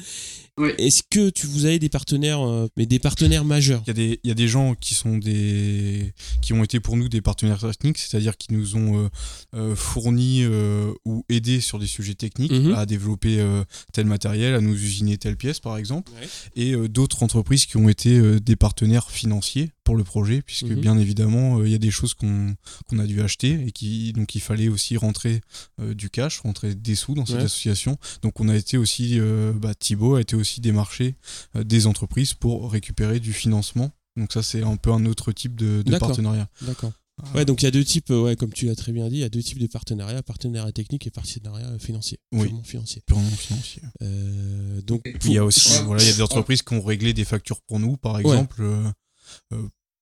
Est-ce 0.79 1.03
que 1.09 1.31
tu 1.31 1.47
vous 1.47 1.65
avez 1.65 1.79
des 1.79 1.89
partenaires, 1.89 2.41
euh, 2.47 2.67
mais 2.77 2.85
des 2.85 2.99
partenaires 2.99 3.45
majeurs? 3.45 3.83
Il 3.87 3.89
y, 3.89 3.91
a 3.91 3.95
des, 3.95 4.21
il 4.23 4.29
y 4.29 4.31
a 4.31 4.35
des 4.35 4.49
gens 4.49 4.75
qui 4.75 4.95
sont 4.95 5.17
des 5.17 6.13
qui 6.43 6.53
ont 6.53 6.63
été 6.63 6.79
pour 6.79 6.97
nous 6.99 7.09
des 7.09 7.23
partenaires 7.23 7.59
techniques, 7.61 7.97
c'est-à-dire 7.99 8.37
qui 8.37 8.53
nous 8.53 8.77
ont 8.77 8.99
euh, 9.05 9.09
euh, 9.55 9.75
fourni 9.75 10.41
euh, 10.43 10.93
ou 11.07 11.25
aidé 11.31 11.61
sur 11.61 11.79
des 11.79 11.87
sujets 11.87 12.15
techniques 12.15 12.53
Mhm. 12.53 12.75
à 12.75 12.85
développer 12.85 13.41
euh, 13.41 13.65
tel 13.95 14.05
matériel, 14.07 14.55
à 14.55 14.61
nous 14.61 14.75
usiner 14.75 15.17
telle 15.17 15.37
pièce 15.39 15.59
par 15.61 15.79
exemple, 15.79 16.13
Ouais. 16.13 16.29
et 16.57 16.73
euh, 16.75 16.87
d'autres 16.89 17.23
entreprises 17.23 17.65
qui 17.67 17.77
ont 17.79 17.89
été 17.89 18.11
euh, 18.19 18.39
des 18.41 18.57
partenaires 18.57 19.11
financiers 19.11 19.71
pour 19.85 19.97
le 19.97 20.05
projet, 20.05 20.43
puisque 20.43 20.65
Mhm. 20.67 20.81
bien 20.81 20.99
évidemment 20.99 21.59
euh, 21.59 21.67
il 21.67 21.73
y 21.73 21.75
a 21.75 21.79
des 21.79 21.91
choses 21.91 22.15
qu'on 22.15 22.55
qu'on 22.89 22.99
a 22.99 23.07
dû 23.07 23.21
acheter 23.21 23.67
et 23.67 23.73
qui 23.73 24.13
donc 24.13 24.35
il 24.35 24.41
fallait 24.41 24.69
aussi 24.69 24.97
rentrer 24.97 25.41
euh, 25.81 25.95
du 25.95 26.09
cash, 26.11 26.41
rentrer 26.41 26.75
des 26.75 26.95
sous 26.95 27.15
dans 27.15 27.27
cette 27.27 27.37
Ouais. 27.37 27.43
association. 27.45 27.97
Donc 28.23 28.41
on 28.41 28.49
a 28.49 28.57
été 28.57 28.77
aussi, 28.79 29.19
euh, 29.19 29.53
bah, 29.53 29.75
Thibaut 29.75 30.15
a 30.17 30.21
été 30.21 30.37
aussi 30.37 30.61
démarché 30.61 31.17
euh, 31.57 31.65
des 31.65 31.87
entreprises 31.87 32.35
pour 32.35 32.71
récupérer 32.71 33.19
du 33.21 33.33
financement. 33.33 33.91
Donc 34.17 34.33
ça 34.33 34.43
c'est 34.43 34.63
un 34.63 34.77
peu 34.77 34.93
un 34.93 35.05
autre 35.07 35.33
type 35.33 35.57
de, 35.57 35.83
partenariat. 35.99 36.49
D'accord. 36.63 36.93
Ah. 37.23 37.37
Ouais, 37.37 37.45
donc 37.45 37.61
il 37.63 37.67
y 37.67 37.69
a 37.69 37.71
deux 37.71 37.85
types, 37.85 38.09
ouais, 38.11 38.37
comme 38.37 38.53
tu 38.53 38.67
l'as 38.67 38.75
très 38.75 38.91
bien 38.91 39.09
dit, 39.09 39.17
il 39.17 39.21
y 39.21 39.25
a 39.25 39.29
deux 39.29 39.43
types 39.43 39.59
de 39.59 39.67
partenariats, 39.67 40.23
partenariat 40.23 40.73
technique 40.73 41.07
et 41.07 41.11
partenariat 41.11 41.79
financier, 41.79 42.19
Oui. 42.33 42.47
purement 42.49 42.63
financier. 42.63 43.03
Purement 43.07 43.29
financier. 43.31 43.83
Euh, 44.03 44.81
donc, 44.83 45.03
Puis 45.03 45.31
il 45.31 45.33
y 45.35 45.39
a 45.39 45.45
aussi, 45.45 45.73
Ouais. 45.73 45.83
voilà, 45.85 46.03
il 46.03 46.07
y 46.07 46.11
a 46.11 46.15
des 46.15 46.23
entreprises 46.23 46.63
qui 46.63 46.73
ont 46.75 46.81
réglé 46.83 47.13
des 47.13 47.25
factures 47.25 47.61
pour 47.67 47.79
nous, 47.81 47.97
par 47.99 48.19
exemple. 48.19 48.63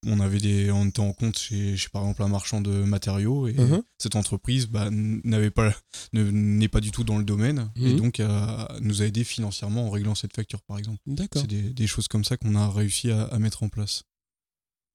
On 0.06 0.18
avait 0.20 0.38
des, 0.38 0.70
on 0.70 0.86
était 0.86 1.00
en 1.00 1.12
compte 1.12 1.38
chez, 1.38 1.76
chez, 1.76 1.88
par 1.90 2.02
exemple 2.02 2.22
un 2.22 2.28
marchand 2.28 2.60
de 2.62 2.70
matériaux 2.70 3.48
et 3.48 3.52
Mhm. 3.52 3.82
cette 3.98 4.16
entreprise 4.16 4.66
bah, 4.66 4.88
n'avait 4.90 5.50
pas, 5.50 5.74
ne- 6.14 6.30
n'est 6.30 6.68
pas 6.68 6.80
du 6.80 6.90
tout 6.90 7.04
dans 7.04 7.18
le 7.18 7.24
domaine 7.24 7.70
et 7.76 7.90
Mhm. 7.92 7.96
donc 7.96 8.20
euh, 8.20 8.66
nous 8.80 9.02
a 9.02 9.06
aidé 9.06 9.24
financièrement 9.24 9.86
en 9.86 9.90
réglant 9.90 10.14
cette 10.14 10.34
facture, 10.34 10.62
par 10.62 10.78
exemple. 10.78 10.98
d'accord. 11.06 11.42
C'est 11.42 11.48
des, 11.48 11.62
des 11.74 11.86
choses 11.86 12.08
comme 12.08 12.24
ça 12.24 12.36
qu'on 12.38 12.54
a 12.54 12.70
réussi 12.70 13.10
à, 13.10 13.24
à 13.24 13.38
mettre 13.38 13.62
en 13.62 13.68
place. 13.68 14.04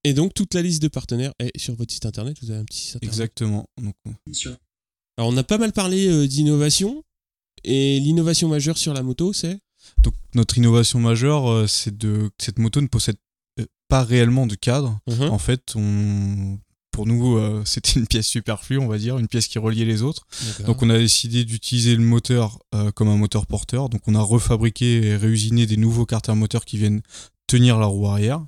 Et 0.04 0.14
donc 0.14 0.34
toute 0.34 0.54
la 0.56 0.62
liste 0.64 0.82
de 0.82 0.88
partenaires 0.88 1.34
est 1.40 1.56
sur 1.60 1.76
votre 1.76 1.94
site 1.94 2.06
internet. 2.06 2.38
Vous 2.42 2.50
avez 2.52 2.60
un 2.62 2.66
petit 2.66 2.80
site 2.80 2.96
internet? 2.98 3.14
Exactement. 3.14 3.68
Donc, 3.82 3.96
Bien 4.26 4.34
sûr. 4.34 4.58
Alors 5.18 5.30
on 5.32 5.38
a 5.38 5.44
pas 5.44 5.58
mal 5.60 5.72
parlé 5.72 6.08
euh, 6.08 6.28
d'innovation 6.28 7.04
et 7.64 8.00
l'innovation 8.00 8.48
majeure 8.50 8.78
sur 8.78 8.94
la 8.94 9.02
moto, 9.04 9.34
c'est? 9.34 9.60
Donc 10.04 10.14
notre 10.34 10.58
innovation 10.58 11.00
majeure, 11.00 11.48
euh, 11.50 11.68
c'est 11.68 11.96
de 11.96 12.30
cette 12.40 12.58
moto 12.60 12.82
ne 12.82 12.88
possède 12.88 13.16
euh, 13.16 13.20
pas 13.88 14.04
réellement 14.04 14.48
de 14.48 14.56
cadre. 14.56 15.00
Mhm. 15.08 15.30
En 15.30 15.38
fait, 15.38 15.74
on, 15.76 16.60
pour 16.92 17.06
nous, 17.06 17.38
euh, 17.38 17.62
c'était 17.66 18.00
une 18.00 18.08
pièce 18.08 18.28
superflue, 18.28 18.80
on 18.80 18.88
va 18.88 18.98
dire, 18.98 19.18
une 19.18 19.28
pièce 19.28 19.48
qui 19.48 19.60
reliait 19.60 19.86
les 19.86 20.02
autres. 20.02 20.26
Donc 20.66 20.82
on 20.82 20.90
a 20.90 20.98
décidé 20.98 21.44
d'utiliser 21.46 21.96
le 21.96 22.04
moteur 22.04 22.60
euh, 22.74 22.92
comme 22.92 23.08
un 23.10 23.18
moteur 23.18 23.46
porteur. 23.48 23.90
Donc 23.90 24.02
on 24.08 24.16
a 24.16 24.22
refabriqué 24.22 25.06
et 25.08 25.16
réusiné 25.18 25.66
des 25.66 25.78
nouveaux 25.78 26.06
carters 26.06 26.36
moteurs 26.36 26.66
qui 26.66 26.78
viennent 26.78 27.02
tenir 27.48 27.78
la 27.78 27.86
roue 27.86 28.08
arrière. 28.08 28.44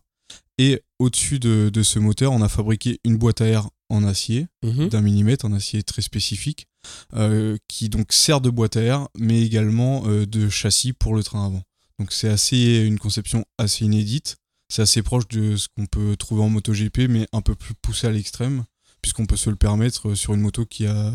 Et 0.58 0.82
au-dessus 0.98 1.38
de, 1.40 1.70
de 1.72 1.84
ce 1.84 2.00
moteur, 2.00 2.32
on 2.32 2.42
a 2.42 2.50
fabriqué 2.50 3.00
une 3.04 3.18
boîte 3.18 3.42
à 3.42 3.46
air 3.46 3.70
en 3.90 4.04
acier 4.04 4.48
Mhm. 4.64 4.90
d'un 4.90 5.02
millimètre, 5.02 5.46
un 5.46 5.54
acier 5.54 5.84
très 5.84 6.02
spécifique, 6.02 6.66
euh, 7.14 7.58
qui 7.68 7.90
donc 7.90 8.12
sert 8.12 8.42
de 8.42 8.50
boîte 8.50 8.76
à 8.76 8.82
air, 8.82 9.08
mais 9.18 9.42
également 9.44 10.04
de 10.08 10.50
châssis 10.50 10.94
pour 10.94 11.14
le 11.16 11.24
train 11.24 11.46
avant. 11.46 11.62
Donc 12.00 12.12
c'est 12.12 12.28
assez 12.28 12.84
une 12.86 12.98
conception 13.00 13.46
assez 13.60 13.86
inédite. 13.86 14.38
C'est 14.70 14.82
assez 14.82 15.02
proche 15.02 15.28
de 15.30 15.56
ce 15.56 15.68
qu'on 15.76 15.86
peut 15.86 16.16
trouver 16.18 16.44
en 16.44 16.50
MotoGP, 16.50 17.08
mais 17.10 17.28
un 17.34 17.42
peu 17.42 17.56
plus 17.56 17.74
poussé 17.82 18.08
à 18.08 18.12
l'extrême, 18.12 18.66
puisqu'on 19.02 19.26
peut 19.26 19.38
se 19.38 19.50
le 19.50 19.56
permettre 19.56 20.10
euh, 20.10 20.16
sur 20.16 20.34
une 20.34 20.42
moto 20.42 20.66
qui 20.66 20.86
a 20.86 21.14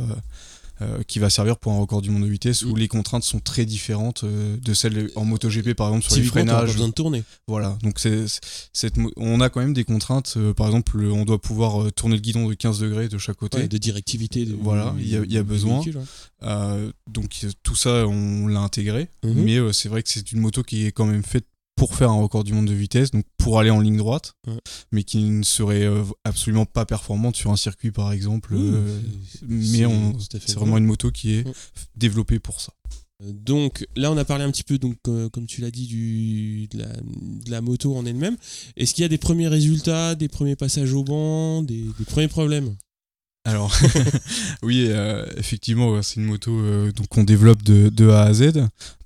euh, 0.80 1.02
qui 1.06 1.20
va 1.20 1.30
servir 1.30 1.58
pour 1.58 1.70
un 1.72 1.78
record 1.78 2.02
du 2.02 2.10
monde 2.10 2.24
de 2.24 2.28
vitesse 2.28 2.64
où 2.64 2.74
Mm. 2.74 2.78
les 2.78 2.88
contraintes 2.88 3.22
sont 3.22 3.38
très 3.38 3.64
différentes 3.64 4.24
euh, 4.24 4.56
de 4.56 4.74
celles 4.74 5.10
en 5.14 5.24
MotoGP 5.24 5.74
par 5.74 5.88
exemple 5.88 6.06
sur 6.06 6.16
les 6.16 6.22
freinages 6.24 6.72
besoin 6.72 6.88
de 6.88 6.92
tourner. 6.92 7.22
voilà, 7.46 7.78
donc 7.84 8.00
c'est, 8.00 8.24
c'est- 8.72 8.92
on 9.16 9.40
a 9.40 9.48
quand 9.48 9.60
même 9.60 9.74
des 9.74 9.84
contraintes. 9.84 10.34
euh, 10.38 10.52
par 10.54 10.66
exemple, 10.66 10.96
le- 10.98 11.12
on 11.12 11.24
doit 11.24 11.40
pouvoir 11.40 11.92
tourner 11.92 12.16
le 12.16 12.20
guidon 12.22 12.48
de 12.48 12.54
15 12.54 12.80
degrés 12.80 13.08
de 13.08 13.18
chaque 13.18 13.36
côté. 13.36 13.58
Ouais, 13.58 13.68
de 13.68 13.78
directivité. 13.78 14.44
de- 14.44 14.56
Voilà, 14.60 14.92
il 14.98 15.06
y 15.08 15.16
a- 15.16 15.24
y 15.24 15.42
besoin. 15.44 15.82
donc 17.08 17.46
tout 17.62 17.76
ça, 17.76 18.06
on 18.08 18.48
l'a 18.48 18.60
intégré. 18.60 19.08
Mhm. 19.22 19.42
Mais 19.44 19.72
c'est 19.72 19.88
vrai 19.88 20.02
que 20.02 20.08
c'est 20.08 20.32
une 20.32 20.40
moto 20.40 20.62
qui 20.64 20.86
est 20.86 20.92
quand 20.92 21.06
même 21.06 21.22
faite 21.22 21.46
pour 21.76 21.94
faire 21.94 22.10
un 22.10 22.20
record 22.20 22.44
du 22.44 22.52
monde 22.52 22.66
de 22.66 22.74
vitesse, 22.74 23.10
donc 23.10 23.24
pour 23.38 23.58
aller 23.58 23.70
en 23.70 23.80
ligne 23.80 23.96
droite, 23.96 24.34
Ouais. 24.46 24.58
mais 24.92 25.02
qui 25.04 25.18
ne 25.24 25.42
serait 25.42 25.84
euh, 25.84 26.04
absolument 26.24 26.66
pas 26.66 26.84
performante 26.86 27.36
sur 27.36 27.50
un 27.50 27.56
circuit, 27.56 27.90
par 27.92 28.12
exemple. 28.12 28.54
Euh, 28.54 29.00
mais 29.48 29.64
c'est- 29.66 30.54
vraiment 30.54 30.78
une 30.78 30.84
moto 30.86 31.10
qui 31.10 31.34
est 31.34 31.46
Ouais. 31.46 31.52
développée 31.96 32.38
pour 32.38 32.60
ça. 32.60 32.72
Euh, 33.22 33.32
Donc 33.32 33.86
là, 33.96 34.12
on 34.12 34.16
a 34.16 34.24
parlé 34.24 34.44
un 34.44 34.50
petit 34.50 34.64
peu, 34.64 34.78
donc, 34.78 34.96
euh, 35.08 35.28
comme 35.28 35.46
tu 35.46 35.60
l'as 35.60 35.70
dit, 35.70 35.86
du, 35.86 36.66
de, 36.68 36.78
la, 36.78 36.86
de 36.88 37.50
la 37.50 37.60
moto 37.60 37.96
en 37.96 38.04
elle-même. 38.06 38.36
Est-ce 38.76 38.94
qu'il 38.94 39.02
y 39.02 39.04
a 39.04 39.08
des 39.08 39.18
premiers 39.18 39.48
résultats, 39.48 40.14
des 40.14 40.28
premiers 40.28 40.56
passages 40.56 40.92
au 40.92 41.04
banc, 41.04 41.62
des, 41.62 41.82
des 41.98 42.04
premiers 42.04 42.28
problèmes? 42.28 42.74
Alors, 43.44 43.72
oui, 44.62 44.86
euh, 44.88 45.26
effectivement, 45.36 46.00
c'est 46.02 46.20
une 46.20 46.26
moto 46.26 46.52
euh, 46.60 46.92
donc 46.92 47.08
qu'on 47.08 47.24
développe 47.24 47.62
de, 47.64 47.88
de 47.88 48.08
A 48.08 48.22
à 48.22 48.32
Z. 48.32 48.52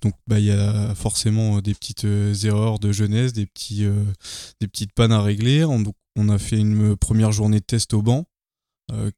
Donc, 0.02 0.12
bah, 0.26 0.38
il 0.38 0.44
y 0.46 0.50
a 0.50 0.94
forcément 0.94 1.56
euh, 1.56 1.60
des 1.62 1.72
petites 1.74 2.04
erreurs 2.44 2.78
de 2.78 2.92
jeunesse, 2.92 3.32
des, 3.32 3.46
petits, 3.46 3.84
euh, 3.86 4.04
des 4.60 4.68
petites 4.68 4.92
pannes 4.92 5.12
à 5.12 5.22
régler. 5.22 5.64
On, 5.64 5.80
donc, 5.80 5.94
on 6.16 6.28
a 6.28 6.38
fait 6.38 6.58
une 6.58 6.96
première 6.96 7.32
journée 7.32 7.60
de 7.60 7.64
test 7.64 7.94
au 7.94 8.02
banc, 8.02 8.26
euh, 8.92 9.10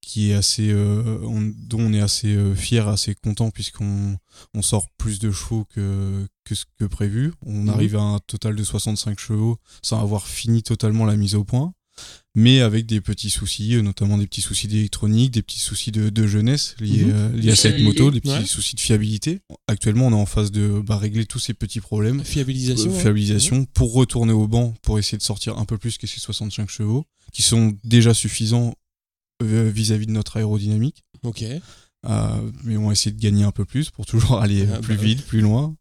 qui 0.00 0.30
est 0.32 0.34
assez, 0.34 0.70
euh, 0.72 1.18
on- 1.22 1.52
dont 1.56 1.78
on 1.80 1.92
est 1.92 2.00
assez 2.00 2.36
fier, 2.56 2.88
assez 2.88 3.14
content, 3.14 3.50
puisqu'on 3.50 4.18
on 4.54 4.60
sort 4.62 4.88
plus 4.98 5.20
de 5.20 5.30
chevaux 5.30 5.66
que, 5.72 6.26
que 6.44 6.56
ce 6.56 6.64
que 6.80 6.84
prévu. 6.84 7.32
On 7.46 7.52
Mhm. 7.62 7.68
arrive 7.68 7.96
à 7.96 8.00
un 8.02 8.18
total 8.26 8.56
de 8.56 8.64
65 8.64 9.20
chevaux 9.20 9.56
sans 9.82 10.00
avoir 10.02 10.26
fini 10.26 10.64
totalement 10.64 11.04
la 11.04 11.16
mise 11.16 11.36
au 11.36 11.44
point 11.44 11.72
mais 12.34 12.60
avec 12.60 12.86
des 12.86 13.00
petits 13.00 13.30
soucis, 13.30 13.76
euh, 13.76 13.82
notamment 13.82 14.18
des 14.18 14.26
petits 14.26 14.40
soucis 14.40 14.66
d'électronique, 14.66 15.30
des 15.32 15.42
petits 15.42 15.60
soucis 15.60 15.92
de, 15.92 16.08
de 16.10 16.26
jeunesse 16.26 16.74
liés, 16.80 17.04
Mhm. 17.04 17.12
euh, 17.14 17.32
liés 17.36 17.50
à 17.52 17.56
cette 17.56 17.80
moto, 17.80 18.10
des 18.10 18.20
petits 18.20 18.32
Ouais. 18.32 18.44
soucis 18.46 18.74
de 18.74 18.80
fiabilité. 18.80 19.40
Actuellement, 19.68 20.08
on 20.08 20.10
est 20.10 20.14
en 20.14 20.26
phase 20.26 20.50
de 20.50 20.80
bah, 20.84 20.98
régler 20.98 21.26
tous 21.26 21.38
ces 21.38 21.54
petits 21.54 21.80
problèmes. 21.80 22.24
Fiabilisation 22.24 22.90
euh, 22.90 22.94
ouais. 22.94 23.00
fiabilisation 23.00 23.64
pour 23.66 23.92
retourner 23.92 24.32
au 24.32 24.48
banc 24.48 24.74
pour 24.82 24.98
essayer 24.98 25.18
de 25.18 25.22
sortir 25.22 25.58
un 25.58 25.64
peu 25.64 25.78
plus 25.78 25.96
que 25.98 26.06
ces 26.06 26.18
65 26.20 26.68
chevaux 26.68 27.04
qui 27.32 27.42
sont 27.42 27.76
déjà 27.84 28.14
suffisants 28.14 28.74
euh, 29.42 29.70
vis-à-vis 29.72 30.06
de 30.06 30.12
notre 30.12 30.36
aérodynamique 30.36 31.04
Ok. 31.22 31.44
Euh, 32.06 32.50
mais 32.64 32.76
on 32.76 32.86
va 32.88 32.92
essayer 32.92 33.12
de 33.16 33.20
gagner 33.20 33.44
un 33.44 33.50
peu 33.50 33.64
plus 33.64 33.90
pour 33.90 34.04
toujours 34.06 34.38
aller 34.42 34.66
Ah, 34.72 34.78
plus 34.80 34.96
bah 34.96 35.02
vite, 35.02 35.24
plus 35.24 35.40
loin. 35.40 35.74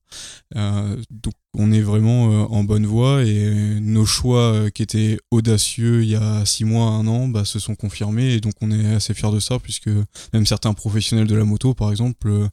Euh, 0.56 1.02
donc 1.10 1.34
on 1.56 1.72
est 1.72 1.82
vraiment 1.82 2.32
euh, 2.32 2.46
en 2.50 2.64
bonne 2.64 2.86
voie 2.86 3.24
et 3.24 3.80
nos 3.80 4.06
choix 4.06 4.54
euh, 4.54 4.70
qui 4.70 4.82
étaient 4.82 5.20
audacieux 5.32 6.04
il 6.04 6.10
y 6.10 6.16
a 6.16 6.46
six 6.46 6.64
mois, 6.66 6.88
un 6.90 7.06
an, 7.08 7.28
bah, 7.28 7.46
se 7.46 7.60
sont 7.60 7.76
confirmés 7.76 8.34
et 8.34 8.40
donc 8.40 8.54
on 8.62 8.72
est 8.72 8.94
assez 8.96 9.14
fiers 9.14 9.32
de 9.32 9.40
ça 9.40 9.60
puisque 9.60 9.90
même 10.34 10.46
certains 10.46 10.74
professionnels 10.74 11.28
de 11.28 11.36
la 11.36 11.44
moto, 11.46 11.74
par 11.74 11.92
exemple, 11.92 12.50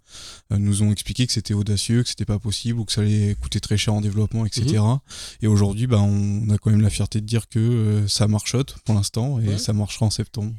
nous 0.51 0.83
ont 0.83 0.93
expliqué 0.93 1.27
que 1.27 1.33
c'était 1.33 1.55
audacieux, 1.55 2.03
que 2.03 2.09
c'était 2.09 2.25
pas 2.25 2.39
possible 2.39 2.79
ou 2.81 2.85
que 2.85 2.93
ça 2.93 3.01
allait 3.03 3.37
coûter 3.41 3.61
très 3.61 3.77
cher 3.77 3.95
en 3.95 4.01
développement, 4.01 4.45
etc. 4.47 4.83
Et 5.43 5.47
aujourd'hui, 5.47 5.87
bah, 5.87 6.01
on 6.01 6.49
a 6.51 6.59
quand 6.59 6.71
même 6.71 6.81
la 6.81 6.91
fierté 6.91 7.21
de 7.21 7.27
dire 7.27 7.49
que 7.49 8.05
ça 8.09 8.29
marchote 8.29 8.77
pour 8.85 8.95
l'instant 8.95 9.39
et 9.41 9.51
Ouais. 9.51 9.59
ça 9.59 9.73
marchera 9.73 10.07
en 10.07 10.11
septembre. 10.11 10.53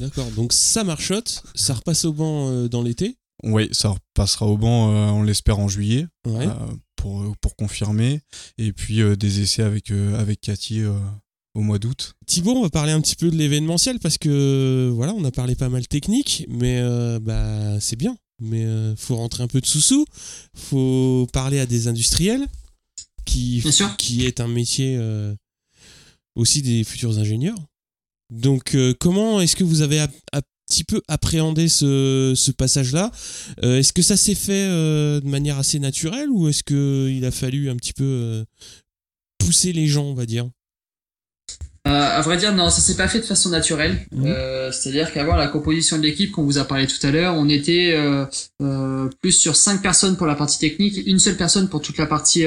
D'accord. 0.00 0.26
Donc 0.36 0.52
ça 0.52 0.84
marchote, 0.84 1.42
ça 1.54 1.74
repasse 1.74 2.04
au 2.04 2.12
banc 2.12 2.66
dans 2.68 2.82
l'été. 2.82 3.16
Oui, 3.42 3.68
ça 3.72 3.88
repassera 3.90 4.46
au 4.46 4.56
banc, 4.56 4.90
euh, 4.92 5.10
on 5.10 5.22
l'espère, 5.22 5.58
en 5.58 5.68
juillet. 5.68 6.06
Ouais. 6.26 6.46
euh, 6.46 6.54
pour, 6.96 7.36
pour 7.40 7.56
confirmer. 7.56 8.20
Et 8.58 8.72
puis 8.72 9.00
euh, 9.02 9.16
des 9.16 9.40
essais 9.40 9.62
avec, 9.62 9.90
euh, 9.90 10.16
avec 10.20 10.40
Cathy 10.40 10.80
euh, 10.80 10.92
au 11.54 11.60
mois 11.60 11.80
d'août. 11.80 12.14
Thibaut, 12.26 12.52
on 12.52 12.62
va 12.62 12.70
parler 12.70 12.92
un 12.92 13.00
petit 13.00 13.16
peu 13.16 13.28
de 13.30 13.36
l'événementiel 13.36 13.98
parce 13.98 14.18
que 14.18 14.90
voilà, 14.94 15.12
on 15.14 15.24
a 15.24 15.32
parlé 15.32 15.56
pas 15.56 15.68
mal 15.68 15.86
technique, 15.88 16.46
mais 16.48 16.78
euh, 16.78 17.18
bah 17.18 17.80
c'est 17.80 17.96
bien. 17.96 18.16
Mais 18.38 18.64
euh, 18.64 18.94
faut 18.96 19.16
rentrer 19.16 19.42
un 19.42 19.48
peu 19.48 19.60
de 19.60 19.66
sous-sous. 19.66 20.04
Faut 20.54 21.26
parler 21.32 21.58
à 21.58 21.66
des 21.66 21.88
industriels 21.88 22.46
qui, 23.24 23.62
qui 23.98 24.24
est 24.24 24.40
un 24.40 24.48
métier 24.48 24.96
euh, 24.96 25.34
aussi 26.36 26.62
des 26.62 26.84
futurs 26.84 27.18
ingénieurs. 27.18 27.58
Donc, 28.30 28.74
euh, 28.74 28.94
comment 28.98 29.40
est-ce 29.40 29.56
que 29.56 29.64
vous 29.64 29.82
avez 29.82 30.04
petit 30.72 30.84
peu 30.84 31.02
appréhendé 31.06 31.68
ce, 31.68 32.32
ce 32.34 32.50
passage-là 32.50 33.10
Euh, 33.62 33.78
Est-ce 33.78 33.92
que 33.92 34.00
ça 34.00 34.16
s'est 34.16 34.34
fait 34.34 34.66
euh, 34.68 35.20
de 35.20 35.28
manière 35.28 35.58
assez 35.58 35.78
naturelle 35.78 36.30
ou 36.30 36.48
est-ce 36.48 36.62
qu'il 36.62 37.24
a 37.24 37.30
fallu 37.30 37.68
un 37.68 37.76
petit 37.76 37.92
peu 37.92 38.04
euh, 38.04 38.44
pousser 39.38 39.72
les 39.74 39.86
gens, 39.86 40.04
on 40.04 40.14
va 40.14 40.24
dire? 40.24 40.48
À 41.84 42.22
vrai 42.22 42.36
dire, 42.36 42.54
non, 42.54 42.70
ça 42.70 42.80
s'est 42.80 42.96
pas 42.96 43.08
fait 43.08 43.18
de 43.18 43.24
façon 43.24 43.50
naturelle. 43.50 44.06
Mhm. 44.12 44.32
C'est-à-dire 44.70 45.12
qu'avant 45.12 45.34
la 45.34 45.48
composition 45.48 45.98
de 45.98 46.02
l'équipe, 46.02 46.30
qu'on 46.30 46.44
vous 46.44 46.58
a 46.58 46.64
parlé 46.64 46.86
tout 46.86 47.04
à 47.04 47.10
l'heure, 47.10 47.34
on 47.34 47.48
était 47.48 47.96
plus 49.20 49.32
sur 49.32 49.56
cinq 49.56 49.82
personnes 49.82 50.16
pour 50.16 50.28
la 50.28 50.36
partie 50.36 50.60
technique, 50.60 50.96
une 51.06 51.18
seule 51.18 51.36
personne 51.36 51.68
pour 51.68 51.82
toute 51.82 51.98
la 51.98 52.06
partie 52.06 52.44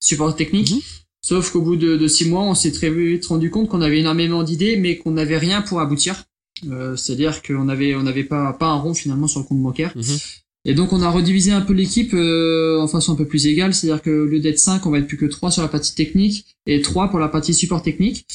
support 0.00 0.36
technique. 0.36 0.72
Mhm. 0.72 0.80
Sauf 1.22 1.50
qu'au 1.50 1.62
bout 1.62 1.76
de, 1.76 1.96
de 1.96 2.08
six 2.08 2.28
mois, 2.28 2.42
on 2.42 2.54
s'est 2.54 2.72
très 2.72 2.90
vite 2.90 3.24
rendu 3.24 3.48
compte 3.50 3.70
qu'on 3.70 3.80
avait 3.80 4.00
énormément 4.00 4.42
d'idées, 4.42 4.76
mais 4.76 4.98
qu'on 4.98 5.12
n'avait 5.12 5.38
rien 5.38 5.62
pour 5.62 5.80
aboutir. 5.80 6.24
Euh, 6.70 6.96
C'est-à-dire 6.96 7.42
qu'on 7.42 7.68
avait 7.68 7.94
on 7.94 8.02
n'avait 8.02 8.24
pas 8.24 8.52
pas 8.52 8.66
un 8.66 8.78
rond 8.78 8.94
finalement 8.94 9.26
sur 9.26 9.40
le 9.40 9.46
compte 9.46 9.62
bancaire. 9.62 9.92
Mhm. 9.96 10.04
Et 10.66 10.74
donc 10.74 10.92
on 10.92 11.02
a 11.02 11.10
redivisé 11.10 11.50
un 11.50 11.60
peu 11.60 11.74
l'équipe 11.74 12.14
euh, 12.14 12.80
en 12.80 12.88
façon 12.88 13.12
un 13.12 13.16
peu 13.16 13.26
plus 13.26 13.46
égale, 13.46 13.74
c'est-à-dire 13.74 14.02
que 14.02 14.10
au 14.10 14.26
lieu 14.26 14.40
d'être 14.40 14.58
5, 14.58 14.86
on 14.86 14.90
va 14.90 14.98
être 14.98 15.06
plus 15.06 15.18
que 15.18 15.26
3 15.26 15.50
sur 15.50 15.62
la 15.62 15.68
partie 15.68 15.94
technique 15.94 16.46
et 16.66 16.80
3 16.80 17.10
pour 17.10 17.18
la 17.18 17.28
partie 17.28 17.52
support 17.52 17.82
technique. 17.82 18.26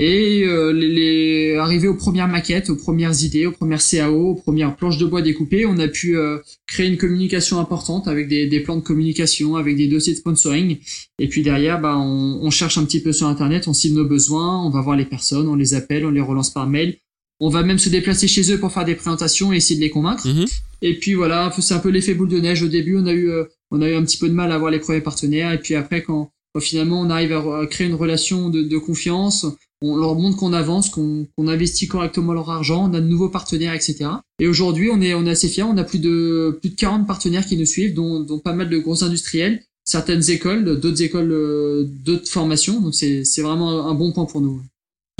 Et 0.00 0.44
euh, 0.44 0.72
les, 0.72 0.88
les 0.88 1.56
arriver 1.56 1.88
aux 1.88 1.96
premières 1.96 2.28
maquettes, 2.28 2.70
aux 2.70 2.76
premières 2.76 3.24
idées, 3.24 3.46
aux 3.46 3.52
premières 3.52 3.82
CAO, 3.82 4.30
aux 4.30 4.34
premières 4.36 4.76
planches 4.76 4.96
de 4.96 5.04
bois 5.04 5.22
découpées, 5.22 5.66
on 5.66 5.76
a 5.78 5.88
pu 5.88 6.16
euh, 6.16 6.38
créer 6.68 6.86
une 6.86 6.96
communication 6.96 7.58
importante 7.58 8.06
avec 8.06 8.28
des, 8.28 8.46
des 8.46 8.60
plans 8.60 8.76
de 8.76 8.80
communication, 8.80 9.56
avec 9.56 9.76
des 9.76 9.88
dossiers 9.88 10.12
de 10.12 10.18
sponsoring. 10.18 10.78
Et 11.18 11.28
puis 11.28 11.42
derrière, 11.42 11.80
bah, 11.80 11.96
on, 11.98 12.38
on 12.40 12.50
cherche 12.50 12.78
un 12.78 12.84
petit 12.84 13.00
peu 13.00 13.12
sur 13.12 13.26
Internet, 13.26 13.66
on 13.66 13.74
cible 13.74 13.96
nos 13.96 14.04
besoins, 14.04 14.64
on 14.64 14.70
va 14.70 14.80
voir 14.80 14.96
les 14.96 15.04
personnes, 15.04 15.48
on 15.48 15.56
les 15.56 15.74
appelle, 15.74 16.06
on 16.06 16.10
les 16.10 16.20
relance 16.20 16.50
par 16.50 16.68
mail. 16.68 16.96
On 17.40 17.50
va 17.50 17.62
même 17.62 17.78
se 17.78 17.88
déplacer 17.88 18.26
chez 18.26 18.52
eux 18.52 18.58
pour 18.58 18.72
faire 18.72 18.84
des 18.84 18.94
présentations 18.94 19.52
et 19.52 19.56
essayer 19.56 19.76
de 19.76 19.80
les 19.80 19.90
convaincre. 19.90 20.26
Mhm. 20.26 20.46
Et 20.82 20.98
puis 20.98 21.14
voilà, 21.14 21.52
c'est 21.58 21.74
un 21.74 21.78
peu 21.78 21.90
l'effet 21.90 22.14
boule 22.14 22.28
de 22.28 22.40
neige. 22.40 22.62
Au 22.62 22.68
début, 22.68 22.96
on 22.96 23.06
a 23.06 23.12
eu, 23.12 23.30
euh, 23.30 23.44
on 23.70 23.80
a 23.80 23.88
eu 23.88 23.94
un 23.94 24.04
petit 24.04 24.18
peu 24.18 24.28
de 24.28 24.34
mal 24.34 24.50
à 24.52 24.56
avoir 24.56 24.70
les 24.70 24.78
premiers 24.78 25.00
partenaires. 25.00 25.52
Et 25.52 25.58
puis 25.58 25.74
après, 25.74 26.02
quand, 26.02 26.30
quand 26.52 26.60
finalement 26.60 27.00
on 27.00 27.10
arrive 27.10 27.32
à, 27.32 27.66
créer 27.66 27.86
une 27.86 27.94
relation 27.94 28.48
de, 28.48 28.62
de 28.62 28.78
confiance, 28.78 29.46
on 29.80 29.96
leur 29.96 30.16
montre 30.16 30.36
qu'on 30.36 30.52
avance, 30.52 30.90
qu'on 30.90 31.26
investit 31.38 31.86
correctement 31.86 32.32
leur 32.32 32.50
argent, 32.50 32.90
on 32.90 32.94
a 32.94 33.00
de 33.00 33.06
nouveaux 33.06 33.28
partenaires, 33.28 33.74
etc. 33.74 34.10
Et 34.40 34.48
aujourd'hui, 34.48 34.90
on 34.92 35.00
est, 35.00 35.14
on 35.14 35.24
est 35.26 35.30
assez 35.30 35.48
fiers. 35.48 35.62
On 35.62 35.76
a 35.76 35.84
plus 35.84 36.00
de, 36.00 36.58
plus 36.60 36.70
de 36.70 36.76
40 36.76 37.06
partenaires 37.06 37.46
qui 37.46 37.56
nous 37.56 37.66
suivent, 37.66 37.94
dont, 37.94 38.20
dont 38.20 38.40
pas 38.40 38.52
mal 38.52 38.68
de 38.68 38.78
gros 38.78 39.04
industriels, 39.04 39.62
certaines 39.84 40.28
écoles, 40.30 40.80
d'autres 40.80 41.02
écoles, 41.02 41.30
euh, 41.32 41.84
d'autres 42.04 42.28
formations. 42.28 42.80
Donc 42.80 42.94
c'est 42.94 43.40
vraiment 43.40 43.86
un 43.86 43.94
bon 43.94 44.12
point 44.12 44.24
pour 44.24 44.40
nous. 44.40 44.60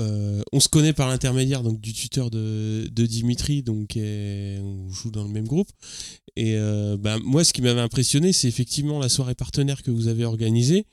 Euh, 0.01 0.43
on 0.53 0.61
se 0.61 0.69
connaît 0.69 0.93
par 0.93 1.09
l'intermédiaire 1.09 1.63
donc 1.63 1.81
du 1.81 1.93
tuteur 1.93 2.31
de, 2.31 2.89
de 2.93 3.07
Dimitri, 3.07 3.63
donc 3.63 3.97
et 3.97 4.59
on 4.61 4.89
joue 4.91 5.11
dans 5.11 5.25
le 5.25 5.31
même 5.31 5.47
groupe. 5.47 5.69
Et 6.37 6.55
euh, 6.57 6.97
bah, 6.97 7.19
moi, 7.25 7.43
ce 7.43 7.53
qui 7.53 7.63
m'avait 7.63 7.81
impressionné, 7.81 8.33
c'est 8.33 8.47
effectivement 8.49 9.01
la 9.01 9.09
soirée 9.09 9.35
partenaire 9.35 9.83
que 9.83 9.91
vous 9.91 10.07
avez 10.07 10.25
organisée, 10.25 10.87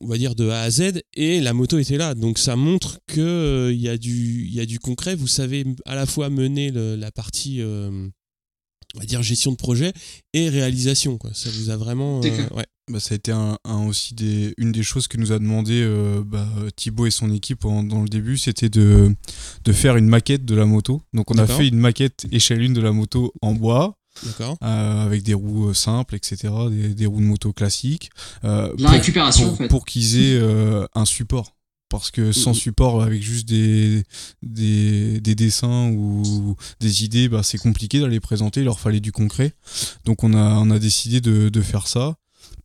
on 0.00 0.06
va 0.06 0.16
dire 0.16 0.34
de 0.34 0.48
A 0.48 0.62
à 0.62 0.70
Z, 0.70 1.02
et 1.14 1.40
la 1.40 1.52
moto 1.52 1.78
était 1.78 1.98
là. 1.98 2.14
Donc 2.14 2.38
ça 2.38 2.56
montre 2.56 3.00
que 3.06 3.20
euh, 3.20 3.72
il 3.72 3.80
y 3.80 3.88
a 3.88 3.98
du 3.98 4.46
y 4.48 4.60
a 4.60 4.66
du 4.66 4.78
concret. 4.78 5.14
Vous 5.14 5.28
savez 5.28 5.66
à 5.84 5.94
la 5.94 6.06
fois 6.06 6.30
mener 6.30 6.70
le- 6.70 6.96
la 6.96 7.10
partie 7.12 7.60
on 7.62 8.98
va 8.98 9.04
dire 9.04 9.22
gestion 9.22 9.52
de 9.52 9.56
projet 9.56 9.92
et 10.32 10.48
réalisation. 10.48 11.18
Quoi. 11.18 11.32
Ça 11.34 11.50
vous 11.50 11.68
a 11.70 11.76
vraiment 11.76 12.22
euh, 12.24 12.48
ouais. 12.56 12.66
Bah, 12.90 13.00
ça 13.00 13.14
a 13.14 13.16
été 13.16 13.32
un, 13.32 13.56
un 13.64 13.86
aussi 13.86 14.14
des, 14.14 14.52
une 14.58 14.72
des 14.72 14.82
choses 14.82 15.06
que 15.08 15.16
nous 15.16 15.32
a 15.32 15.38
demandé 15.38 15.80
euh, 15.82 16.22
bah, 16.24 16.46
Thibaut 16.76 17.06
et 17.06 17.10
son 17.10 17.32
équipe 17.32 17.64
en- 17.64 17.82
dans 17.82 18.02
le 18.02 18.08
début, 18.08 18.36
c'était 18.36 18.68
de, 18.68 19.14
de 19.64 19.72
faire 19.72 19.96
une 19.96 20.06
maquette 20.08 20.44
de 20.44 20.54
la 20.54 20.66
moto. 20.66 21.02
Donc 21.14 21.30
on 21.30 21.38
a 21.38 21.46
fait 21.46 21.68
une 21.68 21.78
maquette 21.78 22.26
échelle 22.32 22.62
1 22.62 22.70
de 22.72 22.80
la 22.80 22.92
moto 22.92 23.32
en 23.42 23.52
bois, 23.54 23.96
D'accord. 24.24 24.56
euh, 24.62 25.04
avec 25.06 25.22
des 25.22 25.34
roues 25.34 25.68
euh, 25.68 25.74
simples, 25.74 26.14
etc., 26.16 26.52
des, 26.70 26.94
des 26.94 27.06
roues 27.06 27.20
de 27.20 27.26
moto 27.26 27.52
classiques, 27.52 28.10
euh, 28.44 28.72
La 28.78 28.84
pour, 28.86 28.90
récupération, 28.90 29.44
pour, 29.44 29.52
en 29.52 29.56
fait. 29.56 29.68
pour 29.68 29.84
qu'ils 29.86 30.16
aient 30.18 30.38
euh, 30.40 30.86
un 30.94 31.04
support. 31.04 31.54
Parce 31.88 32.12
que 32.12 32.30
sans 32.30 32.54
support, 32.54 33.02
avec 33.02 33.20
juste 33.20 33.48
des, 33.48 34.04
des, 34.42 35.20
des 35.20 35.34
dessins 35.34 35.90
ou 35.90 36.54
des 36.78 37.02
idées, 37.04 37.28
bah, 37.28 37.42
c'est 37.42 37.58
compliqué 37.58 37.98
d'aller 37.98 38.12
les 38.12 38.20
présenter, 38.20 38.60
il 38.60 38.64
leur 38.64 38.78
fallait 38.78 39.00
du 39.00 39.10
concret. 39.10 39.54
Donc 40.04 40.22
on 40.22 40.32
a, 40.34 40.54
on 40.54 40.70
a 40.70 40.78
décidé 40.78 41.20
de, 41.20 41.48
de 41.48 41.60
faire 41.60 41.88
ça 41.88 42.14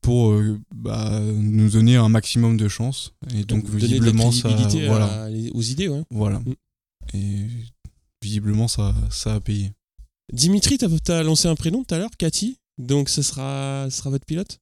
pour 0.01 0.31
euh, 0.31 0.59
bah, 0.73 1.19
nous 1.35 1.69
donner 1.69 1.95
un 1.95 2.09
maximum 2.09 2.57
de 2.57 2.67
chance. 2.67 3.13
Et 3.35 3.43
donc, 3.43 3.65
de 3.65 3.71
la 3.71 3.77
visiblement, 3.77 4.31
ça, 4.31 4.49
à- 4.49 4.85
voilà, 4.87 5.27
aux 5.53 5.61
idées. 5.61 5.87
Ouais. 5.87 6.03
voilà. 6.11 6.39
Mm. 6.39 6.53
Et 7.13 7.47
visiblement, 8.21 8.67
ça, 8.67 8.93
ça 9.09 9.35
a 9.35 9.39
payé. 9.39 9.71
Dimitri, 10.33 10.77
t'as 10.77 11.19
as 11.19 11.23
lancé 11.23 11.47
un 11.47 11.55
prénom 11.55 11.83
tout 11.83 11.93
à 11.93 11.97
l'heure, 11.97 12.09
Cathy. 12.17 12.57
Donc 12.77 13.09
ce 13.09 13.21
sera, 13.21 13.87
ce 13.89 13.97
sera 13.97 14.09
votre 14.09 14.25
pilote? 14.25 14.59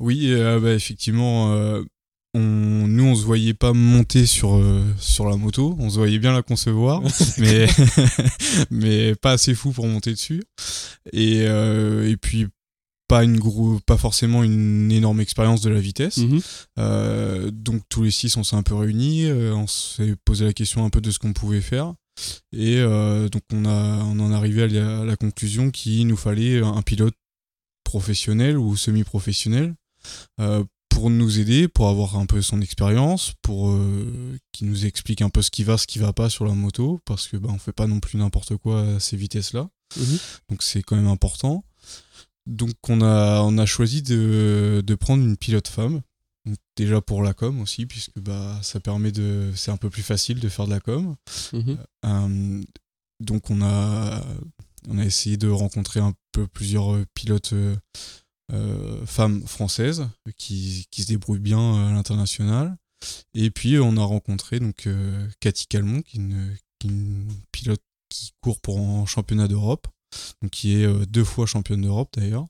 Oui, 0.00 0.32
euh, 0.32 0.58
bah, 0.60 0.72
effectivement, 0.74 1.52
euh, 1.52 1.82
on, 2.34 2.40
nous, 2.40 3.04
on 3.04 3.14
se 3.14 3.24
voyait 3.24 3.54
pas 3.54 3.72
monter 3.72 4.26
sur, 4.26 4.56
euh, 4.56 4.82
sur 4.98 5.28
la 5.28 5.36
moto. 5.36 5.76
On 5.78 5.88
se 5.88 5.96
voyait 5.96 6.18
bien 6.18 6.32
la 6.32 6.42
concevoir, 6.42 7.02
mais, 7.38 7.66
mais 8.70 9.14
pas 9.14 9.32
assez 9.32 9.54
fou 9.54 9.70
pour 9.70 9.86
monter 9.86 10.10
dessus. 10.12 10.42
Et, 11.12 11.40
et 11.44 12.16
puis, 12.20 12.46
pas, 13.14 13.22
une 13.22 13.38
gros, 13.38 13.78
pas 13.86 13.96
forcément 13.96 14.42
une 14.42 14.90
énorme 14.90 15.20
expérience 15.20 15.60
de 15.60 15.70
la 15.70 15.78
vitesse. 15.78 16.16
Mhm. 16.16 16.40
Euh, 16.80 17.50
donc 17.52 17.82
tous 17.88 18.02
les 18.02 18.10
six, 18.10 18.36
on 18.36 18.42
s'est 18.42 18.56
un 18.56 18.64
peu 18.64 18.74
réunis, 18.74 19.26
euh, 19.26 19.54
on 19.54 19.68
s'est 19.68 20.16
posé 20.24 20.44
la 20.44 20.52
question 20.52 20.84
un 20.84 20.90
peu 20.90 21.00
de 21.00 21.12
ce 21.12 21.20
qu'on 21.20 21.32
pouvait 21.32 21.60
faire. 21.60 21.94
Et 22.52 22.78
euh, 22.78 23.28
donc 23.28 23.42
on, 23.52 23.66
a, 23.66 24.02
on 24.02 24.18
en 24.18 24.32
est 24.32 24.34
arrivé 24.34 24.64
à 24.64 24.66
la, 24.66 25.00
à 25.02 25.04
la 25.04 25.16
conclusion 25.16 25.70
qu'il 25.70 26.08
nous 26.08 26.16
fallait 26.16 26.60
un 26.60 26.82
pilote 26.82 27.14
professionnel 27.84 28.58
ou 28.58 28.76
semi-professionnel 28.76 29.74
pour 30.88 31.10
nous 31.10 31.38
aider, 31.38 31.68
pour 31.68 31.88
avoir 31.88 32.16
un 32.16 32.26
peu 32.26 32.42
son 32.42 32.60
expérience, 32.60 33.34
pour 33.42 33.70
euh, 33.70 34.38
qu'il 34.52 34.68
nous 34.68 34.86
explique 34.86 35.22
un 35.22 35.28
peu 35.28 35.42
ce 35.42 35.50
qui 35.50 35.64
va, 35.64 35.76
ce 35.76 35.86
qui 35.86 35.98
va 35.98 36.12
pas 36.12 36.30
sur 36.30 36.44
la 36.44 36.52
moto, 36.52 37.00
parce 37.04 37.28
que 37.28 37.36
bah, 37.36 37.50
on 37.52 37.58
fait 37.58 37.72
pas 37.72 37.86
non 37.86 38.00
plus 38.00 38.18
n'importe 38.18 38.56
quoi 38.56 38.80
à 38.82 39.00
ces 39.00 39.16
vitesses-là. 39.16 39.68
Mhm. 39.96 40.18
Donc 40.50 40.62
c'est 40.62 40.82
quand 40.82 40.96
même 40.96 41.08
important. 41.08 41.64
Donc 42.46 42.74
on 42.88 43.00
a, 43.00 43.40
on 43.42 43.56
a 43.58 43.66
choisi 43.66 44.02
de, 44.02 44.82
de 44.84 44.94
prendre 44.94 45.22
une 45.22 45.36
pilote 45.36 45.68
femme. 45.68 46.02
Donc, 46.46 46.58
déjà 46.76 47.00
pour 47.00 47.22
la 47.22 47.32
com 47.32 47.60
aussi, 47.60 47.86
puisque 47.86 48.18
bah, 48.18 48.58
ça 48.62 48.78
permet 48.78 49.12
de. 49.12 49.50
C'est 49.56 49.70
un 49.70 49.78
peu 49.78 49.88
plus 49.88 50.02
facile 50.02 50.40
de 50.40 50.48
faire 50.48 50.66
de 50.66 50.72
la 50.72 50.80
com. 50.80 51.16
Mhm. 51.52 51.78
Euh, 52.04 52.62
donc 53.20 53.48
on 53.48 53.62
a, 53.62 54.22
on 54.88 54.98
a 54.98 55.04
essayé 55.04 55.36
de 55.36 55.48
rencontrer 55.48 56.00
un 56.00 56.12
peu 56.32 56.46
plusieurs 56.46 56.98
pilotes 57.14 57.54
euh, 58.52 59.06
femmes 59.06 59.46
françaises 59.46 60.06
qui, 60.36 60.86
qui 60.90 61.02
se 61.02 61.08
débrouillent 61.08 61.38
bien 61.38 61.86
à 61.86 61.92
l'international. 61.92 62.76
Et 63.32 63.50
puis 63.50 63.78
on 63.78 63.96
a 63.96 64.04
rencontré 64.04 64.60
donc 64.60 64.86
euh, 64.86 65.26
Cathy 65.40 65.66
Calmont, 65.66 66.02
qui 66.02 66.18
est 66.18 66.20
une, 66.20 66.56
qui 66.78 66.88
est 66.88 66.90
une 66.90 67.26
pilote 67.52 67.82
qui 68.10 68.32
court 68.40 68.60
pour 68.60 68.78
un 68.78 69.06
championnat 69.06 69.48
d'Europe, 69.48 69.88
donc 70.42 70.50
qui 70.50 70.80
est 70.80 70.86
euh, 70.86 71.06
deux 71.06 71.24
fois 71.24 71.46
championne 71.46 71.82
d'Europe 71.82 72.10
d'ailleurs, 72.16 72.46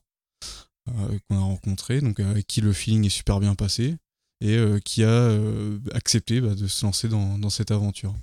euh, 0.89 1.17
qu'on 1.27 1.37
a 1.37 1.41
rencontré, 1.41 2.01
donc 2.01 2.19
avec 2.19 2.47
qui 2.47 2.61
le 2.61 2.73
feeling 2.73 3.05
est 3.05 3.09
super 3.09 3.39
bien 3.39 3.55
passé 3.55 3.95
et 4.41 4.55
euh, 4.57 4.79
qui 4.79 5.03
a 5.03 5.09
euh, 5.09 5.79
accepté 5.93 6.41
bah, 6.41 6.55
de 6.55 6.67
se 6.67 6.85
lancer 6.85 7.07
dans, 7.07 7.37
dans 7.37 7.49
cette 7.49 7.71
aventure. 7.71 8.13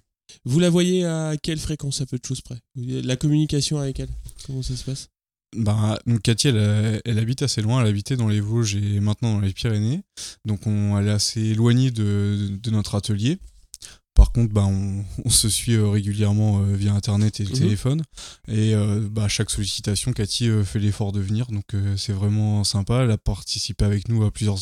Vous 0.45 0.61
la 0.61 0.71
voyez 0.71 1.05
à 1.05 1.37
quelle 1.43 1.59
fréquence 1.59 2.01
à 2.01 2.07
peu 2.07 2.19
de 2.19 2.25
choses 2.25 2.41
près? 2.41 2.59
La 2.77 3.17
communication 3.17 3.79
avec 3.79 4.01
elle, 4.01 4.09
comment 4.47 4.63
ça 4.63 4.77
se 4.77 4.85
passe? 4.85 5.09
Bah, 5.55 5.99
donc 6.07 6.23
Cathy, 6.23 6.49
elle, 6.49 6.57
euh, 6.57 7.01
elle 7.05 7.19
habite 7.19 7.43
assez 7.43 7.61
loin, 7.61 7.83
elle 7.83 7.89
habitait 7.89 8.17
dans 8.17 8.29
les 8.29 8.41
Vosges 8.41 8.77
et 8.77 9.01
maintenant 9.01 9.35
dans 9.35 9.41
les 9.41 9.53
Pyrénées. 9.53 10.03
Donc 10.47 10.67
on, 10.67 10.99
elle 10.99 11.09
est 11.09 11.11
assez 11.11 11.43
éloignée 11.43 11.91
de, 11.91 12.49
de 12.51 12.71
notre 12.71 12.95
atelier. 12.95 13.39
Par 14.15 14.31
contre, 14.33 14.53
bah, 14.53 14.65
on, 14.67 15.05
on 15.25 15.31
se 15.31 15.49
suit 15.49 15.75
euh, 15.75 15.89
régulièrement 15.89 16.61
euh, 16.63 16.75
via 16.77 16.93
Internet 16.93 17.41
et 17.41 17.45
le 17.45 17.51
Mhm. 17.51 17.57
téléphone. 17.59 18.03
Et 18.49 18.75
euh, 18.75 19.09
bah, 19.11 19.25
à 19.25 19.29
chaque 19.29 19.51
sollicitation, 19.51 20.13
Cathy 20.13 20.51
fait 20.65 20.79
l'effort 20.79 21.13
de 21.13 21.21
venir. 21.21 21.47
Donc 21.51 21.75
c'est 21.97 22.13
vraiment 22.13 22.63
sympa. 22.65 23.03
Elle 23.05 23.11
a 23.11 23.19
participé 23.19 23.85
avec 23.85 24.09
nous 24.09 24.23
à 24.25 24.31
plusieurs 24.31 24.59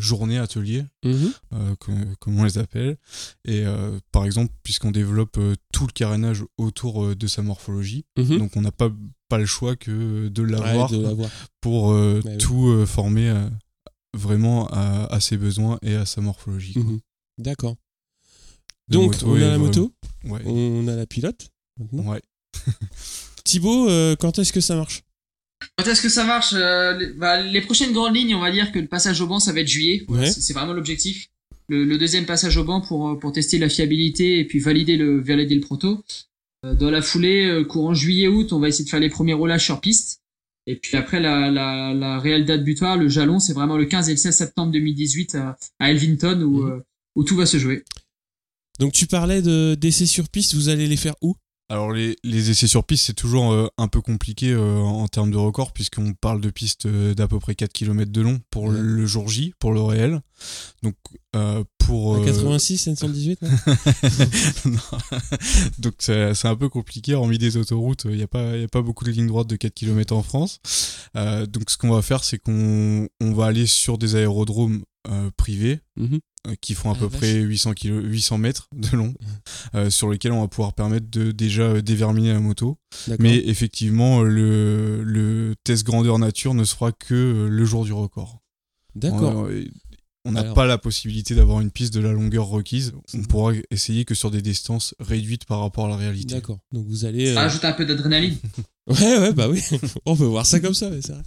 journées, 0.00 0.38
ateliers, 0.38 0.84
Mhm. 1.04 1.32
comme, 1.78 2.14
comme 2.20 2.38
on 2.38 2.44
les 2.44 2.58
appelle. 2.58 2.96
Et 3.44 3.64
par 4.12 4.24
exemple, 4.24 4.52
puisqu'on 4.62 4.90
développe 4.90 5.38
tout 5.72 5.86
le 5.86 5.92
carénage 5.92 6.42
autour 6.58 7.14
de 7.14 7.26
sa 7.26 7.42
morphologie, 7.42 8.04
Mhm. 8.18 8.38
donc 8.38 8.56
on 8.56 8.60
n'a 8.62 8.72
pas, 8.72 8.90
pas 9.28 9.38
le 9.38 9.46
choix 9.46 9.76
que 9.76 10.28
de 10.28 10.42
l'avoir 10.42 10.90
pour 11.60 11.88
Ouais, 11.88 12.20
oui. 12.24 12.38
tout 12.38 12.86
former 12.86 13.32
vraiment 14.16 14.68
à, 14.68 15.06
à 15.12 15.20
ses 15.20 15.36
besoins 15.36 15.78
et 15.82 15.94
à 15.94 16.06
sa 16.06 16.20
morphologie. 16.20 16.74
D'accord. 17.38 17.76
Donc, 18.88 19.12
moto 19.12 19.26
on 19.28 19.34
a 19.36 19.38
la 19.38 19.58
moto, 19.58 19.92
Ouais. 20.24 20.40
on 20.44 20.86
a 20.88 20.96
la 20.96 21.06
pilote. 21.06 21.48
Maintenant. 21.78 22.12
ouais. 22.12 22.20
Thibaut, 23.44 23.88
euh, 23.88 24.16
quand 24.16 24.38
est-ce 24.38 24.52
que 24.52 24.60
ça 24.60 24.76
marche? 24.76 25.02
Quand 25.76 25.86
est-ce 25.86 26.02
que 26.02 26.08
ça 26.08 26.24
marche 26.24 26.52
euh, 26.54 26.96
les, 26.98 27.06
bah, 27.14 27.40
les 27.40 27.60
prochaines 27.60 27.92
grandes 27.92 28.14
lignes, 28.14 28.34
on 28.34 28.40
va 28.40 28.50
dire 28.50 28.72
que 28.72 28.78
le 28.78 28.86
passage 28.86 29.20
au 29.20 29.26
banc, 29.26 29.38
ça 29.40 29.52
va 29.52 29.60
être 29.60 29.68
juillet. 29.68 30.04
Ouais. 30.08 30.30
c'est- 30.30 30.52
vraiment 30.52 30.72
l'objectif. 30.72 31.28
Le, 31.68 31.84
le 31.84 31.96
deuxième 31.96 32.26
passage 32.26 32.56
au 32.58 32.64
banc 32.64 32.80
pour, 32.82 33.08
euh, 33.08 33.14
pour 33.18 33.32
tester 33.32 33.58
la 33.58 33.68
fiabilité 33.70 34.38
et 34.38 34.44
puis 34.44 34.58
valider 34.58 34.96
le, 34.96 35.20
valider 35.22 35.54
le 35.54 35.60
proto. 35.62 36.02
Euh, 36.66 36.74
Dans 36.74 36.90
la 36.90 37.00
foulée, 37.02 37.46
euh, 37.46 37.64
courant 37.64 37.94
juillet-août, 37.94 38.52
on 38.52 38.60
va 38.60 38.68
essayer 38.68 38.84
de 38.84 38.90
faire 38.90 39.00
les 39.00 39.08
premiers 39.08 39.32
roulages 39.34 39.64
sur 39.64 39.80
piste. 39.80 40.20
Et 40.66 40.76
puis 40.76 40.96
après, 40.96 41.20
la, 41.20 41.50
la, 41.50 41.92
la 41.94 42.18
réelle 42.20 42.44
date 42.46 42.64
butoir, 42.64 42.96
le 42.96 43.08
jalon, 43.08 43.38
c'est 43.38 43.52
vraiment 43.54 43.76
le 43.76 43.84
15 43.86 44.08
et 44.08 44.12
le 44.12 44.16
16 44.18 44.34
septembre 44.36 44.72
2018 44.72 45.34
à, 45.36 45.58
à 45.78 45.90
Elvington 45.90 46.40
où, 46.42 46.62
Mhm. 46.62 46.70
euh, 46.72 46.80
où 47.16 47.24
tout 47.24 47.36
va 47.36 47.46
se 47.46 47.58
jouer. 47.58 47.84
Donc 48.80 48.92
tu 48.92 49.06
parlais 49.06 49.40
de 49.42 49.76
d'essais 49.80 50.06
sur 50.06 50.28
piste, 50.28 50.54
vous 50.54 50.68
allez 50.68 50.86
les 50.86 50.96
faire 50.96 51.14
où? 51.22 51.34
Alors 51.70 51.92
les, 51.92 52.14
les 52.24 52.50
essais 52.50 52.66
sur 52.66 52.84
piste, 52.84 53.06
c'est 53.06 53.14
toujours 53.14 53.52
euh, 53.52 53.68
un 53.78 53.88
peu 53.88 54.02
compliqué 54.02 54.50
euh, 54.52 54.76
en 54.80 55.08
termes 55.08 55.30
de 55.30 55.38
record, 55.38 55.72
puisqu'on 55.72 56.12
parle 56.12 56.42
de 56.42 56.50
pistes 56.50 56.84
euh, 56.84 57.14
d'à 57.14 57.26
peu 57.26 57.38
près 57.38 57.54
4 57.54 57.72
km 57.72 58.12
de 58.12 58.20
long 58.20 58.38
pour 58.50 58.64
Ouais. 58.64 58.78
le 58.78 59.06
jour 59.06 59.28
J, 59.28 59.54
pour 59.58 59.72
le 59.72 59.80
réel. 59.80 60.20
Donc 60.82 60.94
pour... 61.78 62.16
À 62.16 62.18
euh, 62.18 62.24
86, 62.26 62.76
718 62.78 63.40
non? 64.66 64.78
Donc 65.78 65.94
c'est 66.00 66.34
c'est 66.34 66.48
un 66.48 66.56
peu 66.56 66.68
compliqué, 66.68 67.14
hormis 67.14 67.38
des 67.38 67.56
autoroutes, 67.56 68.04
il 68.10 68.16
n'y 68.16 68.22
a, 68.22 68.28
pas- 68.28 68.56
y 68.58 68.64
a 68.64 68.68
pas 68.68 68.82
beaucoup 68.82 69.04
de 69.04 69.10
lignes 69.10 69.26
droites 69.28 69.46
de 69.48 69.56
4 69.56 69.72
km 69.72 70.14
en 70.14 70.22
France. 70.22 70.60
Donc 71.14 71.70
ce 71.70 71.78
qu'on 71.78 71.90
va 71.92 72.02
faire, 72.02 72.24
c'est 72.24 72.38
qu'on 72.38 73.08
on 73.22 73.32
va 73.32 73.46
aller 73.46 73.66
sur 73.66 73.96
des 73.98 74.16
aérodromes 74.16 74.82
euh, 75.08 75.30
privés 75.36 75.80
Mhm. 75.96 76.20
euh, 76.46 76.54
qui 76.60 76.74
font 76.74 76.90
à 76.90 76.94
Ah, 76.94 76.98
peu 77.00 77.06
vache. 77.06 77.20
près 77.20 77.34
800, 77.40 77.72
kilo- 77.74 78.00
800 78.02 78.38
mètres 78.38 78.68
de 78.74 78.96
long, 78.96 79.14
euh, 79.74 79.90
sur 79.90 80.10
lesquels 80.10 80.32
on 80.32 80.40
va 80.40 80.48
pouvoir 80.48 80.72
permettre 80.74 81.06
de 81.10 81.30
déjà 81.32 81.80
déverminer 81.82 82.32
la 82.32 82.40
moto. 82.40 82.78
Mais 83.18 83.36
effectivement, 83.46 84.22
le, 84.22 85.02
le 85.04 85.54
test 85.64 85.84
grandeur 85.84 86.18
nature 86.18 86.54
ne 86.54 86.64
se 86.64 86.74
fera 86.74 86.92
que 86.92 87.48
le 87.50 87.64
jour 87.64 87.84
du 87.84 87.92
record. 87.92 88.40
D'accord. 88.94 89.48
Euh, 90.26 90.30
On 90.30 90.32
n'a 90.32 90.44
pas 90.54 90.64
la 90.64 90.78
possibilité 90.78 91.34
d'avoir 91.34 91.60
une 91.60 91.70
piste 91.70 91.92
de 91.92 92.00
la 92.00 92.12
longueur 92.12 92.46
requise. 92.46 92.92
On 93.12 93.22
pourra 93.24 93.52
essayer 93.70 94.04
que 94.06 94.14
sur 94.14 94.30
des 94.30 94.40
distances 94.40 94.94
réduites 94.98 95.44
par 95.44 95.60
rapport 95.60 95.84
à 95.86 95.88
la 95.90 95.96
réalité. 95.96 96.34
D'accord. 96.34 96.58
Donc 96.72 96.86
vous 96.88 97.04
allez. 97.04 97.28
euh, 97.28 97.34
Ça 97.34 97.42
ajoute 97.42 97.64
un 97.64 97.72
peu 97.72 97.84
d'adrénaline. 97.84 98.36
Ouais, 98.86 99.16
ouais, 99.18 99.32
bah 99.32 99.48
oui. 99.48 99.62
on 100.04 100.14
peut 100.14 100.26
voir 100.26 100.44
ça 100.44 100.60
comme 100.60 100.74
ça, 100.74 100.90
c'est 101.00 101.12
vrai. 101.12 101.22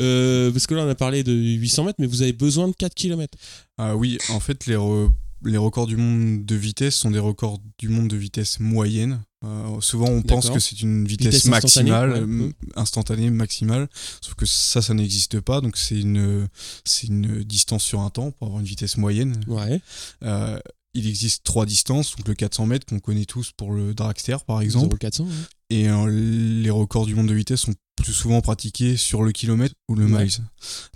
Euh, 0.00 0.50
parce 0.50 0.66
que 0.66 0.74
là, 0.74 0.86
on 0.86 0.88
a 0.88 0.94
parlé 0.94 1.22
de 1.22 1.32
800 1.34 1.84
mètres, 1.84 1.96
mais 2.00 2.06
vous 2.06 2.22
avez 2.22 2.32
besoin 2.32 2.66
de 2.66 2.72
4 2.72 2.94
km. 2.94 3.36
Ah 3.76 3.94
oui, 3.94 4.16
en 4.30 4.40
fait, 4.40 4.64
les, 4.64 4.74
re- 4.74 5.10
les 5.44 5.56
records 5.56 5.86
du 5.86 5.96
monde 5.96 6.44
de 6.44 6.54
vitesse 6.54 6.94
sont 6.96 7.10
des 7.10 7.18
records 7.18 7.60
du 7.78 7.88
monde 7.88 8.08
de 8.08 8.16
vitesse 8.16 8.60
moyenne. 8.60 9.22
Euh, 9.44 9.80
souvent, 9.80 10.08
on 10.08 10.22
pense 10.22 10.48
que 10.48 10.58
c'est 10.58 10.80
une 10.80 11.06
vitesse, 11.06 11.44
Vitesse 11.44 11.52
instantanée, 11.52 11.90
maximale, 11.90 12.24
ouais. 12.24 12.44
euh, 12.46 12.52
instantanée, 12.76 13.30
maximale. 13.30 13.88
Sauf 14.22 14.34
que 14.34 14.46
ça, 14.46 14.80
ça 14.80 14.94
n'existe 14.94 15.40
pas. 15.40 15.60
Donc, 15.60 15.76
c'est 15.76 16.00
une, 16.00 16.48
c'est 16.84 17.08
une 17.08 17.42
distance 17.44 17.82
sur 17.84 18.00
un 18.00 18.10
temps 18.10 18.30
pour 18.30 18.46
avoir 18.46 18.60
une 18.60 18.66
vitesse 18.66 18.96
moyenne. 18.96 19.38
Ouais. 19.46 19.80
Euh, 20.22 20.58
il 20.94 21.08
existe 21.08 21.42
trois 21.44 21.66
distances, 21.66 22.16
donc 22.16 22.28
le 22.28 22.34
400 22.34 22.66
mètres 22.66 22.86
qu'on 22.86 23.00
connaît 23.00 23.24
tous 23.24 23.50
pour 23.52 23.72
le 23.72 23.94
dragster 23.94 24.36
par 24.46 24.60
exemple, 24.60 24.96
0400. 24.96 25.24
ouais. 25.24 25.30
et 25.70 25.88
euh, 25.88 26.06
les 26.08 26.70
records 26.70 27.06
du 27.06 27.14
monde 27.16 27.26
de 27.28 27.34
vitesse 27.34 27.62
sont 27.62 27.74
plus 27.96 28.12
souvent 28.12 28.40
pratiqués 28.40 28.96
sur 28.96 29.22
le 29.24 29.32
kilomètre 29.32 29.74
ou 29.88 29.96
le 29.96 30.06
miles, 30.06 30.30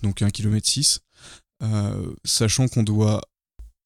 donc 0.02 0.22
un 0.22 0.30
kilomètre 0.30 0.68
6, 0.68 1.00
euh, 1.64 2.12
sachant 2.24 2.68
qu'on 2.68 2.84
doit 2.84 3.20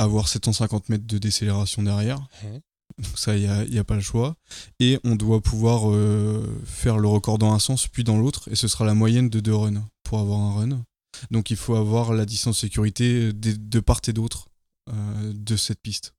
avoir 0.02 0.28
750 0.28 0.88
mètres 0.88 1.06
de 1.06 1.18
décélération 1.18 1.82
derrière, 1.82 2.18
Ouais. 2.44 2.60
donc 3.02 3.18
ça 3.18 3.36
il 3.36 3.48
n'y 3.70 3.78
a, 3.78 3.84
pas 3.84 3.94
le 3.96 4.00
choix, 4.02 4.36
et 4.80 4.98
on 5.04 5.16
doit 5.16 5.40
pouvoir 5.40 5.90
euh, 5.90 6.60
faire 6.64 6.98
le 6.98 7.08
record 7.08 7.38
dans 7.38 7.52
un 7.52 7.58
sens 7.58 7.86
puis 7.88 8.04
dans 8.04 8.18
l'autre, 8.18 8.48
et 8.50 8.56
ce 8.56 8.68
sera 8.68 8.84
la 8.84 8.94
moyenne 8.94 9.28
de 9.30 9.40
deux 9.40 9.54
runs 9.54 9.84
pour 10.02 10.18
avoir 10.18 10.40
un 10.40 10.54
run. 10.54 10.84
Donc 11.30 11.50
il 11.50 11.56
faut 11.56 11.74
avoir 11.76 12.12
la 12.14 12.24
distance 12.26 12.58
sécurité 12.60 13.32
de, 13.32 13.52
de 13.52 13.80
part 13.80 14.00
et 14.08 14.12
d'autre 14.12 14.48
euh, 14.90 15.32
de 15.34 15.56
cette 15.56 15.80
piste. 15.80 16.14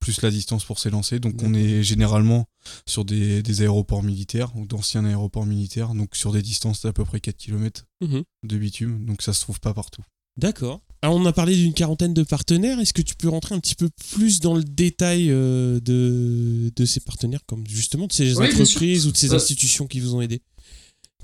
Plus 0.00 0.22
la 0.22 0.30
distance 0.30 0.64
pour 0.64 0.78
s'élancer. 0.78 1.18
Donc 1.18 1.42
on 1.42 1.54
est 1.54 1.82
généralement 1.82 2.46
sur 2.86 3.04
des, 3.04 3.42
des 3.42 3.62
aéroports 3.62 4.04
militaires 4.04 4.54
ou 4.56 4.64
d'anciens 4.66 5.04
aéroports 5.04 5.44
militaires, 5.46 5.92
donc 5.94 6.14
sur 6.14 6.30
des 6.32 6.42
distances 6.42 6.82
d'à 6.82 6.92
peu 6.92 7.04
près 7.04 7.20
4 7.20 7.36
km 7.36 7.84
Mhm. 8.00 8.22
de 8.44 8.56
bitume. 8.58 9.04
Donc 9.06 9.22
ça 9.22 9.32
se 9.32 9.40
trouve 9.40 9.58
pas 9.60 9.74
partout. 9.74 10.02
D'accord. 10.36 10.80
Alors, 11.02 11.16
on 11.16 11.24
a 11.26 11.32
parlé 11.32 11.54
d'une 11.54 11.74
quarantaine 11.74 12.12
de 12.12 12.22
partenaires. 12.24 12.80
Est-ce 12.80 12.92
que 12.92 13.02
tu 13.02 13.14
peux 13.14 13.28
rentrer 13.28 13.54
un 13.54 13.60
petit 13.60 13.76
peu 13.76 13.88
plus 14.12 14.40
dans 14.40 14.54
le 14.54 14.64
détail 14.64 15.28
euh, 15.30 15.78
de, 15.80 16.72
de 16.74 16.84
ces 16.84 17.00
partenaires, 17.00 17.40
comme 17.46 17.64
justement 17.68 18.06
de 18.08 18.12
ces 18.12 18.36
Oui, 18.36 18.46
entreprises 18.46 19.06
ou 19.06 19.12
de 19.12 19.16
ces 19.16 19.32
Euh, 19.32 19.36
institutions 19.36 19.86
qui 19.86 20.00
vous 20.00 20.14
ont 20.16 20.20
aidé 20.20 20.40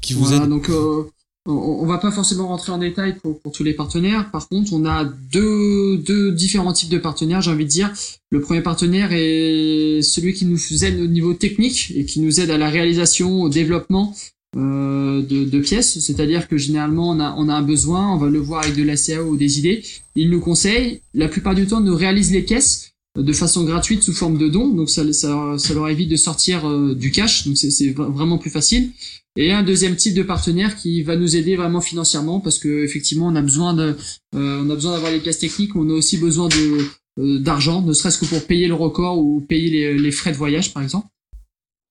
Qui 0.00 0.12
vous 0.12 0.24
Voilà, 0.26 0.44
aident? 0.44 0.50
donc 0.50 0.68
euh, 0.70 1.02
on, 1.46 1.84
va 1.86 1.98
pas 1.98 2.12
forcément 2.12 2.46
rentrer 2.48 2.70
en 2.72 2.78
détail 2.78 3.18
pour, 3.18 3.40
pour 3.40 3.50
tous 3.52 3.64
les 3.64 3.74
partenaires. 3.74 4.30
Par 4.30 4.48
contre, 4.48 4.72
on 4.72 4.84
a 4.86 5.04
deux, 5.04 5.98
deux 5.98 6.30
différents 6.32 6.72
types 6.72 6.88
de 6.88 6.98
partenaires, 6.98 7.42
j'ai 7.42 7.50
envie 7.50 7.64
de 7.64 7.70
dire. 7.70 7.92
Le 8.30 8.40
premier 8.40 8.62
partenaire 8.62 9.10
est 9.12 10.00
celui 10.02 10.34
qui 10.34 10.46
nous 10.46 10.84
aide 10.84 11.00
au 11.00 11.06
niveau 11.08 11.34
technique 11.34 11.92
et 11.96 12.04
qui 12.06 12.20
nous 12.20 12.40
aide 12.40 12.50
à 12.50 12.58
la 12.58 12.70
réalisation, 12.70 13.42
au 13.42 13.48
développement 13.48 14.14
euh, 14.56 15.22
de, 15.22 15.44
de 15.44 15.58
pièces. 15.60 15.98
C'est-à-dire 15.98 16.48
que 16.48 16.56
généralement, 16.56 17.10
on 17.10 17.20
a, 17.20 17.34
on 17.36 17.48
a 17.48 17.54
un 17.54 17.62
besoin, 17.62 18.14
on 18.14 18.18
va 18.18 18.28
le 18.28 18.38
voir 18.38 18.62
avec 18.64 18.76
de 18.76 18.82
la 18.82 18.96
CAO 18.96 19.24
ou 19.30 19.36
des 19.36 19.58
idées. 19.58 19.82
Il 20.14 20.30
nous 20.30 20.40
conseille, 20.40 21.00
la 21.12 21.28
plupart 21.28 21.54
du 21.54 21.66
temps, 21.66 21.80
nous 21.80 21.96
réalise 21.96 22.32
les 22.32 22.44
caisses 22.44 22.92
de 23.16 23.32
façon 23.32 23.64
gratuite 23.64 24.02
sous 24.02 24.12
forme 24.12 24.38
de 24.38 24.48
dons. 24.48 24.68
Donc 24.68 24.90
ça, 24.90 25.10
ça, 25.12 25.56
leur 25.74 25.88
évite 25.88 26.08
de 26.08 26.16
sortir 26.16 26.68
euh, 26.68 26.94
du 26.94 27.10
cash. 27.10 27.46
Donc 27.46 27.56
c'est 27.56 27.70
c'est 27.70 27.90
vra- 27.90 28.10
vraiment 28.12 28.38
plus 28.38 28.50
facile. 28.50 28.90
Et 29.36 29.50
un 29.50 29.64
deuxième 29.64 29.96
type 29.96 30.14
de 30.14 30.22
partenaire 30.22 30.76
qui 30.76 31.02
va 31.02 31.16
nous 31.16 31.34
aider 31.34 31.56
vraiment 31.56 31.80
financièrement 31.80 32.38
parce 32.38 32.58
que 32.60 32.84
effectivement 32.84 33.26
on 33.26 33.34
a 33.34 33.42
besoin 33.42 33.74
de, 33.74 33.96
euh, 34.36 34.62
on 34.64 34.70
a 34.70 34.74
besoin 34.74 34.92
d'avoir 34.92 35.10
les 35.10 35.18
pièces 35.18 35.40
techniques, 35.40 35.74
on 35.74 35.90
a 35.90 35.92
aussi 35.92 36.18
besoin 36.18 36.48
de 36.48 36.78
euh, 37.18 37.40
d'argent, 37.40 37.82
ne 37.82 37.92
serait-ce 37.92 38.18
que 38.18 38.26
pour 38.26 38.44
payer 38.44 38.68
le 38.68 38.74
record 38.74 39.18
ou 39.18 39.40
payer 39.40 39.70
les, 39.70 39.98
les 39.98 40.10
frais 40.12 40.30
de 40.30 40.36
voyage 40.36 40.72
par 40.72 40.84
exemple. 40.84 41.08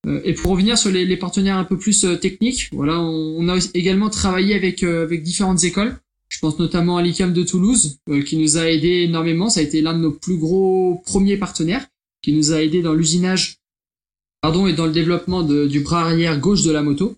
Euh, 0.05 0.21
et 0.23 0.33
pour 0.33 0.51
revenir 0.51 0.77
sur 0.77 0.91
les, 0.91 1.17
partenaires 1.17 1.57
un 1.57 1.63
peu 1.63 1.77
plus 1.77 2.03
euh, 2.03 2.15
techniques, 2.15 2.69
voilà, 2.71 2.99
on, 2.99 3.47
a 3.47 3.57
également 3.73 4.09
travaillé 4.09 4.55
avec 4.55 4.83
euh, 4.83 5.03
avec 5.03 5.23
différentes 5.23 5.63
écoles. 5.63 5.95
Je 6.29 6.39
pense 6.39 6.57
notamment 6.57 6.97
à 6.97 7.03
l'ICAM 7.03 7.31
de 7.31 7.43
Toulouse 7.43 7.99
qui 8.25 8.37
nous 8.37 8.57
a 8.57 8.67
aidé 8.69 9.03
énormément. 9.03 9.49
Ça 9.49 9.59
a 9.59 9.63
été 9.63 9.81
l'un 9.81 9.93
de 9.93 9.99
nos 9.99 10.11
plus 10.11 10.37
gros 10.37 11.01
premiers 11.05 11.37
partenaires 11.37 11.85
qui 12.23 12.33
nous 12.33 12.51
a 12.53 12.61
aidé 12.63 12.81
dans 12.81 12.93
l'usinage, 12.93 13.57
pardon, 14.41 14.65
et 14.65 14.73
dans 14.73 14.87
le 14.87 14.91
développement 14.91 15.43
du 15.43 15.79
bras 15.81 16.05
arrière 16.05 16.39
gauche 16.39 16.63
de 16.63 16.71
la 16.71 16.81
moto. 16.81 17.15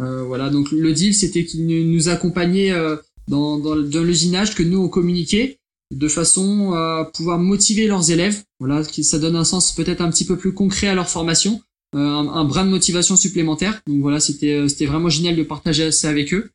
Euh, 0.00 0.24
voilà, 0.24 0.50
donc 0.50 0.72
le 0.72 0.92
deal, 0.92 1.14
c'était 1.14 1.44
qu'il 1.44 1.66
nous- 1.66 2.08
euh, 2.08 2.96
dans, 3.28 3.58
dans, 3.58 3.76
dans 3.76 4.02
l'usinage 4.02 4.54
que 4.54 4.62
nous 4.62 4.78
on 4.78 4.88
communiquait 4.88 5.58
de 5.94 6.08
façon 6.08 6.72
à 6.72 7.10
pouvoir 7.14 7.38
motiver 7.38 7.86
leurs 7.86 8.10
élèves. 8.10 8.42
Voilà, 8.58 8.82
ça 8.84 9.18
donne 9.18 9.36
un 9.36 9.44
sens 9.44 9.72
peut-être 9.72 10.00
un 10.00 10.10
petit 10.10 10.24
peu 10.24 10.36
plus 10.36 10.52
concret 10.52 10.88
à 10.88 10.94
leur 10.94 11.08
formation, 11.08 11.60
un, 11.94 12.28
un 12.28 12.44
brin 12.44 12.64
de 12.64 12.70
motivation 12.70 13.16
supplémentaire. 13.16 13.80
Donc 13.86 14.00
voilà, 14.00 14.20
c'était 14.20 14.52
euh, 14.54 14.68
c'était 14.68 14.86
vraiment 14.86 15.08
génial 15.08 15.36
de 15.36 15.42
partager 15.42 15.90
ça 15.92 16.08
avec 16.10 16.32
eux. 16.34 16.50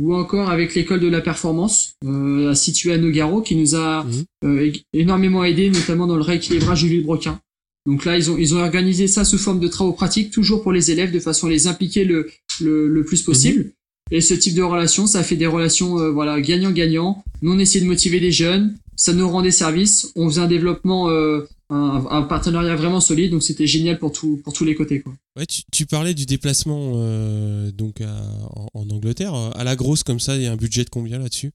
Ou 0.00 0.14
encore 0.14 0.48
avec 0.48 0.74
l'école 0.74 1.00
de 1.00 1.08
la 1.08 1.20
performance, 1.20 1.92
euh, 2.06 2.54
située 2.54 2.92
à 2.94 2.98
Nogaro, 2.98 3.42
qui 3.42 3.54
nous 3.54 3.74
a 3.74 4.04
Mhm. 4.04 4.24
euh, 4.44 4.72
énormément 4.94 5.44
aidé, 5.44 5.68
notamment 5.68 6.06
dans 6.06 6.16
le 6.16 6.22
rééquilibrage 6.22 6.82
du 6.82 6.88
Villebrequin. 6.88 7.38
Donc 7.86 8.04
là, 8.06 8.16
ils 8.16 8.30
ont, 8.30 8.38
ils 8.38 8.54
ont 8.54 8.60
organisé 8.60 9.08
ça 9.08 9.24
sous 9.24 9.36
forme 9.38 9.60
de 9.60 9.68
travaux 9.68 9.92
pratiques, 9.92 10.30
toujours 10.30 10.62
pour 10.62 10.72
les 10.72 10.90
élèves, 10.90 11.12
de 11.12 11.18
façon 11.20 11.48
à 11.48 11.50
les 11.50 11.66
impliquer 11.66 12.04
le, 12.04 12.30
le, 12.62 12.88
le 12.88 13.04
plus 13.04 13.22
possible. 13.22 13.72
Et 14.10 14.20
ce 14.22 14.32
type 14.34 14.54
de 14.54 14.62
relation, 14.62 15.06
ça 15.06 15.22
fait 15.22 15.36
des 15.36 15.46
relations 15.46 15.98
euh, 15.98 16.10
voilà 16.10 16.40
gagnant-gagnant. 16.40 17.22
Nous, 17.42 17.52
on 17.52 17.58
essaie 17.58 17.80
de 17.80 17.86
motiver 17.86 18.20
des 18.20 18.32
jeunes, 18.32 18.74
ça 18.96 19.12
nous 19.12 19.28
rend 19.28 19.42
des 19.42 19.50
services, 19.50 20.12
on 20.16 20.28
faisait 20.30 20.40
un 20.40 20.46
développement, 20.46 21.10
euh, 21.10 21.46
un, 21.70 22.04
un 22.10 22.22
partenariat 22.22 22.74
vraiment 22.76 23.00
solide, 23.00 23.30
donc 23.30 23.42
c'était 23.42 23.66
génial 23.66 23.98
pour, 23.98 24.12
tout, 24.12 24.40
pour 24.44 24.52
tous 24.52 24.64
les 24.64 24.74
côtés. 24.74 25.00
Quoi. 25.00 25.12
Ouais, 25.36 25.46
tu, 25.46 25.62
tu 25.72 25.86
parlais 25.86 26.14
du 26.14 26.26
déplacement 26.26 26.92
euh, 26.96 27.70
donc 27.72 28.00
à- 28.00 28.22
en, 28.54 28.68
en 28.74 28.90
Angleterre. 28.90 29.34
À 29.34 29.64
la 29.64 29.76
grosse, 29.76 30.02
comme 30.02 30.20
ça, 30.20 30.36
il 30.36 30.42
y 30.42 30.46
a 30.46 30.52
un 30.52 30.56
budget 30.56 30.84
de 30.84 30.90
combien 30.90 31.18
là-dessus? 31.18 31.52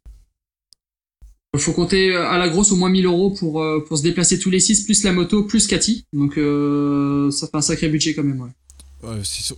Il 1.53 1.59
faut 1.61 1.71
compter 1.73 2.13
à 2.15 2.37
la 2.37 2.49
grosse 2.49 2.71
au 2.73 2.75
moins 2.75 2.89
1000 2.89 3.05
euros 3.05 3.31
pour, 3.31 3.61
euh, 3.61 3.79
pour 3.87 3.97
se 3.97 4.03
déplacer 4.03 4.39
tous 4.39 4.49
les 4.49 4.59
six, 4.59 4.83
plus 4.83 5.03
la 5.03 5.13
moto, 5.13 5.43
plus 5.43 5.67
Cathy. 5.67 6.05
Donc 6.11 6.37
euh, 6.37 7.31
ça 7.31 7.47
fait 7.47 7.55
un 7.57 7.61
sacré 7.61 7.87
budget 7.87 8.13
quand 8.13 8.23
même. 8.23 8.41
Ouais. 8.41 8.49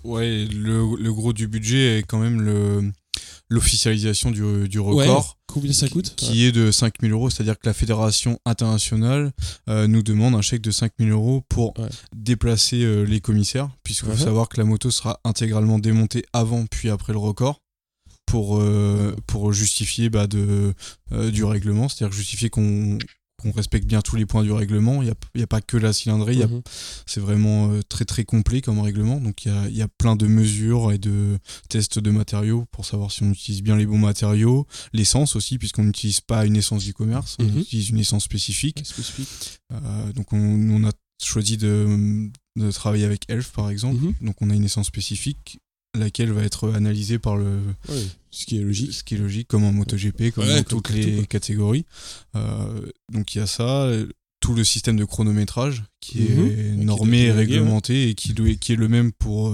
Ouais, 0.04 0.46
le, 0.46 0.96
le 1.02 1.14
gros 1.14 1.32
du 1.34 1.48
budget 1.48 2.00
est 2.00 2.04
quand 2.04 2.20
même 2.20 2.42
le 2.42 2.92
l'officialisation 3.50 4.32
du, 4.32 4.68
du 4.68 4.80
record. 4.80 5.38
Combien 5.48 5.72
ça 5.74 5.88
coûte 5.88 6.14
qui 6.18 6.44
est 6.46 6.52
de 6.52 6.70
5000 6.72 7.12
euros, 7.12 7.30
c'est-à-dire 7.30 7.58
que 7.58 7.66
la 7.66 7.74
fédération 7.74 8.40
internationale 8.46 9.32
euh, 9.70 9.88
nous 9.88 10.04
demande 10.04 10.36
un 10.36 10.42
chèque 10.42 10.62
de 10.62 10.72
5000 10.72 11.10
euros 11.12 11.44
pour 11.50 11.78
Ouais. 11.80 11.88
déplacer 12.16 12.84
euh, 12.84 13.04
les 13.04 13.22
commissaires, 13.22 13.70
puisqu'il 13.84 14.10
faut 14.12 14.18
savoir 14.18 14.50
que 14.50 14.58
la 14.58 14.66
moto 14.66 14.92
sera 14.92 15.20
intégralement 15.24 15.80
démontée 15.80 16.26
avant 16.34 16.66
puis 16.66 16.90
après 16.90 17.14
le 17.14 17.20
record 17.20 17.62
pour, 18.26 18.58
euh, 18.60 19.16
pour 19.26 19.54
justifier 19.54 20.10
bah, 20.10 20.28
de, 20.28 20.74
du 21.32 21.44
règlement, 21.46 21.88
c'est-à-dire 21.88 22.16
justifier 22.16 22.50
qu'on 22.50 22.98
qu'on 23.42 23.52
respecte 23.52 23.86
bien 23.88 24.02
tous 24.02 24.16
les 24.16 24.26
points 24.26 24.44
du 24.44 24.52
règlement. 24.52 25.02
Il 25.04 25.06
n'y 25.06 25.12
a, 25.12 25.16
il 25.36 25.42
y 25.42 25.44
a 25.44 25.48
pas 25.48 25.62
que 25.62 25.78
la 25.78 25.94
cylindrée, 25.94 26.38
Mhm. 26.38 26.62
c'est 27.06 27.20
vraiment 27.20 27.72
euh, 27.72 27.82
très 27.88 28.04
très 28.06 28.24
complet 28.26 28.62
comme 28.62 28.80
règlement. 28.80 29.20
Donc 29.22 29.46
il 29.46 29.52
y 29.52 29.56
a, 29.56 29.68
il 29.70 29.76
y 29.78 29.82
a 29.84 29.88
plein 29.88 30.16
de 30.16 30.26
mesures 30.28 30.92
et 30.92 30.98
de 30.98 31.38
tests 31.70 32.00
de 32.00 32.10
matériaux 32.10 32.66
pour 32.72 32.86
savoir 32.86 33.12
si 33.12 33.22
on 33.24 33.32
utilise 33.32 33.62
bien 33.62 33.76
les 33.78 33.86
bons 33.86 34.00
matériaux. 34.00 34.66
L'essence 34.92 35.36
aussi, 35.36 35.60
puisqu'on 35.60 35.84
n'utilise 35.84 36.20
pas 36.22 36.46
une 36.46 36.56
essence 36.56 36.84
du 36.84 36.94
commerce, 36.96 37.38
Mhm. 37.40 37.52
on 37.56 37.60
utilise 37.60 37.90
une 37.90 38.00
essence 38.00 38.24
spécifique. 38.24 38.84
Euh, 39.72 40.14
donc 40.14 40.34
on, 40.34 40.84
a 40.88 40.92
choisi 41.24 41.58
de, 41.58 42.30
de 42.56 42.72
travailler 42.72 43.06
avec 43.06 43.24
Elf 43.28 43.52
par 43.52 43.70
exemple. 43.70 44.04
Mhm. 44.04 44.14
Donc 44.22 44.36
on 44.42 44.50
a 44.50 44.56
une 44.56 44.64
essence 44.64 44.88
spécifique. 44.88 45.60
Laquelle 45.98 46.32
va 46.32 46.44
être 46.44 46.72
analysée 46.74 47.20
par 47.20 47.38
le. 47.38 47.60
ce 48.32 48.46
qui 48.46 48.58
est 48.58 48.62
logique. 48.62 48.94
Ce 48.94 49.04
qui 49.04 49.16
est 49.16 49.18
logique, 49.18 49.48
comme 49.48 49.64
en 49.64 49.72
MotoGP, 49.72 50.32
comme 50.32 50.48
dans 50.48 50.64
toutes 50.64 50.90
les 50.90 51.26
catégories. 51.26 51.86
donc 53.12 53.36
il 53.36 53.40
y 53.40 53.42
a 53.42 53.48
ça 53.48 53.90
tout 54.40 54.54
le 54.54 54.64
système 54.64 54.98
de 54.98 55.06
chronométrage 55.06 55.84
qui 56.00 56.20
mhm. 56.20 56.48
est 56.48 56.76
normé 56.76 57.24
et 57.24 57.32
réglementé 57.32 58.10
et 58.10 58.14
qui, 58.14 58.36
qui, 58.60 58.74
est 58.74 58.76
le 58.76 58.88
même 58.88 59.12
pour 59.12 59.52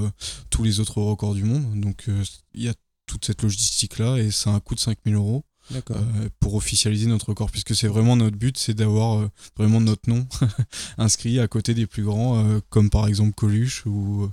tous 0.49 0.63
les 0.63 0.81
autres 0.81 1.01
records 1.01 1.35
du 1.35 1.43
monde. 1.43 1.79
Donc 1.79 2.05
il 2.53 2.63
y 2.63 2.67
a 2.67 2.73
toute 3.05 3.25
cette 3.25 3.41
logistique 3.41 3.97
là 3.97 4.17
et 4.17 4.31
ça 4.31 4.49
a 4.49 4.53
un 4.53 4.59
coût 4.59 4.75
de 4.75 4.79
5000 4.79 5.15
euros. 5.15 5.43
Euh, 5.71 6.29
pour 6.39 6.55
officialiser 6.55 7.07
notre 7.07 7.29
record, 7.29 7.49
puisque 7.49 7.75
c'est 7.75 7.87
vraiment 7.87 8.15
notre 8.15 8.35
but, 8.35 8.57
c'est 8.57 8.73
d'avoir 8.73 9.19
euh, 9.19 9.29
vraiment 9.57 9.79
notre 9.79 10.09
nom 10.09 10.27
inscrit 10.97 11.39
à 11.39 11.47
côté 11.47 11.73
des 11.73 11.87
plus 11.87 12.03
grands, 12.03 12.45
euh, 12.45 12.59
comme 12.69 12.89
par 12.89 13.07
exemple 13.07 13.33
Coluche, 13.33 13.85
ou 13.85 14.29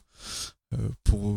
pour, 1.05 1.37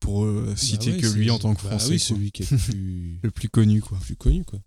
pour 0.00 0.26
bah 0.26 0.56
citer 0.56 0.96
que 0.96 1.06
lui 1.06 1.30
en 1.30 1.38
tant 1.38 1.54
que 1.54 1.62
bah 1.62 1.70
Français. 1.70 1.98
celui 1.98 2.30
qui 2.30 2.42
est 2.42 2.50
le 2.50 2.58
plus, 2.58 3.18
le 3.22 3.30
plus 3.30 3.48
connu. 3.48 3.80
Quoi. 3.80 3.98
Plus 4.02 4.16
connu 4.16 4.44
quoi. 4.44 4.58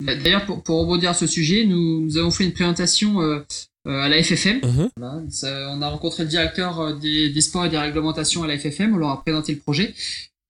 D'ailleurs, 0.00 0.44
pour, 0.44 0.62
pour 0.62 0.80
rebondir 0.80 1.10
à 1.10 1.14
ce 1.14 1.26
sujet, 1.26 1.64
nous, 1.64 2.02
nous 2.02 2.18
avons 2.18 2.30
fait 2.30 2.44
une 2.44 2.52
présentation 2.52 3.20
à 3.20 4.08
la 4.08 4.22
FFM. 4.22 4.60
Uh-huh. 4.60 5.68
on 5.70 5.82
a 5.82 5.88
rencontré 5.88 6.24
le 6.24 6.28
directeur 6.28 6.98
des, 6.98 7.30
des, 7.30 7.40
sports 7.40 7.64
et 7.64 7.70
des 7.70 7.78
réglementations 7.78 8.42
à 8.42 8.46
la 8.46 8.58
FFM, 8.58 8.94
on 8.94 8.98
leur 8.98 9.10
a 9.10 9.22
présenté 9.22 9.54
le 9.54 9.60
projet. 9.60 9.94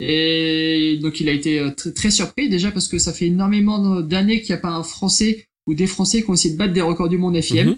Et 0.00 0.98
donc 1.00 1.20
il 1.20 1.28
a 1.28 1.32
été 1.32 1.58
euh, 1.58 1.70
très, 1.70 2.10
surpris 2.10 2.48
déjà 2.48 2.70
parce 2.70 2.88
que 2.88 2.98
ça 2.98 3.12
fait 3.12 3.26
énormément 3.26 4.00
d'années 4.00 4.42
qu'il 4.42 4.54
n'y 4.54 4.58
a 4.58 4.60
pas 4.60 4.70
un 4.70 4.82
Français 4.82 5.48
ou 5.66 5.74
des 5.74 5.86
Français 5.86 6.22
qui 6.22 6.30
ont 6.30 6.34
essayé 6.34 6.54
de 6.54 6.58
battre 6.58 6.74
des 6.74 6.82
records 6.82 7.08
du 7.08 7.18
monde 7.18 7.40
FIM. 7.40 7.76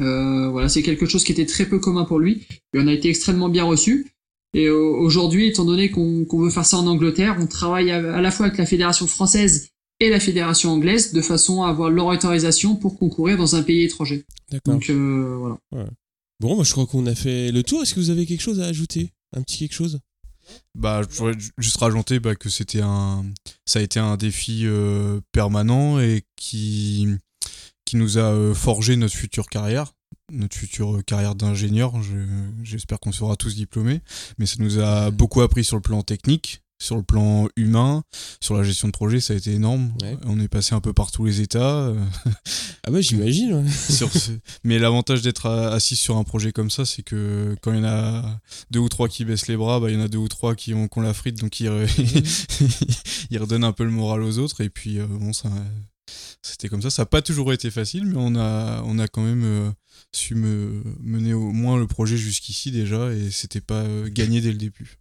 Euh, 0.00 0.48
voilà, 0.48 0.68
c'est 0.68 0.82
quelque 0.82 1.06
chose 1.06 1.22
qui 1.24 1.32
était 1.32 1.46
très 1.46 1.66
peu 1.66 1.78
commun 1.78 2.04
pour 2.04 2.18
lui. 2.18 2.46
Et 2.74 2.78
on 2.78 2.86
a 2.86 2.92
été 2.92 3.08
extrêmement 3.08 3.48
bien 3.48 3.64
reçu. 3.64 4.11
Et 4.54 4.68
aujourd'hui, 4.68 5.48
étant 5.48 5.64
donné 5.64 5.90
qu'on 5.90 6.26
veut 6.30 6.50
faire 6.50 6.66
ça 6.66 6.76
en 6.76 6.86
Angleterre, 6.86 7.36
on 7.40 7.46
travaille 7.46 7.90
à, 7.90 8.20
la 8.20 8.30
fois 8.30 8.46
avec 8.46 8.58
la 8.58 8.66
fédération 8.66 9.06
française 9.06 9.70
et 9.98 10.10
la 10.10 10.20
fédération 10.20 10.70
anglaise 10.72 11.12
de 11.12 11.22
façon 11.22 11.62
à 11.62 11.68
avoir 11.68 11.88
leur 11.90 12.06
autorisation 12.06 12.76
pour 12.76 12.98
concourir 12.98 13.38
dans 13.38 13.56
un 13.56 13.62
pays 13.62 13.84
étranger. 13.84 14.24
D'accord. 14.50 14.74
Donc 14.74 14.90
euh, 14.90 15.36
voilà. 15.70 15.88
Bon, 16.40 16.56
moi 16.56 16.64
je 16.64 16.72
crois 16.72 16.86
qu'on 16.86 17.06
a 17.06 17.14
fait 17.14 17.50
le 17.50 17.62
tour. 17.62 17.82
Est-ce 17.82 17.94
que 17.94 18.00
vous 18.00 18.10
avez 18.10 18.26
quelque 18.26 18.40
chose 18.40 18.60
à 18.60 18.66
ajouter? 18.66 19.12
Un 19.34 19.42
petit 19.42 19.58
quelque 19.58 19.74
chose? 19.74 20.00
Bah, 20.74 21.02
je 21.02 21.16
pourrais 21.16 21.34
juste 21.58 21.76
rajouter 21.76 22.18
bah, 22.20 22.34
que 22.34 22.48
c'était 22.48 22.80
un, 22.82 23.24
ça 23.64 23.78
a 23.78 23.82
été 23.82 24.00
un 24.00 24.16
défi 24.16 24.62
euh, 24.64 25.20
permanent 25.32 26.00
et 26.00 26.24
qui, 26.36 27.06
qui 27.84 27.96
nous 27.96 28.18
a 28.18 28.32
euh, 28.32 28.54
forgé 28.54 28.96
notre 28.96 29.14
future 29.14 29.46
carrière, 29.46 29.92
notre 30.32 30.56
future 30.56 30.96
euh, 30.96 31.02
carrière 31.02 31.34
d'ingénieur. 31.34 31.92
J'espère 32.62 32.98
qu'on 33.00 33.12
sera 33.12 33.36
tous 33.36 33.54
diplômés, 33.54 34.00
mais 34.38 34.46
ça 34.46 34.56
nous 34.58 34.80
a 34.80 35.10
beaucoup 35.10 35.40
appris 35.40 35.64
sur 35.64 35.76
le 35.76 35.82
plan 35.82 36.02
technique, 36.02 36.62
sur 36.82 36.96
le 36.96 37.02
plan 37.02 37.48
humain, 37.56 38.02
sur 38.40 38.56
la 38.56 38.64
gestion 38.64 38.88
de 38.88 38.92
projet, 38.92 39.20
ça 39.20 39.34
a 39.34 39.36
été 39.36 39.52
énorme. 39.52 39.92
On 40.24 40.40
est 40.40 40.48
passé 40.48 40.74
un 40.74 40.80
peu 40.80 40.92
par 40.92 41.12
tous 41.12 41.24
les 41.24 41.40
états. 41.40 41.92
ah 42.84 42.90
bah 42.90 43.00
j'imagine. 43.00 43.64
Mais 44.64 44.78
l'avantage 44.78 45.22
d'être 45.22 45.46
assis 45.46 45.96
sur 45.96 46.16
un 46.16 46.24
projet 46.24 46.50
comme 46.50 46.70
ça, 46.70 46.84
c'est 46.84 47.02
que 47.02 47.54
quand 47.62 47.72
il 47.72 47.78
y 47.78 47.82
en 47.82 47.84
a 47.84 48.40
deux 48.70 48.80
ou 48.80 48.88
trois 48.88 49.08
qui 49.08 49.24
baissent 49.24 49.46
les 49.46 49.56
bras, 49.56 49.78
bah, 49.78 49.90
il 49.90 49.94
y 49.94 49.98
en 49.98 50.04
a 50.04 50.08
deux 50.08 50.18
ou 50.18 50.28
trois 50.28 50.56
qui 50.56 50.74
ont, 50.74 50.88
la 50.96 51.14
frite, 51.14 51.38
donc 51.38 51.60
ils, 51.60 53.38
redonnent 53.38 53.64
un 53.64 53.72
peu 53.72 53.84
le 53.84 53.90
moral 53.90 54.22
aux 54.22 54.38
autres. 54.38 54.60
Et 54.60 54.68
puis 54.68 54.98
euh, 54.98 55.06
bon, 55.06 55.32
ça, 55.32 55.50
c'était 56.62 56.70
comme 56.70 56.82
ça. 56.82 56.90
Ça 56.90 57.02
n'a 57.02 57.06
pas 57.06 57.22
toujours 57.22 57.52
été 57.52 57.72
facile, 57.72 58.06
mais 58.06 58.14
on 58.16 58.36
a, 58.36 58.82
on 58.86 59.00
a 59.00 59.08
quand 59.08 59.22
même 59.22 59.42
euh, 59.42 59.70
su 60.12 60.36
me, 60.36 60.80
mener 61.00 61.34
au 61.34 61.50
moins 61.50 61.76
le 61.76 61.88
projet 61.88 62.16
jusqu'ici 62.16 62.70
déjà, 62.70 63.12
et 63.12 63.32
c'était 63.32 63.60
pas 63.60 63.82
euh, 63.82 64.08
gagné 64.08 64.40
dès 64.40 64.52
le 64.52 64.58
début. 64.58 64.98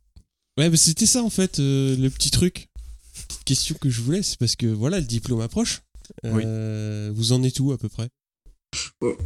Ouais, 0.57 0.71
mais 0.71 0.77
c'était 0.77 1.05
ça 1.05 1.21
en 1.21 1.29
fait, 1.29 1.59
euh, 1.59 1.95
le 1.97 2.09
petit 2.09 2.31
truc. 2.31 2.69
Petite 3.27 3.43
question 3.43 3.75
que 3.79 3.91
je 3.91 4.01
voulais, 4.01 4.23
c'est 4.23 4.39
parce 4.39 4.55
que 4.55 4.65
voilà, 4.65 4.99
le 4.99 5.05
diplôme 5.05 5.41
approche. 5.41 5.83
Euh, 6.25 7.11
vous 7.13 7.31
en 7.31 7.43
êtes 7.43 7.59
où 7.59 7.71
à 7.71 7.77
peu 7.77 7.89
près? 7.89 8.09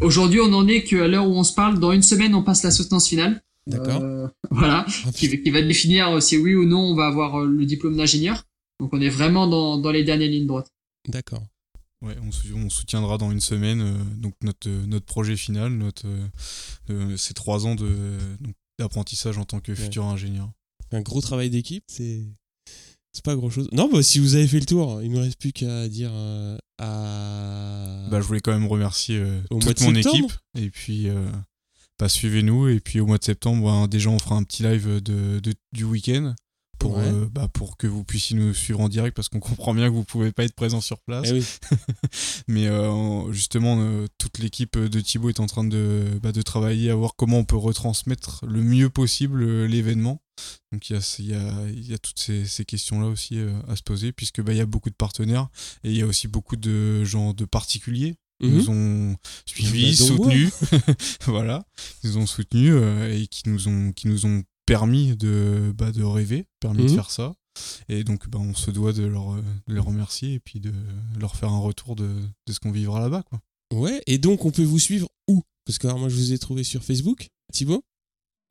Aujourd'hui, 0.01 0.41
on 0.41 0.51
en 0.51 0.67
est 0.67 0.83
qu'à 0.83 1.07
l'heure 1.07 1.27
où 1.27 1.35
on 1.35 1.43
se 1.45 1.53
parle, 1.53 1.79
dans 1.79 1.93
une 1.93 2.03
semaine, 2.03 2.35
on 2.35 2.43
passe 2.43 2.63
la 2.63 2.71
soutenance 2.71 3.07
finale. 3.07 3.41
D'accord. 3.65 4.01
Euh, 4.01 4.27
voilà, 4.51 4.85
qui, 5.15 5.49
va 5.49 5.61
définir 5.61 6.21
si 6.21 6.37
oui 6.37 6.53
ou 6.53 6.65
non 6.65 6.81
on 6.81 6.95
va 6.95 7.07
avoir 7.07 7.39
le 7.39 7.65
diplôme 7.65 7.95
d'ingénieur. 7.95 8.43
Donc 8.81 8.89
on 8.91 8.99
est 8.99 9.09
vraiment 9.09 9.47
dans, 9.47 9.77
dans 9.77 9.91
les 9.91 10.03
dernières 10.03 10.29
lignes 10.29 10.47
droites. 10.47 10.71
D'accord. 11.07 11.43
Ouais, 12.05 12.15
on, 12.21 12.69
soutiendra 12.69 13.17
dans 13.17 13.31
une 13.31 13.39
semaine 13.39 13.97
donc 14.17 14.35
notre, 14.43 14.69
notre 14.69 15.05
projet 15.05 15.35
final, 15.35 15.73
notre, 15.73 16.07
ces 17.17 17.33
trois 17.33 17.65
ans 17.65 17.75
d'apprentissage 18.77 19.37
en 19.37 19.45
tant 19.45 19.59
que 19.59 19.73
futur 19.73 20.05
ingénieur 20.05 20.51
un 20.95 21.01
gros 21.01 21.21
travail 21.21 21.49
d'équipe, 21.49 21.83
c'est 21.87 22.21
c'est 23.13 23.23
pas 23.23 23.35
grand 23.35 23.49
chose. 23.49 23.69
Non, 23.71 23.89
bah, 23.89 24.03
si 24.03 24.19
vous 24.19 24.35
avez 24.35 24.45
fait 24.45 24.59
le 24.59 24.65
tour, 24.65 25.01
il 25.01 25.09
ne 25.09 25.19
reste 25.19 25.39
plus 25.39 25.53
qu'à 25.53 25.87
dire 25.87 26.11
euh, 26.13 26.57
à. 26.79 28.09
Bah, 28.11 28.19
je 28.19 28.27
voulais 28.27 28.41
quand 28.41 28.51
même 28.51 28.67
remercier 28.67 29.19
euh, 29.19 29.41
toute 29.49 29.81
mon 29.81 29.95
équipe. 29.95 30.31
Et 30.57 30.69
puis, 30.69 31.07
euh, 31.07 31.25
bah, 31.97 32.09
suivez-nous. 32.09 32.67
Et 32.67 32.81
puis, 32.81 32.99
au 32.99 33.05
mois 33.05 33.17
de 33.17 33.23
septembre, 33.23 33.63
bah, 33.63 33.87
déjà, 33.87 34.09
on 34.09 34.19
fera 34.19 34.35
un 34.35 34.43
petit 34.43 34.63
live 34.63 35.01
de, 35.01 35.39
du 35.71 35.85
week-end 35.85 36.35
pour, 36.77 36.99
euh, 36.99 37.27
bah, 37.31 37.47
pour 37.51 37.77
que 37.77 37.87
vous 37.87 38.03
puissiez 38.03 38.35
nous 38.35 38.53
suivre 38.53 38.79
en 38.81 38.89
direct 38.89 39.15
parce 39.15 39.29
qu'on 39.29 39.39
comprend 39.41 39.73
bien 39.73 39.87
que 39.87 39.93
vous 39.93 40.03
pouvez 40.03 40.31
pas 40.31 40.43
être 40.43 40.55
présent 40.55 40.81
sur 40.81 40.99
place. 40.99 41.29
Eh 41.31 41.41
Mais 42.47 42.67
euh, 42.67 43.31
justement, 43.31 43.77
euh, 43.79 44.07
toute 44.17 44.39
l'équipe 44.39 44.77
de 44.77 44.99
Thibaut 44.99 45.29
est 45.29 45.39
en 45.39 45.47
train 45.47 45.63
de, 45.63 46.05
bah, 46.21 46.31
de 46.31 46.41
travailler 46.41 46.91
à 46.91 46.95
voir 46.95 47.15
comment 47.15 47.39
on 47.39 47.45
peut 47.45 47.55
retransmettre 47.55 48.45
le 48.45 48.61
mieux 48.61 48.89
possible 48.89 49.65
l'événement. 49.65 50.21
Donc 50.71 50.89
il 50.89 50.93
y 50.93 50.97
a, 50.97 51.15
y, 51.19 51.33
a, 51.33 51.69
y 51.71 51.93
a, 51.93 51.97
toutes 51.97 52.19
ces, 52.19 52.45
ces 52.45 52.65
questions-là 52.65 53.07
aussi 53.07 53.39
à 53.69 53.75
se 53.75 53.83
poser 53.83 54.11
puisque 54.11 54.41
bah, 54.41 54.51
il 54.51 54.57
y 54.57 54.61
a 54.61 54.65
beaucoup 54.65 54.89
de 54.89 54.95
partenaires 54.95 55.47
et 55.83 55.91
il 55.91 55.97
y 55.97 56.01
a 56.01 56.05
aussi 56.05 56.27
beaucoup 56.27 56.57
de 56.57 57.05
gens 57.05 57.33
de 57.33 57.45
particuliers 57.45 58.15
qui 58.41 58.49
nous 58.49 58.63
mhm. 58.63 58.69
ont 58.69 59.15
suivis, 59.45 59.95
soutenus, 59.95 60.51
voilà, 61.25 61.65
ils 62.03 62.09
nous 62.09 62.17
ont 62.17 62.25
soutenus 62.25 62.75
et 63.09 63.27
qui 63.27 63.47
nous 63.47 63.69
ont 63.69 63.93
qui 63.93 64.09
nous 64.09 64.25
ont 64.25 64.43
permis 64.65 65.15
de, 65.15 65.73
bah, 65.77 65.91
de 65.91 66.03
rêver, 66.03 66.45
permis 66.59 66.83
de 66.83 66.89
mhm. 66.89 66.95
faire 66.95 67.11
ça. 67.11 67.33
Et 67.87 68.03
donc, 68.03 68.27
bah, 68.29 68.39
on 68.39 68.53
se 68.53 68.71
doit 68.71 68.93
de, 68.93 69.03
leur, 69.03 69.35
les 69.67 69.79
remercier 69.79 70.33
et 70.33 70.39
puis 70.39 70.59
de 70.59 70.71
leur 71.19 71.35
faire 71.35 71.49
un 71.49 71.59
retour 71.59 71.95
de, 71.95 72.07
de 72.47 72.53
ce 72.53 72.59
qu'on 72.59 72.71
vivra 72.71 72.99
là-bas. 72.99 73.23
Quoi. 73.29 73.39
Ouais, 73.73 74.01
et 74.07 74.17
donc 74.17 74.45
on 74.45 74.51
peut 74.51 74.63
vous 74.63 74.79
suivre 74.79 75.07
où? 75.27 75.41
Parce 75.65 75.77
que 75.77 75.87
alors, 75.87 75.99
moi, 75.99 76.09
je 76.09 76.15
vous 76.15 76.33
ai 76.33 76.37
trouvé 76.37 76.63
sur 76.63 76.83
Facebook. 76.83 77.29
Thibaut? 77.51 77.83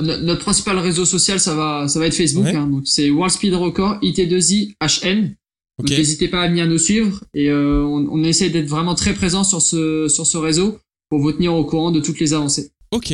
Notre 0.00 0.40
principal 0.40 0.78
réseau 0.78 1.04
social, 1.04 1.38
ça 1.38 1.54
va, 1.54 1.86
ça 1.86 2.00
va 2.00 2.06
être 2.08 2.14
Facebook. 2.14 2.46
Hein. 2.46 2.66
donc 2.66 2.82
c'est 2.84 3.10
World 3.10 3.32
Speed 3.32 3.54
Record 3.54 4.00
IT2I 4.02 4.74
HN. 4.80 5.36
N'hésitez 5.82 6.28
pas 6.28 6.42
à 6.42 6.48
venir 6.48 6.66
nous 6.66 6.78
suivre 6.78 7.22
et 7.32 7.48
euh, 7.48 7.84
on, 7.84 8.06
on, 8.08 8.22
essaie 8.24 8.50
d'être 8.50 8.68
vraiment 8.68 8.94
très 8.94 9.12
présent 9.12 9.42
sur 9.42 9.60
ce, 9.60 10.08
sur 10.08 10.26
ce 10.26 10.36
réseau 10.36 10.78
pour 11.10 11.20
vous 11.20 11.32
tenir 11.32 11.54
au 11.54 11.64
courant 11.64 11.90
de 11.90 12.00
toutes 12.00 12.20
les 12.20 12.32
avancées. 12.32 12.70
Ok, 12.92 13.12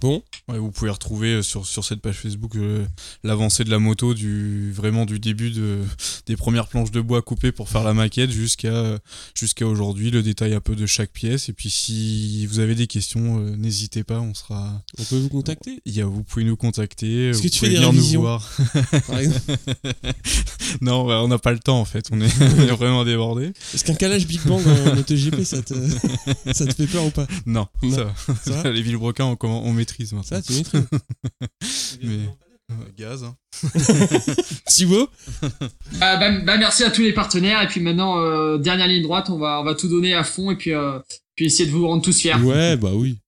Bon. 0.00 0.22
vous 0.48 0.70
pouvez 0.70 0.90
retrouver 0.90 1.34
euh, 1.34 1.42
sur, 1.42 1.66
sur 1.66 1.84
cette 1.84 2.00
page 2.00 2.16
Facebook 2.16 2.54
euh, 2.56 2.84
l'avancée 3.24 3.64
de 3.64 3.70
la 3.70 3.78
moto 3.78 4.12
du 4.12 4.70
vraiment 4.72 5.06
du 5.06 5.18
début 5.18 5.50
de, 5.50 5.78
des 6.26 6.36
premières 6.36 6.68
planches 6.68 6.90
de 6.90 7.00
bois 7.00 7.22
coupées 7.22 7.50
pour 7.50 7.70
faire 7.70 7.82
la 7.82 7.94
maquette 7.94 8.30
jusqu'à 8.30 8.98
jusqu'à 9.34 9.66
aujourd'hui, 9.66 10.10
le 10.10 10.22
détail 10.22 10.52
un 10.52 10.60
peu 10.60 10.76
de 10.76 10.84
chaque 10.84 11.10
pièce. 11.10 11.48
Et 11.48 11.54
puis 11.54 11.70
si 11.70 12.44
vous 12.46 12.58
avez 12.58 12.74
des 12.74 12.86
questions, 12.86 13.40
euh, 13.40 13.56
n'hésitez 13.56 14.04
pas, 14.04 14.20
on 14.20 14.34
sera. 14.34 14.82
On 14.98 15.04
peut 15.04 15.16
vous 15.16 15.30
contacter. 15.30 15.80
Il 15.86 15.94
y 15.94 16.02
a, 16.02 16.06
vous 16.06 16.22
pouvez 16.22 16.44
nous 16.44 16.56
contacter. 16.56 17.30
Est-ce 17.30 17.42
que 17.42 17.48
tu 17.48 17.60
fais 17.60 17.70
des 17.70 17.80
nous 17.80 18.20
voir. 18.20 18.46
non, 20.82 21.06
on 21.06 21.28
n'a 21.28 21.38
pas 21.38 21.52
le 21.52 21.58
temps 21.58 21.80
en 21.80 21.86
fait. 21.86 22.08
On 22.12 22.20
est, 22.20 22.28
vraiment 22.76 23.04
débordé. 23.04 23.52
Est-ce 23.72 23.84
qu'un 23.84 23.94
calage 23.94 24.26
Big 24.26 24.42
Bang 24.42 24.60
en 24.66 24.94
MotoGP, 24.94 25.44
ça 25.44 25.62
te 25.62 25.74
ça 26.52 26.66
te 26.66 26.74
fait 26.74 26.86
peur 26.86 27.06
ou 27.06 27.10
pas? 27.10 27.26
Non, 27.46 27.66
Ça, 27.90 28.12
ça 28.44 28.70
les 28.76 28.82
villebrequins 28.82 29.24
on, 29.24 29.46
on 29.46 29.72
met 29.72 29.85
maîtrise 29.86 30.14
Ça, 30.24 30.42
tu 30.42 30.52
maîtrises. 30.52 30.86
Mais... 32.02 32.18
gaz. 32.96 33.24
Hein. 33.24 33.36
Thibaut 34.66 35.08
bah, 35.98 36.16
bah, 36.16 36.30
bah, 36.40 36.56
Merci 36.56 36.84
à 36.84 36.90
tous 36.90 37.02
les 37.02 37.12
partenaires. 37.12 37.62
Et 37.62 37.66
puis 37.66 37.80
maintenant, 37.80 38.18
euh, 38.18 38.58
dernière 38.58 38.88
ligne 38.88 39.02
droite, 39.02 39.30
on 39.30 39.38
va, 39.38 39.60
on 39.60 39.64
va 39.64 39.74
tout 39.74 39.88
donner 39.88 40.14
à 40.14 40.24
fond 40.24 40.50
et 40.50 40.56
puis, 40.56 40.72
euh, 40.72 40.98
puis 41.34 41.46
essayer 41.46 41.66
de 41.66 41.74
vous 41.74 41.86
rendre 41.86 42.02
tous 42.02 42.18
fiers. 42.18 42.34
Ouais, 42.34 42.76
bah 42.76 42.92
oui. 42.92 43.18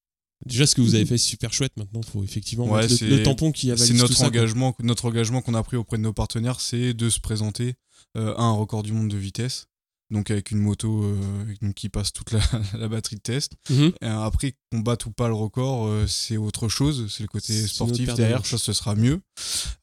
Déjà, 0.46 0.66
ce 0.66 0.74
que 0.74 0.80
vous 0.80 0.94
avez 0.94 1.04
fait, 1.04 1.18
c'est 1.18 1.28
super 1.28 1.52
chouette. 1.52 1.72
Maintenant, 1.76 2.00
il 2.02 2.10
faut 2.10 2.22
effectivement 2.22 2.76
le, 2.76 3.22
tampon 3.22 3.52
qui 3.52 3.70
a 3.70 3.76
C'est 3.76 3.92
notre, 3.94 4.22
engagement, 4.22 4.74
notre 4.80 5.06
engagement 5.06 5.42
qu'on 5.42 5.54
a 5.54 5.62
pris 5.62 5.76
auprès 5.76 5.98
de 5.98 6.02
nos 6.02 6.12
partenaires, 6.12 6.60
c'est 6.60 6.94
de 6.94 7.10
se 7.10 7.20
présenter 7.20 7.74
euh, 8.16 8.34
à 8.36 8.42
un 8.42 8.52
record 8.52 8.82
du 8.82 8.92
monde 8.92 9.08
de 9.08 9.16
vitesse 9.16 9.66
donc 10.10 10.30
avec 10.30 10.50
une 10.50 10.58
moto 10.58 11.04
euh, 11.04 11.72
qui 11.74 11.88
passe 11.88 12.12
toute 12.12 12.32
la, 12.78 12.88
batterie 12.88 13.16
de 13.16 13.20
test. 13.20 13.52
Mhm. 13.70 13.92
Et 14.00 14.06
après, 14.06 14.54
qu'on 14.70 14.80
batte 14.80 15.06
ou 15.06 15.10
pas 15.10 15.28
le 15.28 15.34
record, 15.34 15.86
euh, 15.86 16.06
c'est 16.06 16.36
autre 16.36 16.68
chose, 16.68 17.06
c'est 17.10 17.22
le 17.22 17.28
côté 17.28 17.66
sportif 17.66 18.14
derrière, 18.14 18.44
ça 18.44 18.58
ce 18.58 18.72
sera 18.72 18.94
mieux. 18.94 19.20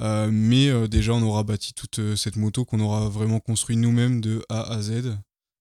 Euh, 0.01 0.30
mais 0.32 0.88
déjà, 0.88 1.13
on 1.13 1.21
aura 1.21 1.43
bâti 1.43 1.73
toute 1.73 2.15
cette 2.15 2.36
moto 2.36 2.65
qu'on 2.65 2.80
aura 2.80 3.09
vraiment 3.09 3.39
construit 3.39 3.78
nous-mêmes 3.78 4.21
de 4.21 4.43
A 4.49 4.73
à 4.73 4.82
Z 4.82 5.17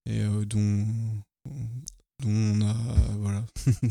et 0.07 0.21
dont, 0.45 0.85
dont 2.23 2.29
on 2.29 2.61
a. 2.61 2.75
Voilà. 3.19 3.45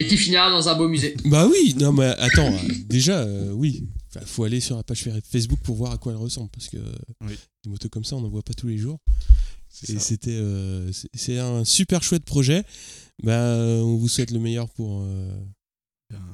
Et 0.00 0.08
qui 0.08 0.16
finira 0.16 0.50
dans 0.50 0.68
un 0.68 0.74
beau 0.74 0.88
musée. 0.88 1.16
Bah 1.24 1.46
oui, 1.48 1.74
non 1.78 1.92
mais 1.92 2.06
attends, 2.18 2.52
euh, 2.52 2.74
déjà, 2.86 3.20
euh, 3.20 3.52
oui. 3.52 3.84
Enfin, 4.10 4.26
faut 4.26 4.42
aller 4.42 4.60
sur 4.60 4.76
la 4.76 4.82
page 4.82 5.08
Facebook 5.24 5.60
pour 5.60 5.76
voir 5.76 5.92
à 5.92 5.98
quoi 5.98 6.12
elle 6.12 6.18
ressemble, 6.18 6.50
parce 6.50 6.68
que 6.68 6.78
euh, 6.78 6.92
Oui. 7.24 7.38
des 7.62 7.70
motos 7.70 7.88
comme 7.88 8.04
ça, 8.04 8.16
on 8.16 8.20
n'en 8.20 8.28
voit 8.28 8.42
pas 8.42 8.54
tous 8.54 8.66
les 8.66 8.76
jours. 8.76 8.98
Et 9.88 9.98
c'était, 9.98 10.30
euh, 10.40 10.90
c'est- 11.14 11.38
un 11.38 11.64
super 11.64 12.02
chouette 12.02 12.24
projet. 12.24 12.64
Bah, 13.22 13.56
on 13.82 13.96
vous 13.96 14.08
souhaite 14.08 14.30
le 14.30 14.38
meilleur 14.40 14.68
pour, 14.70 15.02
euh, 15.02 15.28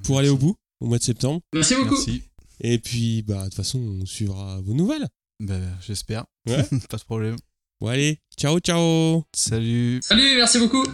pour 0.04 0.18
aller 0.18 0.28
au 0.28 0.36
bout 0.36 0.56
au 0.80 0.86
mois 0.86 0.98
de 0.98 1.02
septembre. 1.02 1.40
Merci 1.54 1.74
beaucoup. 1.76 1.94
Merci. 1.94 2.22
Et 2.60 2.78
puis, 2.78 3.22
bah, 3.22 3.38
de 3.40 3.44
toute 3.44 3.54
façon, 3.54 3.78
on 3.78 4.06
suivra 4.06 4.60
vos 4.60 4.74
nouvelles. 4.74 5.08
Bah, 5.40 5.58
J'espère. 5.86 6.24
Ouais. 6.46 6.62
Pas 6.90 6.96
de 6.98 7.04
problème. 7.04 7.36
Bon, 7.80 7.86
allez, 7.88 8.18
ciao, 8.38 8.58
ciao 8.60 9.24
Salut. 9.34 10.00
Salut, 10.02 10.36
merci 10.36 10.58
beaucoup. 10.58 10.84